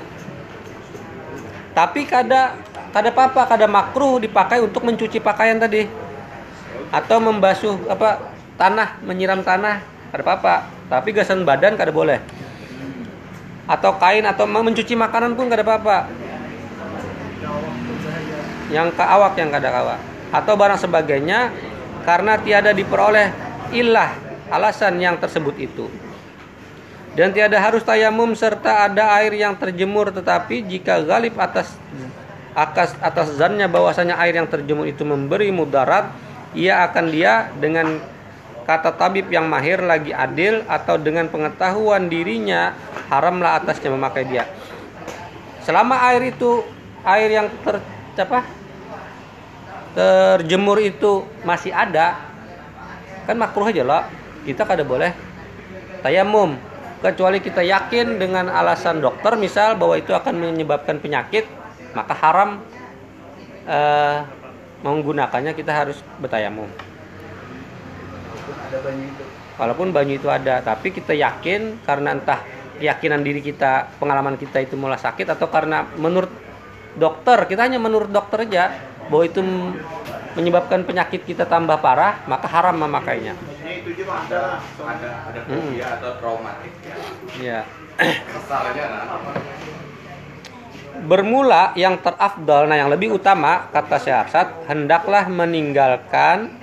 Tapi 1.75 2.07
kada 2.07 2.55
kada 2.95 3.11
apa 3.11 3.43
kada 3.43 3.67
makruh 3.67 4.23
dipakai 4.23 4.63
untuk 4.63 4.87
mencuci 4.87 5.19
pakaian 5.19 5.59
tadi. 5.59 5.83
Atau 6.95 7.19
membasuh 7.19 7.75
apa 7.91 8.31
tanah 8.55 9.03
menyiram 9.03 9.43
tanah 9.43 9.83
kada 10.15 10.23
apa 10.23 10.71
tapi 10.87 11.11
gasan 11.11 11.43
badan 11.43 11.75
kada 11.75 11.91
boleh. 11.91 12.23
Atau 13.67 13.99
kain 13.99 14.23
atau 14.23 14.47
mencuci 14.47 14.95
makanan 14.95 15.35
pun 15.35 15.51
kada 15.51 15.61
apa-apa. 15.67 16.07
Yang 18.71 18.95
ke 18.95 19.03
awak 19.03 19.35
yang 19.35 19.51
kada 19.51 19.69
awak. 19.75 19.99
Atau 20.31 20.55
barang 20.55 20.79
sebagainya 20.79 21.51
karena 22.07 22.39
tiada 22.39 22.71
diperoleh 22.71 23.27
ilah 23.75 24.15
alasan 24.49 24.97
yang 25.03 25.19
tersebut 25.19 25.53
itu 25.61 26.08
dan 27.19 27.35
tiada 27.35 27.59
harus 27.59 27.83
tayamum 27.83 28.31
serta 28.31 28.87
ada 28.87 29.11
air 29.19 29.35
yang 29.35 29.51
terjemur 29.59 30.07
tetapi 30.07 30.63
jika 30.63 31.03
galib 31.03 31.35
atas 31.35 31.75
atas 32.55 32.95
atas 33.03 33.35
zannya 33.35 33.67
bahwasanya 33.67 34.15
air 34.23 34.39
yang 34.39 34.47
terjemur 34.47 34.87
itu 34.87 35.03
memberi 35.03 35.51
mudarat 35.51 36.15
ia 36.55 36.87
akan 36.87 37.11
dia 37.11 37.51
dengan 37.59 37.99
kata 38.63 38.95
tabib 38.95 39.27
yang 39.27 39.51
mahir 39.51 39.83
lagi 39.83 40.15
adil 40.15 40.63
atau 40.63 40.95
dengan 40.95 41.27
pengetahuan 41.27 42.07
dirinya 42.07 42.71
haramlah 43.11 43.59
atasnya 43.59 43.91
memakai 43.91 44.23
dia. 44.23 44.47
Selama 45.67 45.99
air 46.07 46.31
itu 46.31 46.63
air 47.03 47.29
yang 47.35 47.51
ter 47.67 47.83
apa? 48.15 48.47
terjemur 49.89 50.77
itu 50.77 51.25
masih 51.41 51.73
ada 51.73 52.15
kan 53.27 53.35
makruh 53.35 53.67
aja 53.67 53.83
lah. 53.83 54.07
Kita 54.47 54.63
kada 54.63 54.87
boleh 54.87 55.11
tayamum 55.99 56.69
kecuali 56.99 57.39
kita 57.39 57.63
yakin 57.63 58.19
dengan 58.19 58.51
alasan 58.51 58.99
dokter 58.99 59.39
misal 59.39 59.79
bahwa 59.79 59.95
itu 59.95 60.11
akan 60.11 60.35
menyebabkan 60.35 60.99
penyakit 60.99 61.47
maka 61.95 62.13
haram 62.13 62.59
eh, 63.65 64.17
menggunakannya 64.83 65.51
kita 65.55 65.71
harus 65.71 65.99
bertayamum. 66.19 66.67
Walaupun 69.59 69.91
banyu 69.91 70.15
itu 70.15 70.29
ada 70.31 70.63
tapi 70.63 70.95
kita 70.95 71.11
yakin 71.11 71.83
karena 71.83 72.15
entah 72.15 72.39
keyakinan 72.79 73.19
diri 73.19 73.43
kita 73.43 73.91
pengalaman 73.99 74.39
kita 74.39 74.63
itu 74.63 74.79
mulai 74.79 74.95
sakit 74.95 75.35
atau 75.35 75.51
karena 75.51 75.83
menurut 75.99 76.31
dokter 76.95 77.43
kita 77.43 77.67
hanya 77.67 77.75
menurut 77.75 78.07
dokter 78.07 78.47
aja 78.47 78.71
bahwa 79.11 79.23
itu 79.27 79.41
menyebabkan 80.39 80.87
penyakit 80.87 81.27
kita 81.27 81.43
tambah 81.43 81.75
parah 81.83 82.23
maka 82.23 82.47
haram 82.47 82.79
memakainya 82.79 83.35
Itu 83.89 84.05
juga 84.05 84.21
ada. 84.21 84.61
ada. 84.61 85.11
Ada 85.33 85.39
Hmm. 85.49 85.65
fobia 85.65 85.87
atau 85.97 86.11
traumatik 86.21 86.73
ya. 87.41 87.65
Besarnya 88.37 88.85
nah 88.85 89.17
bermula 90.99 91.73
yang 91.73 91.97
terafdal 91.97 92.69
nah 92.69 92.77
yang 92.77 92.91
lebih 92.91 93.17
utama 93.17 93.71
kata 93.71 93.97
Syarsat 93.97 94.67
hendaklah 94.69 95.25
meninggalkan 95.31 96.53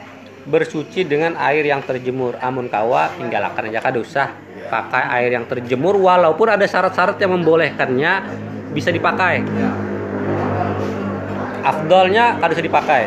bersuci 0.47 1.03
dengan 1.03 1.35
air 1.35 1.66
yang 1.66 1.83
terjemur. 1.83 2.39
Amun 2.39 2.70
kawa 2.70 3.11
tinggalkan 3.18 3.74
aja 3.74 3.83
kada 3.83 3.99
usah 3.99 4.31
pakai 4.70 5.11
air 5.18 5.35
yang 5.35 5.51
terjemur 5.51 5.99
walaupun 5.99 6.47
ada 6.47 6.62
syarat-syarat 6.62 7.18
yang 7.18 7.35
membolehkannya 7.35 8.12
bisa 8.70 8.95
dipakai. 8.95 9.43
Afdalnya 11.66 12.39
kada 12.39 12.55
usah 12.55 12.66
dipakai. 12.70 13.03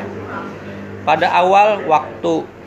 Pada 1.07 1.31
awal 1.31 1.87
waktu 1.87 2.58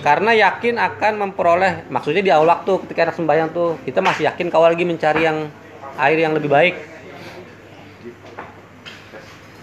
karena 0.00 0.32
yakin 0.32 0.80
akan 0.80 1.12
memperoleh 1.28 1.84
maksudnya 1.92 2.24
di 2.24 2.32
awal 2.32 2.48
waktu 2.48 2.72
ketika 2.88 3.12
anak 3.12 3.16
sembahyang 3.20 3.48
tuh 3.52 3.76
kita 3.84 4.00
masih 4.00 4.32
yakin 4.32 4.48
kau 4.48 4.64
lagi 4.64 4.84
mencari 4.88 5.28
yang 5.28 5.52
air 6.00 6.18
yang 6.18 6.32
lebih 6.32 6.48
baik. 6.48 6.74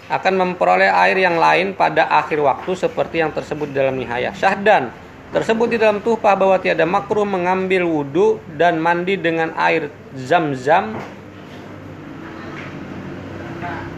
Akan 0.08 0.40
memperoleh 0.40 0.88
air 0.88 1.20
yang 1.20 1.36
lain 1.36 1.76
pada 1.76 2.08
akhir 2.08 2.40
waktu 2.40 2.70
seperti 2.72 3.20
yang 3.20 3.34
tersebut 3.34 3.68
di 3.68 3.76
dalam 3.76 3.98
nihayah. 3.98 4.32
Syahdan 4.32 4.88
tersebut 5.34 5.74
di 5.74 5.76
dalam 5.76 6.00
tuhpah 6.00 6.32
bahwa 6.32 6.56
tiada 6.56 6.88
makruh 6.88 7.28
mengambil 7.28 7.84
wudhu 7.84 8.40
dan 8.56 8.80
mandi 8.80 9.20
dengan 9.20 9.52
air 9.58 9.92
zam-zam. 10.16 10.96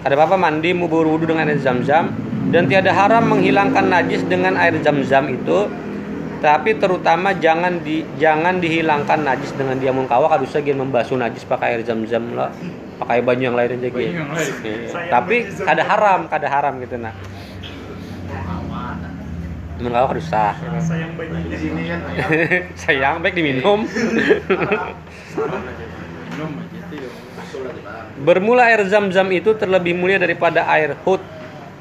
Ada 0.03 0.17
apa 0.17 0.41
mandi 0.41 0.73
mau 0.73 0.89
berwudu 0.89 1.31
dengan 1.31 1.47
air 1.53 1.61
zam-zam. 1.61 2.11
Dan 2.51 2.67
tiada 2.67 2.91
haram 2.91 3.31
menghilangkan 3.31 3.87
najis 3.87 4.27
dengan 4.27 4.59
air 4.59 4.75
zam-zam 4.83 5.31
itu 5.31 5.71
tapi 6.41 6.73
terutama 6.81 7.37
jangan 7.37 7.85
di 7.85 8.01
jangan 8.17 8.57
dihilangkan 8.65 9.21
najis 9.21 9.53
dengan 9.53 9.77
diamun 9.77 10.09
kawa 10.09 10.33
kada 10.33 10.49
usah 10.49 10.65
gen 10.65 10.81
membasuh 10.81 11.21
najis 11.21 11.45
pakai 11.45 11.77
air 11.77 11.85
zam-zam 11.85 12.33
lah 12.33 12.49
pakai 12.97 13.21
banyu 13.21 13.53
yang 13.53 13.57
lain 13.57 13.77
aja 13.77 13.89
gitu 13.93 14.01
lain. 14.01 14.17
Iya. 14.17 15.13
tapi 15.13 15.45
kada 15.53 15.85
haram 15.85 16.21
kada 16.33 16.49
haram 16.49 16.81
gitu 16.81 16.97
nah 16.97 17.13
Diamun 19.77 19.93
kawa 19.97 20.13
kada 20.13 20.21
usah 20.21 20.53
sayang 20.81 21.13
sini 21.57 21.89
kan 21.89 22.01
sayang 22.85 23.25
baik 23.25 23.33
diminum. 23.33 23.89
Bermula 28.21 28.69
air 28.69 28.85
zam-zam 28.93 29.25
itu 29.33 29.57
terlebih 29.57 29.97
mulia 29.97 30.21
daripada 30.21 30.69
air 30.69 30.93
hud. 31.09 31.25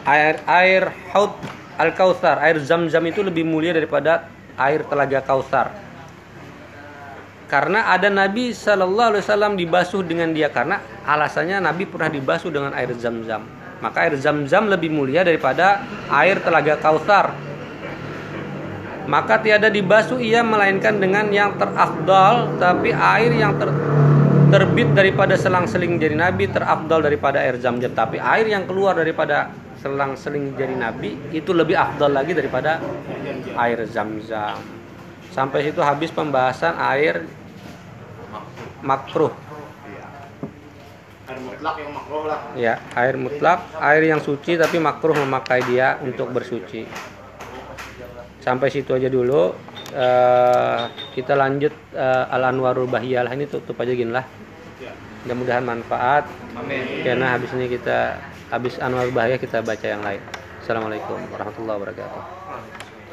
Air 0.08 0.40
air 0.48 0.96
haud 1.12 1.36
al 1.76 1.92
kautsar. 1.92 2.40
Air 2.40 2.64
zam-zam 2.64 3.04
itu 3.04 3.20
lebih 3.20 3.44
mulia 3.44 3.76
daripada 3.76 4.32
air 4.60 4.84
telaga 4.84 5.24
kautsar. 5.24 5.72
Karena 7.50 7.90
ada 7.90 8.14
Nabi 8.14 8.54
Shallallahu 8.54 9.10
Alaihi 9.18 9.26
Wasallam 9.26 9.54
dibasuh 9.58 10.06
dengan 10.06 10.30
dia 10.30 10.54
karena 10.54 10.78
alasannya 11.02 11.58
Nabi 11.58 11.90
pernah 11.90 12.14
dibasuh 12.14 12.54
dengan 12.54 12.78
air 12.78 12.94
zam-zam. 12.94 13.42
Maka 13.82 14.06
air 14.06 14.14
zam-zam 14.22 14.70
lebih 14.70 14.94
mulia 14.94 15.26
daripada 15.26 15.82
air 16.14 16.38
telaga 16.46 16.78
kautsar. 16.78 17.34
Maka 19.10 19.42
tiada 19.42 19.74
dibasuh 19.74 20.22
ia 20.22 20.46
melainkan 20.46 21.02
dengan 21.02 21.34
yang 21.34 21.58
terafdal 21.58 22.54
tapi 22.62 22.94
air 22.94 23.34
yang 23.34 23.58
ter, 23.58 23.74
terbit 24.54 24.94
daripada 24.94 25.34
selang-seling 25.34 25.98
jari 25.98 26.14
Nabi 26.14 26.46
terafdal 26.54 27.02
daripada 27.02 27.42
air 27.42 27.58
zam-zam 27.58 27.90
tapi 27.98 28.22
air 28.22 28.46
yang 28.46 28.70
keluar 28.70 28.94
daripada 28.94 29.50
selang-seling 29.80 30.60
jari 30.60 30.76
Nabi 30.76 31.16
itu 31.32 31.56
lebih 31.56 31.80
afdal 31.80 32.12
lagi 32.12 32.36
daripada 32.36 32.84
air 33.56 33.80
zam-zam. 33.88 34.60
Sampai 35.32 35.64
situ 35.64 35.80
habis 35.80 36.12
pembahasan 36.12 36.76
air 36.76 37.24
makruh. 38.84 39.32
Air 41.30 41.40
mutlak 41.40 41.76
yang 41.80 41.92
makruh 41.96 42.24
lah. 42.28 42.40
ya 42.58 42.74
air 42.98 43.16
mutlak 43.16 43.60
air 43.80 44.04
yang 44.10 44.20
suci 44.20 44.58
tapi 44.58 44.82
makruh 44.82 45.16
memakai 45.16 45.64
dia 45.64 45.96
untuk 46.04 46.28
bersuci. 46.36 46.84
Sampai 48.44 48.72
situ 48.72 48.92
aja 48.92 49.08
dulu. 49.08 49.56
Eh, 49.90 50.82
kita 51.16 51.34
lanjut 51.40 51.74
eh, 51.96 52.34
al 52.36 52.44
anwarul 52.52 52.90
bahiyah 52.90 53.24
lah. 53.24 53.32
Ini 53.32 53.48
tutup 53.48 53.80
aja 53.80 53.96
gini 53.96 54.12
lah. 54.12 54.26
Mudah-mudahan 55.24 55.64
manfaat. 55.64 56.24
Amin. 56.60 57.06
karena 57.06 57.40
habis 57.40 57.56
ini 57.56 57.72
kita 57.72 58.20
habis 58.50 58.82
Anwar 58.82 59.10
Bahaya 59.14 59.38
kita 59.38 59.62
baca 59.62 59.86
yang 59.86 60.02
lain. 60.02 60.22
Assalamualaikum 60.60 61.18
warahmatullahi 61.34 61.78
wabarakatuh 61.82 62.79